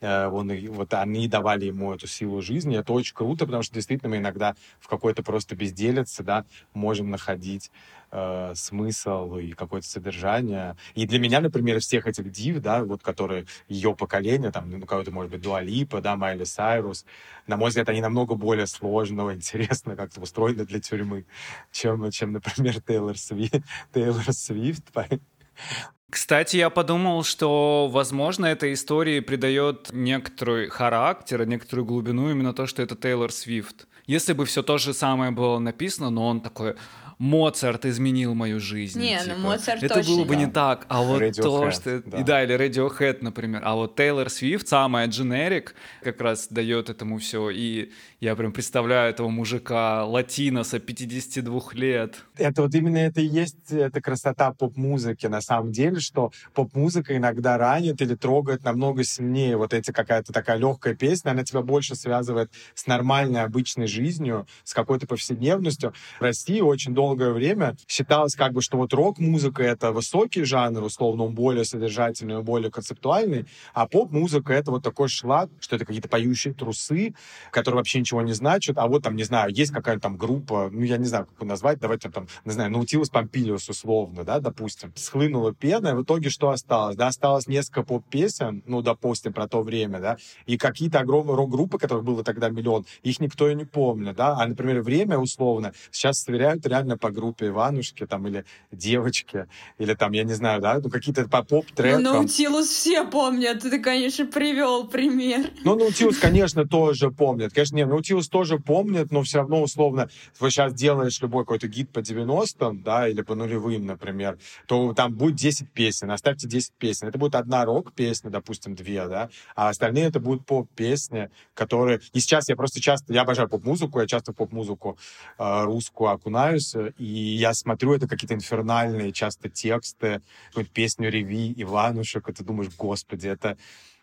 Э, 0.00 0.28
он, 0.28 0.50
вот 0.68 0.94
они 0.94 1.28
давали 1.28 1.66
ему 1.66 1.92
эту 1.92 2.06
силу 2.06 2.40
жизни. 2.40 2.78
Это 2.78 2.92
очень 2.92 3.14
круто, 3.14 3.44
потому 3.44 3.62
что 3.62 3.74
действительно 3.74 4.10
мы 4.10 4.16
иногда 4.16 4.54
в 4.80 4.88
какой-то 4.88 5.22
просто 5.22 5.54
безделице, 5.56 6.22
да, 6.22 6.44
можем 6.72 7.10
находить 7.10 7.70
э, 8.10 8.52
смысл 8.54 9.36
и 9.36 9.52
какое-то 9.52 9.86
содержание. 9.88 10.76
И 10.94 11.06
для 11.06 11.18
меня, 11.18 11.40
например, 11.40 11.80
всех 11.80 12.06
этих 12.06 12.30
див, 12.30 12.60
да, 12.60 12.84
вот 12.84 13.02
которые 13.02 13.46
ее 13.68 13.94
поколение, 13.94 14.50
там, 14.50 14.70
ну, 14.70 14.86
кого-то, 14.86 15.10
может 15.10 15.30
быть, 15.30 15.40
Дуалипа, 15.40 16.00
да, 16.00 16.16
Майли 16.16 16.44
Сайрус, 16.44 17.04
на 17.46 17.56
мой 17.56 17.68
взгляд, 17.68 17.88
они 17.88 18.00
намного 18.00 18.34
более 18.34 18.66
сложного, 18.66 19.34
интересно 19.34 19.96
как-то 19.96 20.20
устроены 20.20 20.64
для 20.64 20.80
тюрьмы, 20.80 21.24
чем, 21.72 22.10
чем 22.10 22.32
например, 22.32 22.80
Тейлор 22.80 23.18
Свифт. 23.18 23.62
Тейлор 23.92 24.32
Свифт. 24.32 24.84
Кстати, 26.10 26.56
я 26.56 26.70
подумал, 26.70 27.22
что, 27.22 27.88
возможно, 27.92 28.46
этой 28.46 28.72
истории 28.72 29.20
придает 29.20 29.90
некоторый 29.92 30.68
характер, 30.68 31.46
некоторую 31.46 31.84
глубину 31.84 32.30
именно 32.30 32.54
то, 32.54 32.66
что 32.66 32.82
это 32.82 32.96
Тейлор 32.96 33.30
Свифт. 33.30 33.86
Если 34.06 34.32
бы 34.32 34.46
все 34.46 34.62
то 34.62 34.78
же 34.78 34.94
самое 34.94 35.32
было 35.32 35.58
написано, 35.58 36.08
но 36.08 36.26
он 36.26 36.40
такой, 36.40 36.76
Моцарт 37.18 37.84
изменил 37.84 38.34
мою 38.34 38.60
жизнь. 38.60 39.00
Не, 39.00 39.16
ну, 39.16 39.24
типа. 39.24 39.36
ну 39.36 39.42
Моцарт 39.42 39.82
Это 39.82 39.94
точно. 39.94 40.12
было 40.14 40.24
бы 40.24 40.34
да. 40.34 40.40
не 40.40 40.46
так. 40.46 40.86
А 40.88 41.02
вот 41.02 41.20
Radiohead, 41.20 41.42
то, 41.42 41.70
что... 41.72 42.02
да. 42.06 42.20
И 42.20 42.22
да, 42.22 42.44
или 42.44 42.54
Radiohead, 42.56 43.18
например. 43.22 43.62
А 43.64 43.74
вот 43.74 43.96
Тейлор 43.96 44.30
Свифт, 44.30 44.68
самая 44.68 45.08
дженерик, 45.08 45.74
как 46.02 46.20
раз 46.20 46.46
дает 46.48 46.90
этому 46.90 47.18
все. 47.18 47.50
И 47.50 47.90
я 48.20 48.34
прям 48.34 48.52
представляю 48.52 49.10
этого 49.10 49.28
мужика, 49.28 50.04
латиноса, 50.04 50.80
52 50.80 51.60
лет. 51.74 52.24
Это 52.36 52.62
вот 52.62 52.74
именно 52.74 52.96
это 52.96 53.20
и 53.20 53.26
есть 53.26 53.70
эта 53.70 54.00
красота 54.00 54.52
поп-музыки 54.52 55.26
на 55.26 55.40
самом 55.40 55.70
деле, 55.70 56.00
что 56.00 56.32
поп-музыка 56.52 57.16
иногда 57.16 57.56
ранит 57.58 58.02
или 58.02 58.16
трогает 58.16 58.64
намного 58.64 59.04
сильнее. 59.04 59.56
Вот 59.56 59.72
эти 59.72 59.92
какая-то 59.92 60.32
такая 60.32 60.56
легкая 60.56 60.96
песня, 60.96 61.30
она 61.30 61.44
тебя 61.44 61.62
больше 61.62 61.94
связывает 61.94 62.50
с 62.74 62.88
нормальной 62.88 63.42
обычной 63.44 63.86
жизнью, 63.86 64.48
с 64.64 64.74
какой-то 64.74 65.06
повседневностью. 65.06 65.92
В 66.18 66.22
России 66.22 66.60
очень 66.60 66.94
долгое 66.94 67.30
время 67.30 67.76
считалось 67.86 68.34
как 68.34 68.52
бы, 68.52 68.62
что 68.62 68.78
вот 68.78 68.92
рок-музыка— 68.94 69.62
это 69.64 69.92
высокий 69.92 70.42
жанр, 70.42 70.82
условно, 70.82 71.22
он 71.22 71.34
более 71.34 71.64
содержательный, 71.64 72.38
он 72.38 72.44
более 72.44 72.72
концептуальный, 72.72 73.46
а 73.74 73.86
поп-музыка— 73.86 74.52
это 74.54 74.72
вот 74.72 74.82
такой 74.82 75.08
шлак, 75.08 75.50
что 75.60 75.76
это 75.76 75.84
какие-то 75.84 76.08
поющие 76.08 76.52
трусы, 76.52 77.14
которые 77.52 77.78
вообще 77.78 77.98
ничего 78.08 78.22
не 78.22 78.32
значат, 78.32 78.78
а 78.78 78.86
вот 78.86 79.02
там, 79.02 79.16
не 79.16 79.24
знаю, 79.24 79.52
есть 79.52 79.70
какая-то 79.70 80.00
там 80.00 80.16
группа, 80.16 80.70
ну, 80.72 80.82
я 80.82 80.96
не 80.96 81.04
знаю, 81.04 81.26
как 81.26 81.42
ее 81.42 81.48
назвать, 81.48 81.78
давайте 81.78 82.08
там, 82.08 82.26
не 82.46 82.52
знаю, 82.52 82.70
Наутилус 82.70 83.10
Помпилиус 83.10 83.68
условно, 83.68 84.24
да, 84.24 84.40
допустим. 84.40 84.92
Схлынула 84.96 85.52
пена, 85.52 85.88
и 85.88 85.92
в 85.92 86.02
итоге 86.02 86.30
что 86.30 86.48
осталось? 86.48 86.96
Да, 86.96 87.08
осталось 87.08 87.46
несколько 87.46 87.82
поп-песен, 87.82 88.62
ну, 88.66 88.80
допустим, 88.80 89.34
про 89.34 89.46
то 89.46 89.62
время, 89.62 90.00
да, 90.00 90.16
и 90.46 90.56
какие-то 90.56 91.00
огромные 91.00 91.36
рок-группы, 91.36 91.78
которых 91.78 92.04
было 92.04 92.24
тогда 92.24 92.48
миллион, 92.48 92.86
их 93.02 93.20
никто 93.20 93.50
и 93.50 93.54
не 93.54 93.66
помнит, 93.66 94.16
да, 94.16 94.38
а, 94.38 94.46
например, 94.46 94.80
время 94.80 95.18
условно 95.18 95.74
сейчас 95.90 96.22
сверяют 96.22 96.66
реально 96.66 96.96
по 96.96 97.10
группе 97.10 97.48
Иванушки 97.48 98.06
там 98.06 98.26
или 98.26 98.46
девочки, 98.72 99.48
или 99.76 99.92
там, 99.92 100.12
я 100.12 100.24
не 100.24 100.34
знаю, 100.34 100.62
да, 100.62 100.80
ну, 100.82 100.88
какие-то 100.88 101.28
по 101.28 101.42
поп-трекам. 101.42 102.02
Ну, 102.02 102.12
Наутилус 102.14 102.68
все 102.68 103.04
помнят, 103.04 103.60
ты, 103.60 103.78
конечно, 103.80 104.24
привел 104.24 104.88
пример. 104.88 105.50
Ну, 105.64 105.76
Наутилус, 105.76 106.16
конечно, 106.16 106.66
тоже 106.66 107.10
помнит. 107.10 107.52
Конечно, 107.52 107.76
не, 107.76 107.84
Наутилус 107.98 108.28
тоже 108.28 108.58
помнит, 108.58 109.10
но 109.10 109.22
все 109.22 109.38
равно, 109.38 109.60
условно, 109.60 110.08
вы 110.38 110.50
сейчас 110.50 110.72
делаешь 110.72 111.20
любой 111.20 111.42
какой-то 111.42 111.66
гид 111.66 111.90
по 111.90 111.98
90-м, 111.98 112.82
да, 112.82 113.08
или 113.08 113.22
по 113.22 113.34
нулевым, 113.34 113.86
например, 113.86 114.38
то 114.66 114.94
там 114.94 115.14
будет 115.14 115.34
10 115.34 115.72
песен, 115.72 116.10
оставьте 116.12 116.46
10 116.46 116.74
песен. 116.74 117.08
Это 117.08 117.18
будет 117.18 117.34
одна 117.34 117.64
рок-песня, 117.64 118.30
допустим, 118.30 118.76
две, 118.76 119.08
да, 119.08 119.30
а 119.56 119.68
остальные 119.68 120.04
это 120.04 120.20
будут 120.20 120.46
поп-песни, 120.46 121.30
которые... 121.54 122.00
И 122.12 122.20
сейчас 122.20 122.48
я 122.48 122.54
просто 122.54 122.80
часто... 122.80 123.12
Я 123.12 123.22
обожаю 123.22 123.48
поп-музыку, 123.48 123.98
я 123.98 124.06
часто 124.06 124.32
поп-музыку 124.32 124.96
э, 125.38 125.64
русскую 125.64 126.10
окунаюсь, 126.10 126.76
и 126.98 127.04
я 127.04 127.52
смотрю, 127.52 127.94
это 127.94 128.06
какие-то 128.06 128.34
инфернальные 128.34 129.10
часто 129.10 129.48
тексты, 129.48 130.22
какую-то 130.50 130.70
песню 130.70 131.10
Реви, 131.10 131.52
Иванушек, 131.56 132.28
и 132.28 132.32
ты 132.32 132.44
думаешь, 132.44 132.70
господи, 132.76 133.26
это 133.26 133.56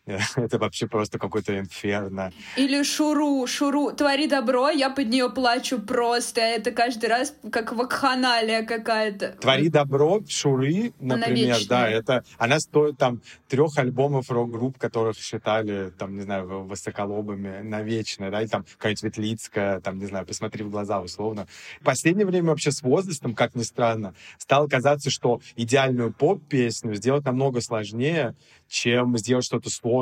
это 0.36 0.60
вообще 0.60 0.88
просто 0.88 1.18
какой-то 1.18 1.58
инферно. 1.58 2.32
Или 2.58 2.84
Шуру, 2.84 3.46
Шуру, 3.48 3.92
твори 3.92 4.28
добро, 4.28 4.70
я 4.70 4.90
под 4.90 5.08
нее 5.08 5.30
плачу 5.30 5.80
просто. 5.80 6.42
Это 6.42 6.72
каждый 6.72 7.10
раз 7.10 7.34
как 7.52 7.74
вакханалия 7.74 8.64
какая-то. 8.64 9.38
Твори 9.42 9.70
добро, 9.70 10.22
Шуры, 10.30 10.94
например, 11.00 11.58
да, 11.68 11.90
это 11.90 12.24
она 12.38 12.60
стоит 12.60 12.98
там 12.98 13.22
трех 13.48 13.78
альбомов 13.78 14.30
рок-групп, 14.30 14.78
которых 14.78 15.18
считали, 15.18 15.92
там, 15.98 16.16
не 16.16 16.22
знаю, 16.22 16.66
высоколобыми 16.66 17.62
навечно, 17.62 18.30
да, 18.30 18.44
и 18.44 18.48
там 18.48 18.64
какая-нибудь 18.64 19.04
Ветлицкая, 19.04 19.80
там, 19.80 19.98
не 19.98 20.06
знаю, 20.06 20.26
посмотри 20.26 20.64
в 20.64 20.70
глаза 20.70 21.02
условно. 21.02 21.48
В 21.82 21.84
последнее 21.84 22.28
время 22.28 22.50
вообще 22.50 22.72
с 22.72 22.84
возрастом, 22.84 23.34
как 23.34 23.56
ни 23.56 23.64
странно, 23.64 24.14
стало 24.38 24.68
казаться, 24.68 25.10
что 25.10 25.42
идеальную 25.56 26.14
поп-песню 26.14 26.94
сделать 26.94 27.26
намного 27.26 27.62
сложнее, 27.62 28.36
чем 28.68 29.18
сделать 29.18 29.46
что-то 29.46 29.70
сложное, 29.70 29.95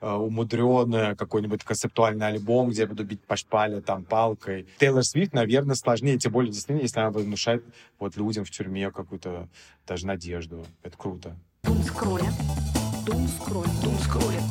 э, 0.00 0.10
умудренное, 0.12 1.14
какой-нибудь 1.14 1.64
концептуальный 1.64 2.26
альбом, 2.26 2.70
где 2.70 2.82
я 2.82 2.88
буду 2.88 3.04
бить 3.04 3.22
по 3.22 3.36
шпале 3.36 3.80
там 3.80 4.04
палкой. 4.04 4.66
Тейлор 4.78 5.04
Свифт, 5.04 5.32
наверное, 5.32 5.74
сложнее, 5.74 6.18
тем 6.18 6.32
более 6.32 6.52
действительно, 6.52 6.82
если 6.82 7.00
она 7.00 7.10
внушает 7.10 7.64
вот 7.98 8.16
людям 8.16 8.44
в 8.44 8.50
тюрьме 8.50 8.90
какую-то 8.90 9.48
даже 9.86 10.06
надежду. 10.06 10.64
Это 10.82 10.96
круто. 10.96 11.36
Думскроля. 11.62 12.30
Думскроля. 13.06 13.70
Думскроля. 13.82 14.42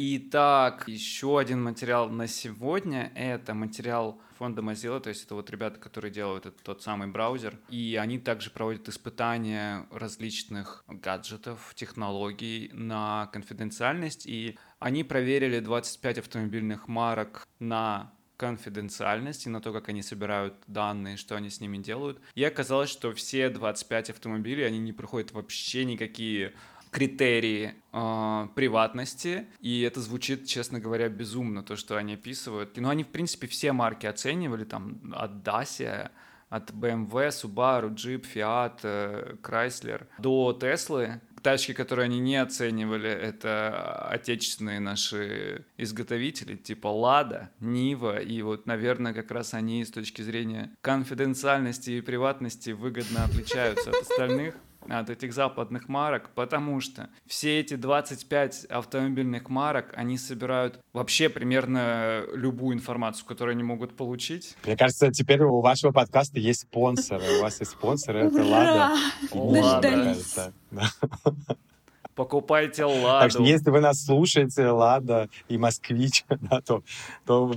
Итак, 0.00 0.84
еще 0.86 1.40
один 1.40 1.60
материал 1.60 2.08
на 2.08 2.28
сегодня. 2.28 3.10
Это 3.16 3.52
материал 3.52 4.22
фонда 4.38 4.62
Mozilla, 4.62 5.00
то 5.00 5.08
есть 5.08 5.24
это 5.24 5.34
вот 5.34 5.50
ребята, 5.50 5.80
которые 5.80 6.12
делают 6.12 6.46
этот, 6.46 6.62
тот 6.62 6.82
самый 6.84 7.08
браузер. 7.08 7.58
И 7.68 7.98
они 8.00 8.20
также 8.20 8.50
проводят 8.50 8.88
испытания 8.88 9.88
различных 9.90 10.84
гаджетов, 10.86 11.72
технологий 11.74 12.70
на 12.72 13.28
конфиденциальность. 13.32 14.24
И 14.24 14.56
они 14.78 15.02
проверили 15.02 15.58
25 15.58 16.18
автомобильных 16.18 16.86
марок 16.86 17.48
на 17.58 18.12
конфиденциальность 18.36 19.46
и 19.46 19.50
на 19.50 19.60
то, 19.60 19.72
как 19.72 19.88
они 19.88 20.02
собирают 20.02 20.54
данные, 20.68 21.16
что 21.16 21.34
они 21.34 21.50
с 21.50 21.60
ними 21.60 21.78
делают. 21.78 22.20
И 22.36 22.44
оказалось, 22.44 22.88
что 22.88 23.12
все 23.12 23.50
25 23.50 24.10
автомобилей, 24.10 24.62
они 24.62 24.78
не 24.78 24.92
проходят 24.92 25.32
вообще 25.32 25.84
никакие 25.84 26.54
критерии 26.90 27.74
э, 27.92 28.48
приватности, 28.54 29.46
и 29.60 29.82
это 29.82 30.00
звучит, 30.00 30.46
честно 30.46 30.80
говоря, 30.80 31.08
безумно, 31.08 31.62
то, 31.62 31.76
что 31.76 31.96
они 31.96 32.14
описывают. 32.14 32.76
Но 32.76 32.88
они, 32.88 33.04
в 33.04 33.08
принципе, 33.08 33.46
все 33.46 33.72
марки 33.72 34.06
оценивали, 34.06 34.64
там, 34.64 35.12
от 35.14 35.32
Dacia, 35.46 36.10
от 36.48 36.70
BMW, 36.70 37.28
Subaru, 37.28 37.94
Jeep, 37.94 38.24
Fiat, 38.34 38.80
э, 38.82 39.34
Chrysler 39.42 40.06
до 40.18 40.52
Теслы. 40.52 41.20
Тачки, 41.42 41.72
которые 41.72 42.06
они 42.06 42.18
не 42.18 42.36
оценивали, 42.36 43.08
это 43.08 44.08
отечественные 44.10 44.80
наши 44.80 45.64
изготовители, 45.76 46.56
типа 46.56 46.88
Лада, 46.88 47.50
Нива, 47.60 48.18
и 48.18 48.42
вот, 48.42 48.66
наверное, 48.66 49.14
как 49.14 49.30
раз 49.30 49.54
они 49.54 49.84
с 49.84 49.90
точки 49.92 50.22
зрения 50.22 50.76
конфиденциальности 50.80 51.90
и 51.92 52.00
приватности 52.00 52.70
выгодно 52.70 53.24
отличаются 53.24 53.90
от 53.90 54.02
остальных 54.02 54.56
от 54.88 55.10
этих 55.10 55.32
западных 55.32 55.88
марок, 55.88 56.30
потому 56.34 56.80
что 56.80 57.10
все 57.26 57.60
эти 57.60 57.74
25 57.74 58.66
автомобильных 58.66 59.48
марок, 59.48 59.92
они 59.94 60.18
собирают 60.18 60.80
вообще 60.92 61.28
примерно 61.28 62.24
любую 62.32 62.76
информацию, 62.76 63.26
которую 63.26 63.52
они 63.52 63.62
могут 63.62 63.96
получить. 63.96 64.56
Мне 64.64 64.76
кажется, 64.76 65.10
теперь 65.10 65.42
у 65.42 65.60
вашего 65.60 65.92
подкаста 65.92 66.38
есть 66.38 66.62
спонсоры. 66.62 67.24
У 67.38 67.42
вас 67.42 67.60
есть 67.60 67.72
спонсоры, 67.72 68.20
это 68.26 68.42
Ура! 68.42 68.96
Лада. 69.32 69.90
Дождались. 69.90 70.36
Покупайте 72.18 72.84
ладу. 72.84 73.20
Так 73.20 73.30
что 73.30 73.42
если 73.44 73.70
вы 73.70 73.80
нас 73.80 74.04
слушаете, 74.04 74.66
Лада 74.66 75.28
и 75.48 75.56
Москвич, 75.56 76.24
да, 76.28 76.60
то, 76.60 76.82
то 77.24 77.54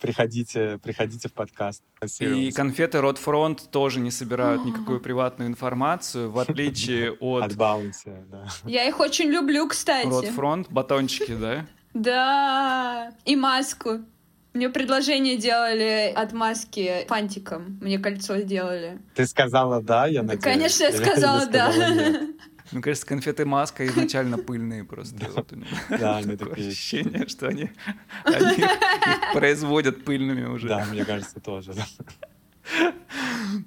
приходите, 0.00 0.78
приходите 0.78 1.28
в 1.28 1.32
подкаст. 1.32 1.82
И 2.20 2.52
конфеты 2.52 3.00
Ротфронт 3.00 3.70
тоже 3.72 3.98
не 3.98 4.12
собирают 4.12 4.64
никакую 4.64 5.00
приватную 5.00 5.50
информацию, 5.50 6.30
в 6.30 6.38
отличие 6.38 7.12
от... 7.20 7.42
От 7.42 7.56
Баунти, 7.56 8.12
да. 8.30 8.46
Я 8.64 8.84
их 8.88 9.00
очень 9.00 9.28
люблю, 9.30 9.66
кстати. 9.66 10.06
Ротфронт, 10.06 10.70
батончики, 10.70 11.34
да? 11.34 11.66
Да, 11.92 13.12
и 13.24 13.34
маску. 13.34 14.00
Мне 14.52 14.68
предложение 14.68 15.36
делали 15.36 16.12
от 16.14 16.32
маски 16.32 17.04
фантиком. 17.08 17.78
Мне 17.80 17.98
кольцо 17.98 18.38
сделали. 18.38 19.00
Ты 19.16 19.26
сказала 19.26 19.82
да, 19.82 20.06
я 20.06 20.22
надеюсь? 20.22 20.44
Конечно, 20.44 20.84
я 20.84 20.92
сказала 21.02 21.46
да. 21.46 21.72
Мне 22.72 22.82
кажется, 22.82 23.06
конфеты 23.06 23.44
маска 23.44 23.86
изначально 23.86 24.38
пыльные 24.38 24.84
просто. 24.84 25.16
Да, 25.90 26.16
они 26.16 26.36
такие. 26.36 26.68
ощущение, 26.68 27.28
что 27.28 27.48
они, 27.48 27.70
они 28.24 28.56
их 28.56 28.70
производят 29.32 30.04
пыльными 30.04 30.44
уже. 30.44 30.68
Да, 30.68 30.84
мне 30.86 31.04
кажется, 31.04 31.40
тоже. 31.40 31.74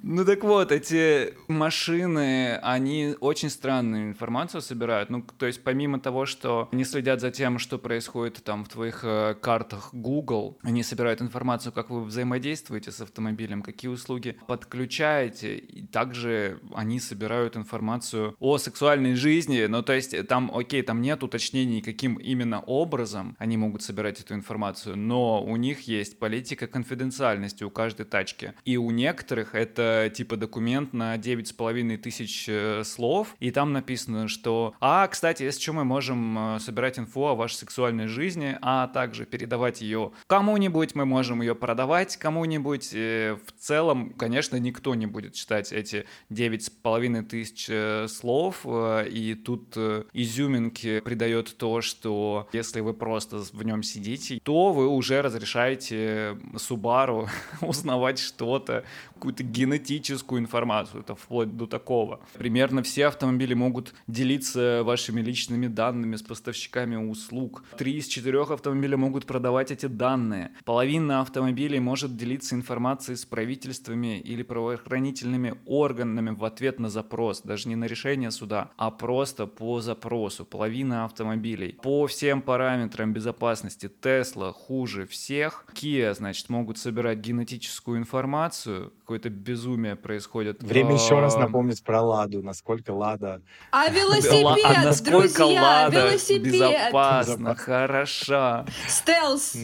Ну 0.03 0.25
так 0.25 0.43
вот, 0.43 0.71
эти 0.71 1.33
машины, 1.47 2.57
они 2.57 3.15
очень 3.19 3.49
странную 3.49 4.09
информацию 4.09 4.61
собирают. 4.61 5.09
Ну, 5.09 5.23
то 5.37 5.45
есть 5.45 5.63
помимо 5.63 5.99
того, 5.99 6.25
что 6.25 6.69
они 6.71 6.83
следят 6.83 7.21
за 7.21 7.31
тем, 7.31 7.59
что 7.59 7.77
происходит 7.77 8.43
там 8.43 8.65
в 8.65 8.69
твоих 8.69 9.01
э, 9.03 9.35
картах 9.35 9.89
Google, 9.93 10.57
они 10.61 10.83
собирают 10.83 11.21
информацию, 11.21 11.71
как 11.71 11.89
вы 11.89 12.03
взаимодействуете 12.03 12.91
с 12.91 13.01
автомобилем, 13.01 13.61
какие 13.61 13.89
услуги 13.89 14.37
подключаете. 14.47 15.57
И 15.57 15.85
также 15.85 16.59
они 16.73 16.99
собирают 16.99 17.55
информацию 17.55 18.35
о 18.39 18.57
сексуальной 18.57 19.15
жизни. 19.15 19.65
Ну, 19.67 19.83
то 19.83 19.93
есть 19.93 20.27
там, 20.27 20.51
окей, 20.53 20.81
там 20.81 21.01
нет 21.01 21.23
уточнений, 21.23 21.81
каким 21.81 22.15
именно 22.15 22.61
образом 22.61 23.35
они 23.39 23.57
могут 23.57 23.81
собирать 23.83 24.19
эту 24.19 24.33
информацию, 24.33 24.97
но 24.97 25.43
у 25.43 25.55
них 25.55 25.81
есть 25.81 26.19
политика 26.19 26.67
конфиденциальности 26.67 27.63
у 27.63 27.69
каждой 27.69 28.05
тачки. 28.05 28.53
И 28.65 28.77
у 28.77 28.86
некоторых 28.91 29.55
это 29.55 30.11
типа 30.13 30.37
документ 30.37 30.93
на 30.93 31.15
9,5 31.15 31.97
тысяч 31.97 32.45
э, 32.47 32.83
слов, 32.83 33.35
и 33.39 33.51
там 33.51 33.73
написано, 33.73 34.27
что 34.27 34.73
«А, 34.79 35.07
кстати, 35.07 35.43
если 35.43 35.61
что, 35.61 35.73
мы 35.73 35.83
можем 35.83 36.55
э, 36.55 36.59
собирать 36.59 36.99
инфу 36.99 37.25
о 37.25 37.35
вашей 37.35 37.55
сексуальной 37.55 38.07
жизни, 38.07 38.57
а 38.61 38.87
также 38.87 39.25
передавать 39.25 39.81
ее 39.81 40.11
кому-нибудь, 40.27 40.95
мы 40.95 41.05
можем 41.05 41.41
ее 41.41 41.55
продавать 41.55 42.17
кому-нибудь». 42.17 42.93
В 42.93 43.51
целом, 43.59 44.11
конечно, 44.11 44.57
никто 44.57 44.95
не 44.95 45.05
будет 45.05 45.33
читать 45.33 45.71
эти 45.71 46.05
9,5 46.31 47.23
тысяч 47.23 47.67
э, 47.69 48.07
слов, 48.07 48.65
и 48.65 49.35
тут 49.45 49.75
изюминки 50.13 50.99
придает 51.01 51.55
то, 51.57 51.81
что 51.81 52.47
если 52.53 52.79
вы 52.81 52.93
просто 52.93 53.39
в 53.51 53.63
нем 53.63 53.83
сидите, 53.83 54.39
то 54.43 54.71
вы 54.71 54.87
уже 54.87 55.21
разрешаете 55.21 56.37
Субару 56.57 57.29
узнавать 57.61 58.19
что-то, 58.19 58.76
какую-то 59.13 59.43
генетическую 59.43 60.39
информацию, 60.41 61.01
это 61.01 61.15
вплоть 61.15 61.55
до 61.55 61.67
такого. 61.67 62.19
Примерно 62.33 62.83
все 62.83 63.07
автомобили 63.07 63.53
могут 63.53 63.93
делиться 64.07 64.81
вашими 64.83 65.21
личными 65.21 65.67
данными 65.67 66.15
с 66.15 66.21
поставщиками 66.21 66.95
услуг. 66.95 67.63
Три 67.77 67.97
из 67.97 68.07
четырех 68.07 68.51
автомобилей 68.51 68.95
могут 68.95 69.25
продавать 69.25 69.71
эти 69.71 69.85
данные. 69.85 70.51
Половина 70.65 71.21
автомобилей 71.21 71.79
может 71.79 72.15
делиться 72.15 72.55
информацией 72.55 73.17
с 73.17 73.25
правительствами 73.25 74.19
или 74.19 74.43
правоохранительными 74.43 75.55
органами 75.65 76.31
в 76.31 76.43
ответ 76.43 76.79
на 76.79 76.89
запрос, 76.89 77.41
даже 77.41 77.69
не 77.69 77.75
на 77.75 77.85
решение 77.85 78.31
суда, 78.31 78.71
а 78.77 78.91
просто 78.91 79.47
по 79.47 79.81
запросу. 79.81 80.45
Половина 80.45 81.05
автомобилей. 81.05 81.77
По 81.81 82.07
всем 82.07 82.41
параметрам 82.41 83.13
безопасности 83.13 83.89
Tesla 84.01 84.51
хуже 84.53 85.05
всех. 85.05 85.65
Kia, 85.73 86.13
значит, 86.13 86.49
могут 86.49 86.77
собирать 86.77 87.19
генетическую 87.19 87.97
информацию, 87.97 88.66
какое-то 88.99 89.29
безумие 89.29 89.95
происходит. 89.95 90.61
Время 90.61 90.93
еще 90.93 91.19
раз 91.19 91.35
напомнить 91.35 91.83
про 91.83 92.01
Ладу, 92.01 92.41
насколько 92.43 92.91
Лада... 92.91 93.41
А 93.71 93.89
велосипед, 93.89 94.65
а 94.65 94.83
насколько 94.83 95.43
друзья, 95.43 95.61
Лада 95.61 96.07
велосипед. 96.07 96.53
безопасна, 96.53 97.55
хороша. 97.55 98.65
Стелс. 98.87 99.55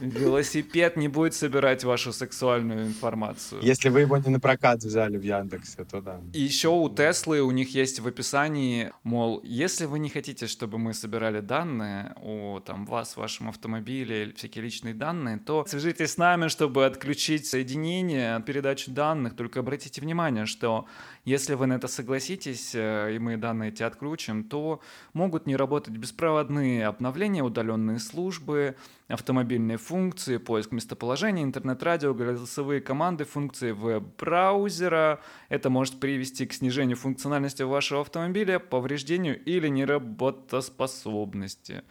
Велосипед 0.00 0.96
не 0.96 1.08
будет 1.08 1.34
собирать 1.34 1.84
вашу 1.84 2.12
сексуальную 2.12 2.86
информацию. 2.86 3.62
Если 3.62 3.88
вы 3.88 4.00
его 4.00 4.16
не 4.18 4.30
на 4.30 4.40
прокат 4.40 4.82
взяли 4.82 5.16
в 5.16 5.22
Яндексе, 5.22 5.84
то 5.84 6.00
да. 6.00 6.20
И 6.32 6.40
еще 6.40 6.68
у 6.68 6.88
Теслы 6.88 7.40
у 7.40 7.50
них 7.50 7.74
есть 7.74 8.00
в 8.00 8.06
описании, 8.06 8.92
мол, 9.02 9.40
если 9.44 9.86
вы 9.86 9.98
не 9.98 10.08
хотите, 10.08 10.46
чтобы 10.46 10.78
мы 10.78 10.94
собирали 10.94 11.40
данные 11.40 12.14
о 12.22 12.60
там, 12.60 12.84
вас, 12.86 13.16
вашем 13.16 13.48
автомобиле 13.48 14.24
или 14.24 14.32
всякие 14.32 14.64
личные 14.64 14.94
данные, 14.94 15.38
то 15.38 15.64
свяжитесь 15.66 16.12
с 16.12 16.16
нами, 16.18 16.48
чтобы 16.48 16.86
отключить 16.86 17.46
соединение, 17.46 18.40
передачу 18.50 18.90
данных. 18.90 19.36
Только 19.36 19.60
обратите 19.60 20.00
внимание, 20.00 20.44
что 20.44 20.86
если 21.24 21.54
вы 21.54 21.66
на 21.66 21.74
это 21.74 21.86
согласитесь, 21.86 22.74
э, 22.74 23.14
и 23.14 23.18
мы 23.20 23.36
данные 23.36 23.70
эти 23.70 23.84
отключим, 23.84 24.42
то 24.42 24.80
могут 25.12 25.46
не 25.46 25.54
работать 25.54 25.96
беспроводные 25.96 26.88
обновления, 26.88 27.44
удаленные 27.44 28.00
службы, 28.00 28.74
автомобильные 29.06 29.76
функции, 29.76 30.38
поиск 30.38 30.72
местоположения, 30.72 31.44
интернет-радио, 31.44 32.12
голосовые 32.12 32.80
команды, 32.80 33.24
функции 33.24 33.70
веб-браузера. 33.70 35.20
Это 35.48 35.70
может 35.70 36.00
привести 36.00 36.44
к 36.44 36.52
снижению 36.52 36.96
функциональности 36.96 37.62
вашего 37.62 38.00
автомобиля, 38.00 38.58
повреждению 38.58 39.40
или 39.44 39.68
неработоспособности. 39.68 41.84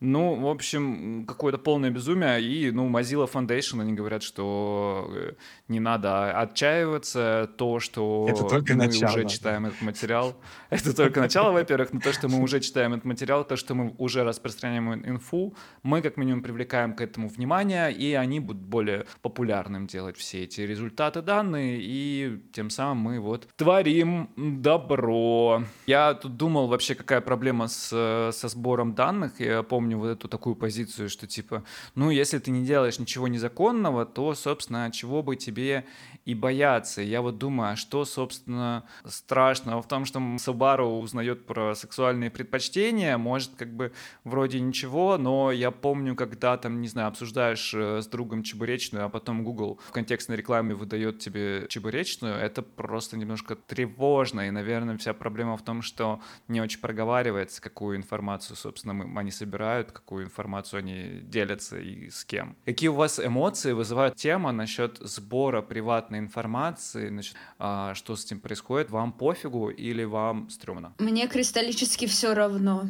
Ну, 0.00 0.34
в 0.34 0.48
общем, 0.48 1.26
какое-то 1.26 1.58
полное 1.58 1.90
безумие. 1.90 2.40
И, 2.42 2.70
ну, 2.70 2.88
Mozilla 2.88 3.30
Foundation, 3.30 3.82
они 3.82 3.92
говорят, 3.92 4.22
что 4.22 5.10
э, 5.14 5.32
не 5.68 5.78
надо 5.78 6.32
отчаиваться. 6.40 7.50
То, 7.58 7.80
что 7.80 8.26
Это 8.28 8.44
только 8.44 8.72
мы 8.72 8.86
начало. 8.86 9.10
уже 9.10 9.28
читаем 9.28 9.66
этот 9.66 9.82
материал. 9.82 10.34
Это 10.70 10.96
только 10.96 11.20
начало, 11.20 11.52
во-первых. 11.52 11.92
Но 11.92 12.00
то, 12.00 12.12
что 12.14 12.28
мы 12.28 12.40
уже 12.42 12.60
читаем 12.60 12.94
этот 12.94 13.04
материал, 13.04 13.44
то, 13.44 13.56
что 13.56 13.74
мы 13.74 13.94
уже 13.98 14.24
распространяем 14.24 14.94
инфу, 15.06 15.54
мы 15.82 16.00
как 16.00 16.16
минимум 16.16 16.42
привлекаем 16.42 16.94
к 16.94 17.02
этому 17.02 17.28
внимание, 17.28 17.92
и 17.92 18.14
они 18.14 18.40
будут 18.40 18.62
более 18.62 19.04
популярным 19.20 19.86
делать 19.86 20.16
все 20.16 20.44
эти 20.44 20.62
результаты 20.62 21.20
данные, 21.20 21.78
и 21.80 22.40
тем 22.52 22.70
самым 22.70 22.98
мы 22.98 23.20
вот 23.20 23.48
творим 23.56 24.30
добро. 24.36 25.64
Я 25.86 26.14
тут 26.14 26.36
думал 26.36 26.68
вообще, 26.68 26.94
какая 26.94 27.20
проблема 27.20 27.68
с, 27.68 28.30
со 28.32 28.48
сбором 28.48 28.94
данных. 28.94 29.40
Я 29.40 29.62
помню 29.62 29.89
вот 29.94 30.08
эту 30.08 30.28
такую 30.28 30.56
позицию, 30.56 31.08
что 31.08 31.26
типа, 31.26 31.64
ну, 31.94 32.10
если 32.10 32.38
ты 32.38 32.50
не 32.50 32.64
делаешь 32.64 32.98
ничего 32.98 33.28
незаконного, 33.28 34.06
то, 34.06 34.34
собственно, 34.34 34.90
чего 34.92 35.22
бы 35.22 35.36
тебе 35.36 35.84
и 36.24 36.34
бояться. 36.34 37.02
Я 37.02 37.22
вот 37.22 37.38
думаю, 37.38 37.72
а 37.72 37.76
что, 37.76 38.04
собственно, 38.04 38.84
страшного 39.04 39.82
в 39.82 39.88
том, 39.88 40.04
что 40.04 40.18
Subaru 40.18 41.00
узнает 41.00 41.46
про 41.46 41.74
сексуальные 41.74 42.30
предпочтения, 42.30 43.16
может, 43.16 43.52
как 43.56 43.74
бы, 43.74 43.92
вроде 44.24 44.60
ничего, 44.60 45.16
но 45.18 45.50
я 45.50 45.70
помню, 45.70 46.14
когда 46.14 46.56
там, 46.56 46.80
не 46.80 46.88
знаю, 46.88 47.08
обсуждаешь 47.08 47.72
э, 47.74 48.02
с 48.02 48.06
другом 48.06 48.42
чебуречную, 48.42 49.04
а 49.04 49.08
потом 49.08 49.44
Google 49.44 49.80
в 49.88 49.92
контекстной 49.92 50.36
рекламе 50.36 50.74
выдает 50.74 51.18
тебе 51.18 51.66
чебуречную, 51.68 52.34
это 52.34 52.62
просто 52.62 53.16
немножко 53.16 53.56
тревожно, 53.56 54.46
и, 54.46 54.50
наверное, 54.50 54.98
вся 54.98 55.14
проблема 55.14 55.56
в 55.56 55.62
том, 55.62 55.82
что 55.82 56.20
не 56.48 56.60
очень 56.60 56.80
проговаривается, 56.80 57.62
какую 57.62 57.96
информацию, 57.96 58.56
собственно, 58.56 58.94
мы, 58.94 59.20
они 59.20 59.30
собирают, 59.30 59.79
какую 59.84 60.24
информацию 60.24 60.78
они 60.80 61.20
делятся 61.22 61.78
и 61.78 62.10
с 62.10 62.24
кем. 62.24 62.56
Какие 62.64 62.88
у 62.88 62.94
вас 62.94 63.18
эмоции 63.18 63.72
вызывает 63.72 64.16
тема 64.16 64.52
насчет 64.52 64.98
сбора 65.00 65.62
приватной 65.62 66.18
информации, 66.18 67.08
значит, 67.08 67.36
а, 67.58 67.94
что 67.94 68.16
с 68.16 68.24
этим 68.24 68.40
происходит, 68.40 68.90
вам 68.90 69.12
пофигу 69.12 69.70
или 69.70 70.04
вам 70.04 70.50
стрёмно? 70.50 70.94
Мне 70.98 71.26
кристаллически 71.28 72.06
все 72.06 72.34
равно. 72.34 72.84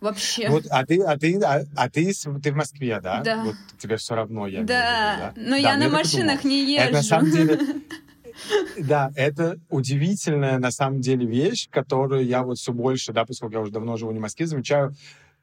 Вообще. 0.00 0.48
Вот, 0.48 0.64
а 0.70 0.86
ты, 0.86 1.02
а 1.02 1.18
ты, 1.18 1.40
а, 1.42 1.64
а 1.76 1.90
ты, 1.90 2.12
ты 2.42 2.52
в 2.52 2.54
Москве, 2.54 3.00
да? 3.02 3.20
Да. 3.22 3.42
Вот 3.44 3.56
тебе 3.78 3.96
все 3.96 4.14
равно, 4.14 4.46
я 4.46 4.58
имею 4.60 4.64
в 4.64 4.68
Да, 4.68 5.32
виду, 5.34 5.48
но 5.48 5.56
я 5.56 5.72
Да, 5.72 5.76
на 5.78 5.82
я 5.82 5.88
и 5.88 5.92
машинах 5.92 6.42
думал. 6.42 6.54
не 6.56 6.76
Это 6.76 6.92
на 6.92 6.96
езжу. 6.98 7.08
самом 7.08 7.30
деле, 7.32 7.58
да, 8.78 9.10
это 9.16 9.58
удивительная 9.68 10.58
на 10.58 10.70
самом 10.70 11.00
деле 11.00 11.26
вещь, 11.26 11.68
которую 11.68 12.24
я 12.24 12.44
вот 12.44 12.58
все 12.58 12.72
больше, 12.72 13.12
да, 13.12 13.24
поскольку 13.24 13.54
я 13.54 13.60
уже 13.60 13.72
давно 13.72 13.96
живу 13.96 14.12
не 14.12 14.20
в 14.20 14.22
Москве, 14.22 14.46
замечаю 14.46 14.94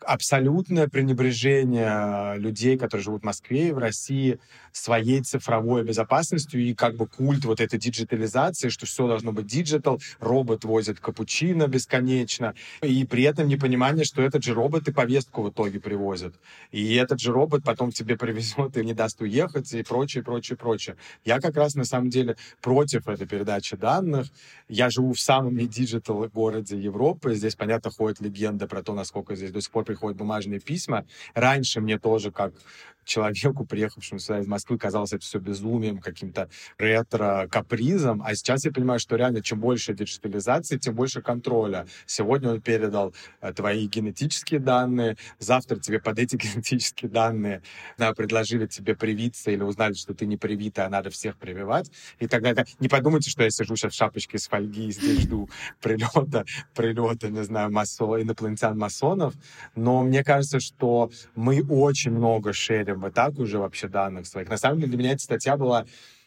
абсолютное 0.06 0.88
пренебрежение 0.88 2.38
людей, 2.38 2.78
которые 2.78 3.04
живут 3.04 3.22
в 3.22 3.26
Москве 3.26 3.70
и 3.70 3.72
в 3.72 3.78
России, 3.78 4.40
своей 4.72 5.22
цифровой 5.22 5.84
безопасностью 5.84 6.62
и 6.62 6.74
как 6.74 6.96
бы 6.96 7.08
культ 7.08 7.46
вот 7.46 7.62
этой 7.62 7.80
диджитализации, 7.80 8.70
что 8.70 8.86
все 8.86 9.08
должно 9.08 9.32
быть 9.32 9.48
digital, 9.48 10.02
робот 10.20 10.66
возит 10.66 11.00
капучино 11.00 11.68
бесконечно, 11.68 12.54
и 12.82 13.06
при 13.06 13.24
этом 13.24 13.48
непонимание, 13.48 14.04
что 14.04 14.22
этот 14.22 14.44
же 14.44 14.54
робот 14.54 14.88
и 14.88 14.92
повестку 14.92 15.44
в 15.44 15.50
итоге 15.50 15.80
привозит. 15.80 16.36
И 16.72 16.96
этот 16.96 17.20
же 17.20 17.32
робот 17.32 17.64
потом 17.64 17.92
тебе 17.92 18.18
привезет 18.18 18.78
и 18.78 18.86
не 18.86 18.94
даст 18.94 19.22
уехать, 19.22 19.74
и 19.74 19.84
прочее, 19.84 20.24
прочее, 20.24 20.58
прочее. 20.58 20.98
Я 21.24 21.40
как 21.40 21.56
раз 21.56 21.76
на 21.76 21.86
самом 21.86 22.10
деле 22.10 22.36
против 22.62 23.08
этой 23.08 23.28
передачи 23.28 23.76
данных. 23.76 24.28
Я 24.68 24.90
живу 24.90 25.14
в 25.14 25.20
самом 25.20 25.56
не 25.56 25.68
digital 25.68 26.26
городе 26.36 26.78
Европы. 26.78 27.34
Здесь, 27.34 27.56
понятно, 27.56 27.92
ходит 27.92 28.20
легенда 28.22 28.68
про 28.68 28.84
то, 28.84 28.94
насколько 28.94 29.36
здесь 29.36 29.52
до 29.52 29.62
сих 29.62 29.72
пор 29.72 29.86
приходят 29.96 30.18
бумажные 30.18 30.60
письма. 30.60 31.06
Раньше 31.34 31.80
мне 31.80 31.98
тоже, 31.98 32.32
как 32.32 32.54
человеку, 33.06 33.66
приехавшему 33.66 34.20
сюда 34.20 34.40
из 34.40 34.48
Москвы, 34.48 34.78
казалось 34.78 35.14
это 35.14 35.24
все 35.24 35.40
безумием, 35.40 36.00
каким-то 36.00 36.50
ретро-капризом. 36.78 38.22
А 38.26 38.36
сейчас 38.36 38.66
я 38.66 38.72
понимаю, 38.72 39.00
что 39.00 39.16
реально 39.16 39.42
чем 39.42 39.60
больше 39.60 39.94
диджитализации, 39.94 40.78
тем 40.78 40.96
больше 40.96 41.22
контроля. 41.22 41.88
Сегодня 42.06 42.50
он 42.50 42.62
передал 42.62 43.14
э, 43.42 43.54
твои 43.54 43.88
генетические 43.88 44.60
данные, 44.60 45.18
завтра 45.40 45.78
тебе 45.78 46.00
под 46.00 46.20
эти 46.20 46.36
генетические 46.36 47.10
данные 47.10 47.62
да, 47.98 48.14
предложили 48.14 48.68
тебе 48.68 48.96
привиться 48.96 49.52
или 49.52 49.64
узнали, 49.64 49.94
что 49.94 50.14
ты 50.14 50.26
не 50.26 50.38
привита, 50.38 50.86
а 50.86 50.90
надо 50.90 51.10
всех 51.10 51.38
прививать. 51.38 51.92
И 52.20 52.28
тогда. 52.28 52.54
Не 52.80 52.90
подумайте, 52.90 53.30
что 53.30 53.44
я 53.44 53.50
сижу 53.50 53.76
сейчас 53.76 53.94
в 53.94 53.96
шапочке 53.96 54.38
из 54.38 54.48
фольги 54.48 54.88
и 54.88 54.92
здесь 54.92 55.22
жду 55.22 55.50
прилета, 55.82 56.46
прилета, 56.74 57.30
не 57.30 57.44
знаю, 57.44 57.72
масо, 57.72 58.22
инопланетян-масонов. 58.22 59.34
Но 59.76 60.04
мне 60.04 60.24
кажется, 60.24 60.60
что 60.60 61.12
мы 61.36 61.64
очень 61.64 62.12
много 62.12 62.54
шерим 62.54 62.95
бы 62.98 63.12
так 63.12 63.38
уже 63.40 63.60
вообще 63.60 63.88
данных 63.88 64.28
своих. 64.28 64.50
На 64.50 64.58
самом 64.58 64.80
деле 64.80 64.90
для 64.90 64.98
меня 64.98 65.12
эта 65.12 65.24
статья 65.24 65.58
была 65.58 65.86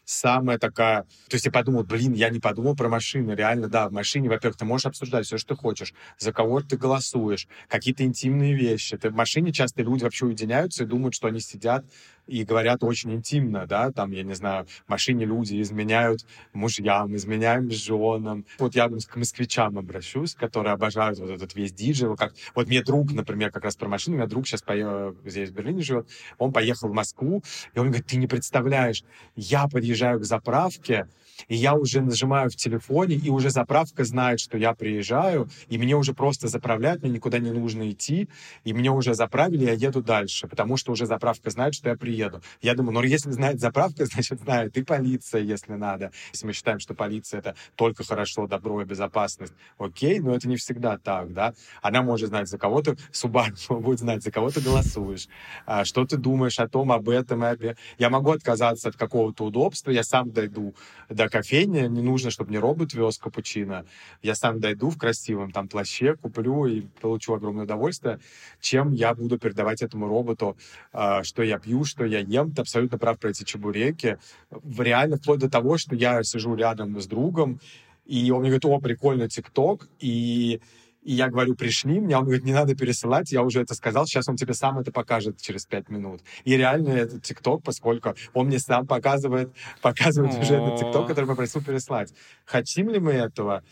самая 0.09 0.59
такая... 0.59 1.03
То 1.29 1.35
есть 1.35 1.45
я 1.45 1.53
подумал, 1.53 1.85
блин, 1.85 2.15
я 2.15 2.31
не 2.31 2.41
подумал 2.41 2.75
про 2.75 2.89
машины. 2.89 3.33
Реально, 3.33 3.69
да, 3.69 3.89
в 3.91 3.93
машине, 3.93 4.31
во-первых, 4.31 4.57
ты 4.57 4.65
можешь 4.65 4.87
обсуждать 4.87 5.27
все, 5.27 5.37
что 5.37 5.55
ты 5.55 5.61
хочешь, 5.61 5.93
за 6.19 6.33
кого 6.33 6.63
ты 6.63 6.79
голосуешь, 6.79 7.47
какие-то 7.69 8.05
интимные 8.05 8.55
вещи. 8.55 8.97
Ты, 8.97 9.11
в 9.11 9.15
машине 9.15 9.53
часто 9.53 9.83
люди 9.83 10.05
вообще 10.05 10.25
уединяются 10.25 10.85
и 10.85 10.87
думают, 10.87 11.15
что 11.15 11.29
они 11.29 11.41
сидят 11.41 11.85
и 12.29 12.45
говорят 12.45 12.85
очень 12.85 13.13
интимно, 13.15 13.67
да, 13.67 13.91
там, 13.91 14.13
я 14.13 14.23
не 14.23 14.35
знаю, 14.35 14.67
в 14.87 14.89
машине 14.89 15.25
люди 15.25 15.61
изменяют 15.61 16.25
мужьям, 16.53 17.17
изменяем 17.17 17.71
женам. 17.71 18.45
Вот 18.59 18.75
я 18.75 18.89
к 18.89 19.17
москвичам 19.17 19.79
обращусь, 19.79 20.35
которые 20.35 20.75
обожают 20.75 21.19
вот 21.19 21.31
этот 21.31 21.55
весь 21.55 21.73
диджей, 21.73 22.15
как 22.17 22.35
вот 22.55 22.69
мне 22.69 22.83
друг, 22.83 23.13
например, 23.13 23.51
как 23.51 23.65
раз 23.65 23.77
про 23.77 23.89
машину, 23.89 24.17
у 24.17 24.19
меня 24.19 24.29
друг 24.29 24.47
сейчас 24.47 24.63
поехал, 24.63 25.17
здесь 25.25 25.49
в 25.49 25.55
Берлине 25.55 25.83
живет, 25.83 26.09
он 26.37 26.53
поехал 26.53 26.89
в 26.89 26.93
Москву, 26.93 27.43
и 27.75 27.79
он 27.79 27.87
говорит, 27.87 28.07
ты 28.07 28.17
не 28.17 28.27
представляешь, 28.27 29.03
я 29.35 29.67
подъезжаю 29.67 30.21
к 30.21 30.25
заправке, 30.25 31.09
и 31.47 31.55
я 31.55 31.75
уже 31.75 32.01
нажимаю 32.01 32.51
в 32.51 32.57
телефоне, 32.57 33.17
и 33.17 33.31
уже 33.31 33.51
заправка 33.51 34.05
знает, 34.05 34.41
что 34.41 34.59
я 34.59 34.75
приезжаю, 34.75 35.49
и 35.69 35.79
мне 35.79 35.95
уже 35.95 36.13
просто 36.15 36.49
заправляют, 36.49 37.03
мне 37.03 37.13
никуда 37.13 37.39
не 37.39 37.51
нужно 37.51 37.91
идти, 37.91 38.29
и 38.65 38.73
мне 38.73 38.91
уже 38.91 39.15
заправили, 39.15 39.65
я 39.65 39.73
еду 39.73 40.03
дальше, 40.03 40.49
потому 40.49 40.77
что 40.77 40.93
уже 40.93 41.07
заправка 41.07 41.51
знает, 41.51 41.75
что 41.75 41.89
я 41.91 41.97
приеду. 41.97 42.43
Я 42.61 42.75
думаю, 42.75 42.95
ну 42.95 43.03
если 43.03 43.31
знает 43.31 43.61
заправка, 43.61 44.05
значит 44.07 44.41
знает 44.41 44.77
и 44.77 44.83
полиция, 44.83 45.43
если 45.43 45.75
надо. 45.75 46.11
Если 46.33 46.47
мы 46.47 46.53
считаем, 46.53 46.81
что 46.81 46.95
полиция— 46.95 47.39
это 47.41 47.55
только 47.77 48.05
хорошо, 48.05 48.47
добро 48.47 48.83
и 48.83 48.85
безопасность, 48.85 49.53
окей, 49.79 50.19
но 50.21 50.35
это 50.35 50.49
не 50.49 50.57
всегда 50.57 50.99
так, 50.99 51.33
да. 51.33 51.55
Она 51.83 52.03
может 52.03 52.29
знать, 52.29 52.49
за 52.49 52.59
кого 52.59 52.83
ты, 52.83 52.97
Субару 53.13 53.55
будет 53.69 54.01
знать, 54.01 54.23
за 54.23 54.31
кого 54.31 54.51
ты 54.51 54.61
голосуешь, 54.61 55.29
а, 55.67 55.85
что 55.85 56.05
ты 56.05 56.17
думаешь 56.17 56.59
о 56.59 56.69
том, 56.69 56.93
об 56.93 57.09
этом. 57.09 57.39
Я 57.99 58.11
могу 58.11 58.33
отказаться 58.33 58.89
от 58.89 58.97
какого-то 58.97 59.45
удобства, 59.45 59.91
я 59.91 60.03
сам 60.03 60.31
дойду 60.31 60.75
до 61.09 61.28
кофейня, 61.29 61.89
не 61.89 62.03
нужно, 62.03 62.31
чтобы 62.31 62.51
мне 62.51 62.59
робот 62.59 62.93
вез 62.95 63.19
капучино. 63.19 63.85
Я 64.23 64.35
сам 64.35 64.61
дойду 64.61 64.91
в 64.91 64.99
красивом 64.99 65.51
там 65.51 65.69
плаще, 65.69 66.17
куплю 66.17 66.67
и 66.67 66.83
получу 67.01 67.35
огромное 67.35 67.65
удовольствие, 67.65 68.21
чем 68.61 68.93
я 68.93 69.15
буду 69.15 69.39
передавать 69.39 69.83
этому 69.83 70.09
роботу, 70.09 70.57
э, 70.93 71.23
что 71.23 71.43
я 71.43 71.59
пью, 71.59 71.85
что 71.85 72.05
я 72.05 72.21
ем. 72.21 72.53
Ты 72.53 72.63
абсолютно 72.63 72.99
прав 72.99 73.19
про 73.19 73.31
эти 73.31 73.45
чебуреки. 73.45 74.19
Реально 74.79 75.17
вплоть 75.17 75.41
до 75.41 75.51
того, 75.51 75.79
что 75.79 75.95
я 75.95 76.23
сижу 76.23 76.55
рядом 76.55 77.01
с 77.01 77.07
другом, 77.07 77.61
и 78.07 78.31
он 78.31 78.41
мне 78.41 78.49
говорит, 78.49 78.65
о, 78.65 78.81
прикольный 78.81 79.29
ТикТок, 79.29 79.89
и 80.01 80.61
и 81.03 81.13
я 81.15 81.29
говорю, 81.29 81.55
пришли, 81.55 82.01
мне 82.01 82.17
он 82.17 82.25
говорит, 82.25 82.45
не 82.45 82.53
надо 82.53 82.75
пересылать, 82.75 83.33
я 83.33 83.43
уже 83.43 83.63
это 83.63 83.75
сказал, 83.75 84.07
сейчас 84.07 84.29
он 84.29 84.37
тебе 84.37 84.55
сам 84.55 84.79
это 84.79 84.93
покажет 84.93 85.41
через 85.41 85.65
пять 85.65 85.89
минут. 85.89 86.23
И 86.45 86.57
реально 86.57 86.91
этот 86.91 87.23
ТикТок, 87.23 87.63
поскольку 87.63 88.15
он 88.35 88.47
мне 88.47 88.59
сам 88.59 88.87
показывает, 88.87 89.53
показывает 89.83 90.39
уже 90.39 90.55
этот 90.55 90.81
ТикТок, 90.81 91.07
который 91.07 91.27
попросил 91.27 91.63
переслать. 91.63 92.13
Хотим 92.45 92.91
ли 92.91 92.99
мы 92.99 93.13
этого? 93.13 93.63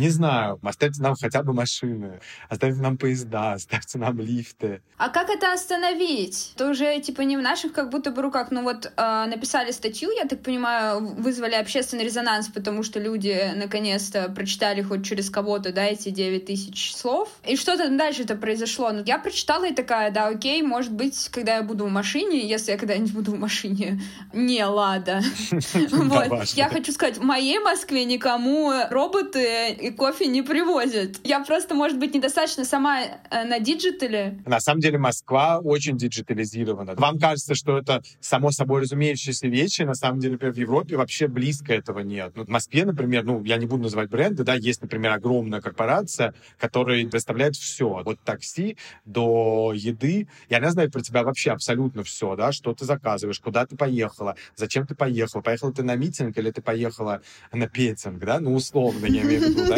Не 0.00 0.08
знаю, 0.08 0.58
оставьте 0.62 1.02
нам 1.02 1.14
хотя 1.14 1.42
бы 1.42 1.52
машины, 1.52 2.20
оставьте 2.48 2.80
нам 2.80 2.96
поезда, 2.96 3.52
оставьте 3.56 3.98
нам 3.98 4.18
лифты. 4.18 4.80
А 4.96 5.10
как 5.10 5.28
это 5.28 5.52
остановить? 5.52 6.52
Это 6.54 6.70
уже 6.70 6.98
типа 7.00 7.20
не 7.20 7.36
в 7.36 7.42
наших 7.42 7.74
как 7.74 7.90
будто 7.90 8.10
бы 8.10 8.22
руках. 8.22 8.48
Ну 8.50 8.62
вот 8.62 8.90
э, 8.96 9.24
написали 9.26 9.72
статью, 9.72 10.10
я 10.10 10.24
так 10.24 10.42
понимаю, 10.42 11.06
вызвали 11.16 11.54
общественный 11.54 12.04
резонанс, 12.04 12.48
потому 12.48 12.82
что 12.82 12.98
люди 12.98 13.52
наконец-то 13.54 14.30
прочитали 14.30 14.80
хоть 14.80 15.04
через 15.04 15.28
кого-то, 15.28 15.70
да, 15.70 15.84
эти 15.84 16.08
9 16.08 16.46
тысяч 16.46 16.96
слов. 16.96 17.28
И 17.44 17.56
что-то 17.56 17.90
дальше-то 17.90 18.36
произошло. 18.36 18.92
Ну, 18.92 19.02
я 19.04 19.18
прочитала 19.18 19.68
и 19.68 19.74
такая, 19.74 20.10
да, 20.10 20.28
окей, 20.28 20.62
может 20.62 20.92
быть, 20.92 21.28
когда 21.28 21.56
я 21.56 21.62
буду 21.62 21.84
в 21.84 21.90
машине, 21.90 22.48
если 22.48 22.72
я 22.72 22.78
когда-нибудь 22.78 23.12
буду 23.12 23.32
в 23.32 23.38
машине, 23.38 24.00
не 24.32 24.64
лада. 24.64 25.20
Вот. 25.90 26.44
Я 26.54 26.68
хочу 26.68 26.92
сказать, 26.92 27.18
в 27.18 27.22
моей 27.22 27.58
Москве 27.58 28.04
никому 28.04 28.72
роботы 28.90 29.89
и 29.90 29.92
кофе 29.92 30.26
не 30.26 30.42
привозят. 30.42 31.20
Я 31.24 31.40
просто, 31.40 31.74
может 31.74 31.98
быть, 31.98 32.14
недостаточно 32.14 32.64
сама 32.64 33.02
э, 33.02 33.44
на 33.44 33.58
диджитале. 33.58 34.38
На 34.46 34.60
самом 34.60 34.80
деле 34.80 34.98
Москва 34.98 35.58
очень 35.58 35.96
диджитализирована. 35.96 36.94
Вам 36.94 37.18
кажется, 37.18 37.54
что 37.54 37.78
это 37.78 38.02
само 38.20 38.50
собой 38.50 38.82
разумеющиеся 38.82 39.48
вещи. 39.48 39.82
На 39.82 39.94
самом 39.94 40.20
деле, 40.20 40.32
например, 40.32 40.54
в 40.54 40.58
Европе 40.58 40.96
вообще 40.96 41.26
близко 41.26 41.74
этого 41.74 42.00
нет. 42.00 42.32
Ну, 42.36 42.44
в 42.44 42.48
Москве, 42.48 42.84
например, 42.84 43.24
ну, 43.24 43.42
я 43.44 43.56
не 43.56 43.66
буду 43.66 43.84
называть 43.84 44.10
бренды, 44.10 44.44
да, 44.44 44.54
есть, 44.54 44.82
например, 44.82 45.12
огромная 45.12 45.60
корпорация, 45.60 46.34
которая 46.58 47.04
доставляет 47.06 47.56
все. 47.56 48.02
От 48.04 48.20
такси 48.20 48.76
до 49.04 49.72
еды. 49.74 50.28
И 50.48 50.54
она 50.54 50.70
знает 50.70 50.92
про 50.92 51.00
тебя 51.00 51.22
вообще 51.22 51.50
абсолютно 51.50 52.04
все, 52.04 52.36
да, 52.36 52.52
что 52.52 52.74
ты 52.74 52.84
заказываешь, 52.84 53.40
куда 53.40 53.66
ты 53.66 53.76
поехала, 53.76 54.36
зачем 54.56 54.86
ты 54.86 54.94
поехала. 54.94 55.42
Поехала 55.42 55.72
ты 55.72 55.82
на 55.82 55.96
митинг 55.96 56.36
или 56.38 56.50
ты 56.50 56.62
поехала 56.62 57.22
на 57.52 57.68
петинг, 57.68 58.18
да, 58.24 58.40
ну, 58.40 58.54
условно, 58.54 59.06
я 59.06 59.22
имею 59.22 59.40
в 59.40 59.48
виду, 59.48 59.66
да, 59.68 59.76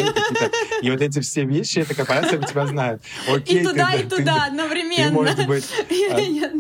и 0.83 0.91
вот 0.91 1.01
эти 1.01 1.21
все 1.21 1.45
вещи, 1.45 1.81
эта 1.81 1.95
корпорация 1.95 2.39
у 2.39 2.45
тебя 2.45 2.67
знает. 2.67 3.03
Окей, 3.29 3.61
и 3.61 3.65
туда, 3.65 3.91
ты, 3.93 3.99
и 4.03 4.03
туда 4.05 4.35
ты, 4.35 4.51
одновременно. 4.51 5.09
Ты, 5.09 5.15
может 5.15 5.47
быть, 5.47 5.65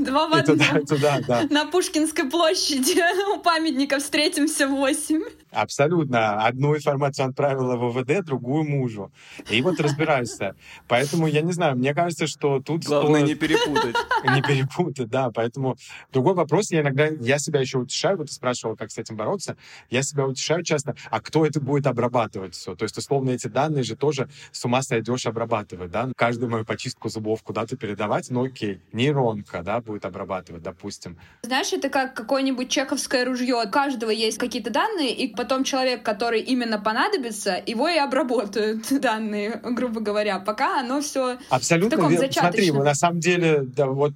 Два 0.05 0.28
в 0.28 0.34
одном. 0.34 0.59
Туда, 0.59 0.80
туда, 0.80 1.20
да. 1.26 1.47
На 1.51 1.66
Пушкинской 1.66 2.24
площади 2.24 3.03
у 3.34 3.38
памятника 3.38 3.99
встретимся 3.99 4.66
восемь. 4.66 5.22
Абсолютно. 5.53 6.44
Одну 6.46 6.74
информацию 6.74 7.28
отправила 7.28 7.76
в 7.76 7.92
ВВД, 7.92 8.24
другую 8.24 8.64
мужу. 8.64 9.12
И 9.50 9.61
вот 9.62 9.78
разбирайся. 9.80 10.55
Поэтому, 10.88 11.26
я 11.26 11.42
не 11.42 11.53
знаю, 11.53 11.76
мне 11.76 11.94
кажется, 11.94 12.26
что 12.26 12.61
тут... 12.61 12.84
Главное 12.84 13.20
стоит... 13.20 13.28
не 13.28 13.34
перепутать. 13.34 13.96
Не 14.24 14.40
перепутать, 14.40 15.09
да. 15.09 15.30
Поэтому 15.30 15.76
другой 16.12 16.34
вопрос, 16.34 16.70
я 16.70 16.80
иногда, 16.80 17.07
я 17.07 17.38
себя 17.38 17.61
еще 17.61 17.78
утешаю, 17.78 18.16
вот 18.16 18.28
ты 18.28 18.32
спрашивал, 18.32 18.76
как 18.76 18.90
с 18.90 18.98
этим 18.98 19.16
бороться, 19.16 19.57
я 19.90 20.03
себя 20.03 20.26
утешаю 20.26 20.62
часто, 20.62 20.94
а 21.11 21.20
кто 21.20 21.44
это 21.44 21.61
будет 21.61 21.86
обрабатывать 21.86 22.55
все? 22.55 22.74
То 22.74 22.84
есть, 22.84 22.96
условно, 22.96 23.30
эти 23.30 23.48
данные 23.48 23.82
же 23.82 23.96
тоже 23.96 24.28
с 24.53 24.64
ума 24.64 24.82
сойдешь 24.82 25.26
обрабатывать, 25.26 25.90
да? 25.90 26.11
Каждую 26.16 26.50
мою 26.50 26.64
почистку 26.64 27.09
зубов 27.09 27.42
куда-то 27.42 27.76
передавать, 27.76 28.30
ну 28.30 28.44
окей, 28.44 28.80
нейронка, 28.92 29.62
да, 29.62 29.80
будет 29.80 30.05
обрабатывать, 30.05 30.62
допустим. 30.62 31.18
Знаешь, 31.42 31.72
это 31.72 31.88
как 31.88 32.14
какое-нибудь 32.14 32.70
чековское 32.70 33.24
ружье. 33.24 33.57
У 33.57 33.70
каждого 33.70 34.11
есть 34.11 34.38
какие-то 34.38 34.70
данные, 34.70 35.14
и 35.14 35.34
потом 35.43 35.64
человек, 35.64 36.05
который 36.05 36.40
именно 36.40 36.78
понадобится, 36.78 37.61
его 37.66 37.88
и 37.88 37.99
обработают 37.99 38.86
данные, 39.01 39.61
грубо 39.62 40.01
говоря, 40.01 40.38
пока 40.38 40.80
оно 40.80 41.01
все 41.01 41.38
Абсолютно 41.49 41.97
в 41.97 42.01
таком 42.01 42.11
верно. 42.11 42.32
Смотри, 42.32 42.70
на 42.70 42.95
самом 42.95 43.18
деле, 43.18 43.62
да, 43.62 43.86
вот 43.86 44.12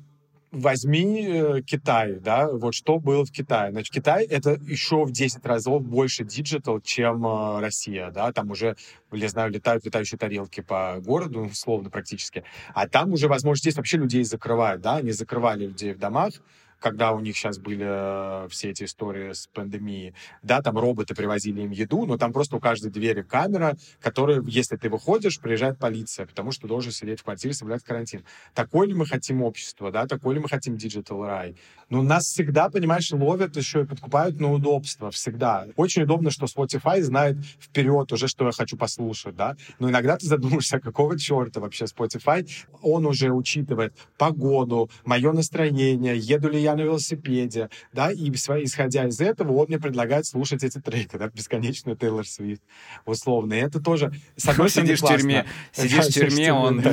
возьми 0.52 1.26
э, 1.28 1.62
Китай, 1.62 2.14
да, 2.20 2.48
вот 2.48 2.74
что 2.74 3.00
было 3.00 3.24
в 3.24 3.32
Китае. 3.32 3.72
Значит, 3.72 3.92
Китай— 3.92 4.24
это 4.30 4.52
еще 4.52 5.04
в 5.04 5.10
10 5.10 5.44
разов 5.44 5.82
больше 5.82 6.24
digital, 6.24 6.80
чем 6.80 7.26
э, 7.26 7.60
Россия, 7.60 8.10
да, 8.12 8.32
там 8.32 8.52
уже, 8.52 8.76
я 9.12 9.28
знаю, 9.28 9.50
летают 9.50 9.84
летающие 9.84 10.16
тарелки 10.16 10.60
по 10.60 10.96
городу, 11.04 11.40
условно, 11.40 11.90
практически, 11.90 12.44
а 12.72 12.88
там 12.88 13.12
уже 13.12 13.26
возможность 13.26 13.66
есть 13.66 13.76
вообще 13.76 13.98
людей 13.98 14.22
закрывать, 14.22 14.80
да, 14.80 14.96
они 14.96 15.10
закрывали 15.10 15.66
людей 15.66 15.92
в 15.92 15.98
домах, 15.98 16.34
когда 16.80 17.12
у 17.12 17.20
них 17.20 17.36
сейчас 17.36 17.58
были 17.58 17.86
э, 17.86 18.48
все 18.48 18.70
эти 18.70 18.84
истории 18.84 19.32
с 19.32 19.46
пандемией, 19.46 20.14
да, 20.42 20.62
там 20.62 20.78
роботы 20.78 21.14
привозили 21.14 21.62
им 21.62 21.70
еду, 21.70 22.06
но 22.06 22.18
там 22.18 22.32
просто 22.32 22.56
у 22.56 22.60
каждой 22.60 22.90
двери 22.90 23.22
камера, 23.22 23.76
которая, 24.00 24.42
если 24.42 24.76
ты 24.76 24.88
выходишь, 24.88 25.40
приезжает 25.40 25.78
полиция, 25.78 26.26
потому 26.26 26.52
что 26.52 26.68
должен 26.68 26.92
сидеть 26.92 27.20
в 27.20 27.24
квартире, 27.24 27.54
соблюдать 27.54 27.84
карантин. 27.84 28.24
Такое 28.54 28.88
ли 28.88 28.94
мы 28.94 29.06
хотим 29.06 29.42
общество, 29.42 29.90
да, 29.90 30.06
такое 30.06 30.34
ли 30.34 30.40
мы 30.40 30.48
хотим 30.48 30.74
digital 30.74 31.26
рай? 31.26 31.56
Но 31.88 32.02
нас 32.02 32.24
всегда, 32.26 32.68
понимаешь, 32.68 33.12
ловят 33.12 33.56
еще 33.56 33.82
и 33.82 33.84
подкупают 33.84 34.40
на 34.40 34.52
удобство, 34.52 35.10
всегда. 35.10 35.66
Очень 35.76 36.02
удобно, 36.02 36.30
что 36.30 36.46
Spotify 36.46 37.00
знает 37.00 37.36
вперед 37.60 38.12
уже, 38.12 38.26
что 38.26 38.46
я 38.46 38.52
хочу 38.52 38.76
послушать, 38.76 39.36
да, 39.36 39.56
но 39.78 39.90
иногда 39.90 40.16
ты 40.16 40.26
задумаешься, 40.26 40.80
какого 40.80 41.18
черта 41.18 41.60
вообще 41.60 41.84
Spotify, 41.84 42.48
он 42.82 43.06
уже 43.06 43.30
учитывает 43.30 43.94
погоду, 44.18 44.90
мое 45.04 45.32
настроение, 45.32 46.16
еду 46.16 46.48
ли 46.48 46.60
я 46.60 46.74
на 46.74 46.80
велосипеде, 46.80 47.70
да, 47.92 48.10
и 48.10 48.30
исходя 48.30 49.06
из 49.06 49.20
этого 49.20 49.52
он 49.52 49.66
мне 49.68 49.78
предлагает 49.78 50.26
слушать 50.26 50.64
эти 50.64 50.80
треки, 50.80 51.16
да, 51.16 51.28
бесконечную 51.28 51.96
Тейлор 51.96 52.26
Свифт, 52.26 52.62
условно. 53.04 53.54
И 53.54 53.58
это 53.58 53.80
тоже, 53.80 54.12
с 54.36 54.48
одной 54.48 54.70
стороны, 54.70 54.86
Сидишь 54.86 55.00
в 55.00 55.06
тюрьме, 55.06 55.46
сидишь 55.72 56.06
в 56.06 56.12
тюрьме, 56.12 56.52
он... 56.52 56.82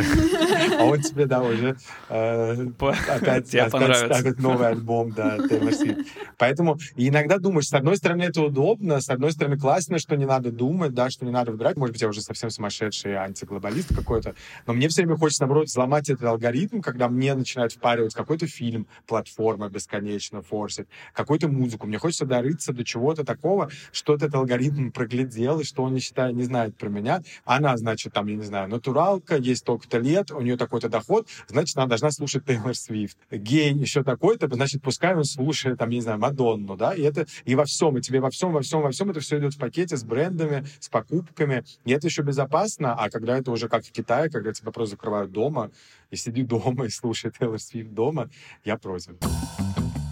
А 0.80 0.86
он 0.86 1.02
тебе, 1.02 1.26
да, 1.26 1.42
уже 1.42 1.78
э, 2.10 2.68
опять, 3.08 3.48
ставит 3.48 4.40
новый 4.40 4.70
альбом, 4.84 5.12
да, 5.12 5.38
Тейлор 5.48 5.74
Свифт. 5.74 6.00
Поэтому 6.38 6.78
иногда 6.96 7.38
думаешь, 7.38 7.68
с 7.68 7.74
одной 7.74 7.98
стороны, 7.98 8.24
это 8.24 8.42
удобно, 8.42 9.00
с 9.00 9.10
одной 9.10 9.32
стороны, 9.32 9.58
классно, 9.58 9.98
что 9.98 10.16
не 10.16 10.26
надо 10.26 10.52
думать, 10.52 10.94
да, 10.94 11.10
что 11.10 11.26
не 11.26 11.32
надо 11.32 11.52
выбирать. 11.52 11.78
Может 11.78 11.94
быть, 11.94 12.02
я 12.02 12.10
уже 12.10 12.22
совсем 12.22 12.50
сумасшедший 12.50 13.16
антиглобалист 13.16 13.96
какой-то, 13.96 14.36
но 14.68 14.74
мне 14.74 14.88
все 14.90 15.04
время 15.04 15.18
хочется, 15.18 15.44
наоборот, 15.44 15.68
взломать 15.68 16.10
этот 16.10 16.24
алгоритм, 16.24 16.82
когда 16.82 17.08
мне 17.08 17.34
начинают 17.34 17.74
впаривать 17.74 18.14
какой-то 18.14 18.48
фильм, 18.48 18.88
платформа 19.08 19.70
бесконечно 19.70 20.42
форсит, 20.42 20.88
какую-то 21.14 21.48
музыку. 21.48 21.88
Мне 21.88 21.98
хочется 21.98 22.26
дорыться 22.26 22.74
до 22.74 22.84
чего-то 22.84 23.24
такого, 23.24 23.70
что 23.92 24.16
этот 24.16 24.34
алгоритм 24.36 24.92
проглядел, 24.92 25.60
и 25.60 25.64
что 25.64 25.84
он 25.84 25.94
не 25.94 26.00
считает, 26.00 26.36
не 26.36 26.44
знает 26.44 26.78
про 26.78 26.90
меня. 26.90 27.22
Она, 27.46 27.78
значит, 27.78 28.14
там, 28.14 28.28
я 28.28 28.36
не 28.36 28.44
знаю, 28.44 28.70
натуралка, 28.70 29.38
есть 29.38 29.62
столько-то 29.62 30.00
лет, 30.00 30.32
у 30.32 30.42
нее 30.42 30.58
такой-то 30.58 30.90
доход, 30.90 31.28
значит, 31.48 31.78
она 31.78 31.88
должна 31.88 32.12
слушать 32.12 32.46
Тейлор 32.46 32.76
Свифт. 32.76 33.18
Гей 33.32 33.74
еще 33.74 34.04
такой-то, 34.04 34.48
значит, 34.54 34.73
пускай 34.80 35.16
он 35.16 35.24
слушает, 35.24 35.80
там, 35.80 35.90
я 35.90 35.96
не 35.96 36.02
знаю, 36.02 36.20
Мадонну, 36.20 36.76
да, 36.76 36.94
и 36.94 37.02
это 37.02 37.26
и 37.46 37.56
во 37.56 37.66
всем, 37.66 37.98
и 37.98 38.02
тебе 38.02 38.20
во 38.20 38.30
всем, 38.30 38.52
во 38.52 38.62
всем, 38.62 38.82
во 38.82 38.92
всем 38.92 39.10
это 39.10 39.20
все 39.20 39.40
идет 39.40 39.54
в 39.54 39.58
пакете 39.58 39.98
с 39.98 40.04
брендами, 40.04 40.66
с 40.80 40.90
покупками, 40.90 41.64
и 41.86 41.92
это 41.92 42.08
еще 42.08 42.22
безопасно, 42.22 42.94
а 42.94 43.10
когда 43.10 43.38
это 43.38 43.52
уже 43.52 43.70
как 43.70 43.86
в 43.86 43.92
Китае, 43.92 44.30
когда 44.30 44.54
тебя 44.54 44.72
просто 44.72 44.96
закрывают 44.96 45.32
дома, 45.32 45.72
и 46.12 46.16
сиди 46.16 46.44
дома 46.44 46.86
и 46.86 46.90
слушай 46.90 47.32
Тейлор 47.32 47.60
Свифт 47.60 47.92
дома, 47.92 48.30
я 48.64 48.78
против. 48.78 49.16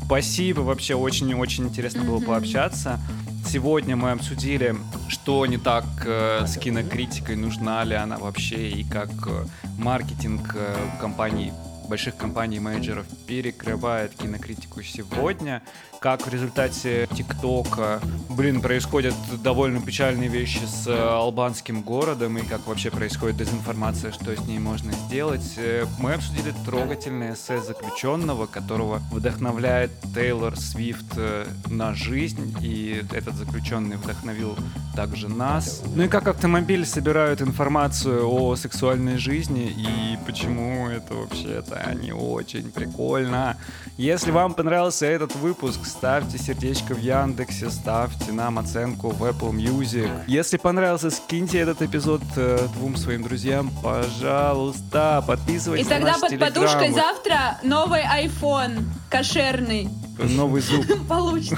Спасибо, 0.06 0.60
вообще 0.62 0.96
очень-очень 0.96 1.66
интересно 1.66 2.04
было 2.04 2.20
пообщаться. 2.20 3.00
Сегодня 3.48 3.96
мы 3.96 4.12
обсудили, 4.12 4.76
что 5.08 5.46
не 5.46 5.58
так 5.58 5.86
э, 6.06 6.46
с 6.46 6.58
кинокритикой, 6.58 7.36
нужна 7.36 7.84
ли 7.84 7.96
она 7.96 8.18
вообще, 8.18 8.70
и 8.70 8.84
как 8.84 9.10
э, 9.28 9.46
маркетинг 9.78 10.54
э, 10.56 10.76
компаний 11.00 11.52
больших 11.92 12.16
компаний-менеджеров 12.16 13.06
перекрывает 13.28 14.14
кинокритику 14.16 14.82
сегодня 14.82 15.62
как 16.02 16.26
в 16.26 16.34
результате 16.34 17.08
ТикТока, 17.16 18.02
блин, 18.28 18.60
происходят 18.60 19.14
довольно 19.44 19.80
печальные 19.80 20.30
вещи 20.30 20.64
с 20.66 20.88
э, 20.88 20.98
албанским 20.98 21.84
городом 21.84 22.40
и 22.40 22.42
как 22.42 22.66
вообще 22.66 22.90
происходит 22.90 23.38
дезинформация, 23.38 24.12
что 24.12 24.36
с 24.36 24.40
ней 24.48 24.58
можно 24.58 24.94
сделать. 24.94 25.54
Э, 25.58 25.86
мы 26.00 26.16
обсудили 26.16 26.56
трогательное 26.66 27.36
эссе 27.36 27.62
заключенного, 27.62 28.48
которого 28.48 29.00
вдохновляет 29.12 29.92
Тейлор 30.16 30.58
Свифт 30.58 31.06
э, 31.18 31.46
на 31.68 31.94
жизнь, 31.94 32.56
и 32.60 33.06
этот 33.14 33.36
заключенный 33.36 33.98
вдохновил 33.98 34.58
также 34.96 35.30
нас. 35.30 35.84
Ну 35.96 36.04
и 36.04 36.08
как 36.08 36.28
автомобиль 36.28 36.84
собирают 36.84 37.44
информацию 37.44 38.28
о 38.28 38.56
сексуальной 38.56 39.18
жизни 39.18 39.68
и 39.68 40.18
почему 40.26 40.88
это 40.90 41.14
вообще-то 41.14 41.94
не 41.94 42.12
очень 42.12 42.72
прикольно. 42.72 43.56
Если 43.98 44.32
вам 44.32 44.54
понравился 44.54 45.06
этот 45.06 45.36
выпуск, 45.36 45.86
ставьте 45.86 46.38
сердечко 46.38 46.94
в 46.94 47.00
Яндексе, 47.00 47.70
ставьте 47.70 48.32
нам 48.32 48.58
оценку 48.58 49.10
в 49.10 49.24
Apple 49.24 49.52
Music. 49.52 50.10
Если 50.28 50.58
понравился, 50.58 51.12
скиньте 51.12 51.60
этот 51.60 51.82
эпизод 51.82 52.22
э, 52.36 52.68
двум 52.74 52.96
своим 52.96 53.24
друзьям, 53.24 53.70
пожалуйста, 53.84 55.24
подписывайтесь 55.28 55.86
И 55.86 55.90
тогда 55.90 56.18
на 56.18 56.20
под 56.20 56.40
подушкой 56.40 56.92
завтра 56.92 57.60
новый 57.64 58.02
iPhone 58.02 58.84
кошерный. 59.10 59.90
Новый 60.18 60.62
зуб. 60.62 60.86
Получите. 61.08 61.56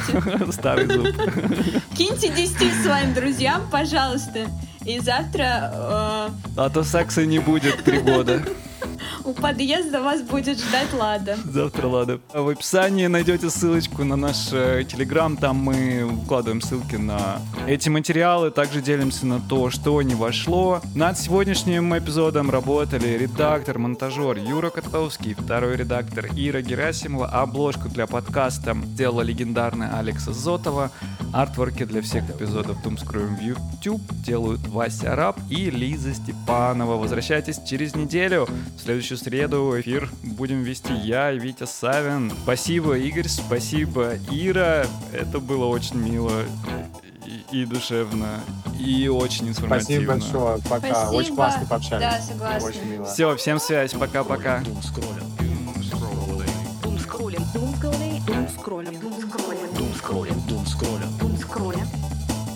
Старый 0.51 0.87
зуб. 0.87 1.07
Киньте 1.97 2.29
10 2.29 2.83
своим 2.83 3.13
друзьям, 3.13 3.61
пожалуйста. 3.71 4.47
И 4.85 4.99
завтра... 4.99 5.71
Э... 5.73 6.29
А 6.57 6.69
то 6.69 6.83
секса 6.83 7.25
не 7.25 7.39
будет 7.39 7.83
три 7.83 7.99
года. 7.99 8.43
У 9.25 9.31
подъезда 9.31 10.01
вас 10.01 10.21
будет 10.21 10.59
ждать 10.59 10.91
Лада. 10.93 11.37
Завтра 11.45 11.87
Лада. 11.87 12.19
В 12.33 12.49
описании 12.49 13.07
найдете 13.07 13.49
ссылочку 13.49 14.03
на 14.03 14.17
наш 14.17 14.49
э, 14.51 14.83
телеграм. 14.83 15.37
Там 15.37 15.57
мы 15.57 16.03
укладываем 16.03 16.59
ссылки 16.59 16.95
на 16.95 17.39
эти 17.65 17.87
материалы. 17.87 18.51
Также 18.51 18.81
делимся 18.81 19.25
на 19.25 19.39
то, 19.39 19.69
что 19.69 20.01
не 20.01 20.13
вошло. 20.13 20.81
Над 20.93 21.17
сегодняшним 21.17 21.97
эпизодом 21.97 22.51
работали 22.51 23.17
редактор, 23.17 23.79
монтажер 23.79 24.37
Юра 24.37 24.69
Котовский, 24.69 25.35
второй 25.35 25.77
редактор 25.77 26.27
Ира 26.35 26.61
Герасимова. 26.61 27.27
Обложку 27.27 27.87
для 27.87 28.07
подкаста 28.07 28.75
сделала 28.83 29.21
легендарная 29.21 29.97
Алекса 29.97 30.33
Зотова. 30.33 30.91
Артворки 31.31 31.85
для 31.85 32.01
всех 32.01 32.29
эпизодов 32.29 32.77
Doomscrew 32.85 33.37
в 33.37 33.41
YouTube 33.41 34.01
делают 34.25 34.67
Вася 34.67 35.15
Раб 35.15 35.39
и 35.49 35.69
Лиза 35.69 36.13
Степанова. 36.13 36.97
Возвращайтесь 36.97 37.59
через 37.65 37.95
неделю. 37.95 38.47
В 38.77 38.81
следующую 39.17 39.17
среду 39.17 39.79
эфир 39.79 40.09
будем 40.23 40.63
вести 40.63 40.93
я 40.93 41.31
и 41.31 41.39
Витя 41.39 41.65
Савин. 41.65 42.31
Спасибо, 42.43 42.97
Игорь, 42.97 43.27
спасибо, 43.27 44.13
Ира. 44.31 44.85
Это 45.11 45.39
было 45.39 45.65
очень 45.65 45.97
мило 45.97 46.43
и, 47.25 47.61
и 47.61 47.65
душевно, 47.65 48.41
и 48.79 49.07
очень 49.07 49.49
информативно. 49.49 50.19
Спасибо 50.19 50.47
большое, 50.47 50.57
пока. 50.63 50.95
Спасибо. 50.95 51.15
Очень 51.15 51.35
классно 51.35 51.65
пообщались. 51.67 52.05
Да, 52.05 52.21
согласна. 52.21 52.69
Очень 52.69 52.85
мило. 52.85 53.05
Все, 53.05 53.35
всем 53.35 53.59
связь, 53.59 53.93
пока-пока. 53.93 54.61
Думскроллинг. 54.61 55.23
Думскроллинг. 56.83 58.25
Думскроллинг. 58.25 58.25
Думскроллинг. 58.25 58.99
Думскроллинг. 58.99 59.73
Думскроллинг. 59.77 60.47
Думскроллинг. 60.47 61.17
Думскроллинг. 61.19 61.87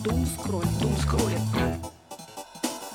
Думскроллинг. 0.04 0.80
Думскроллинг. 0.82 1.47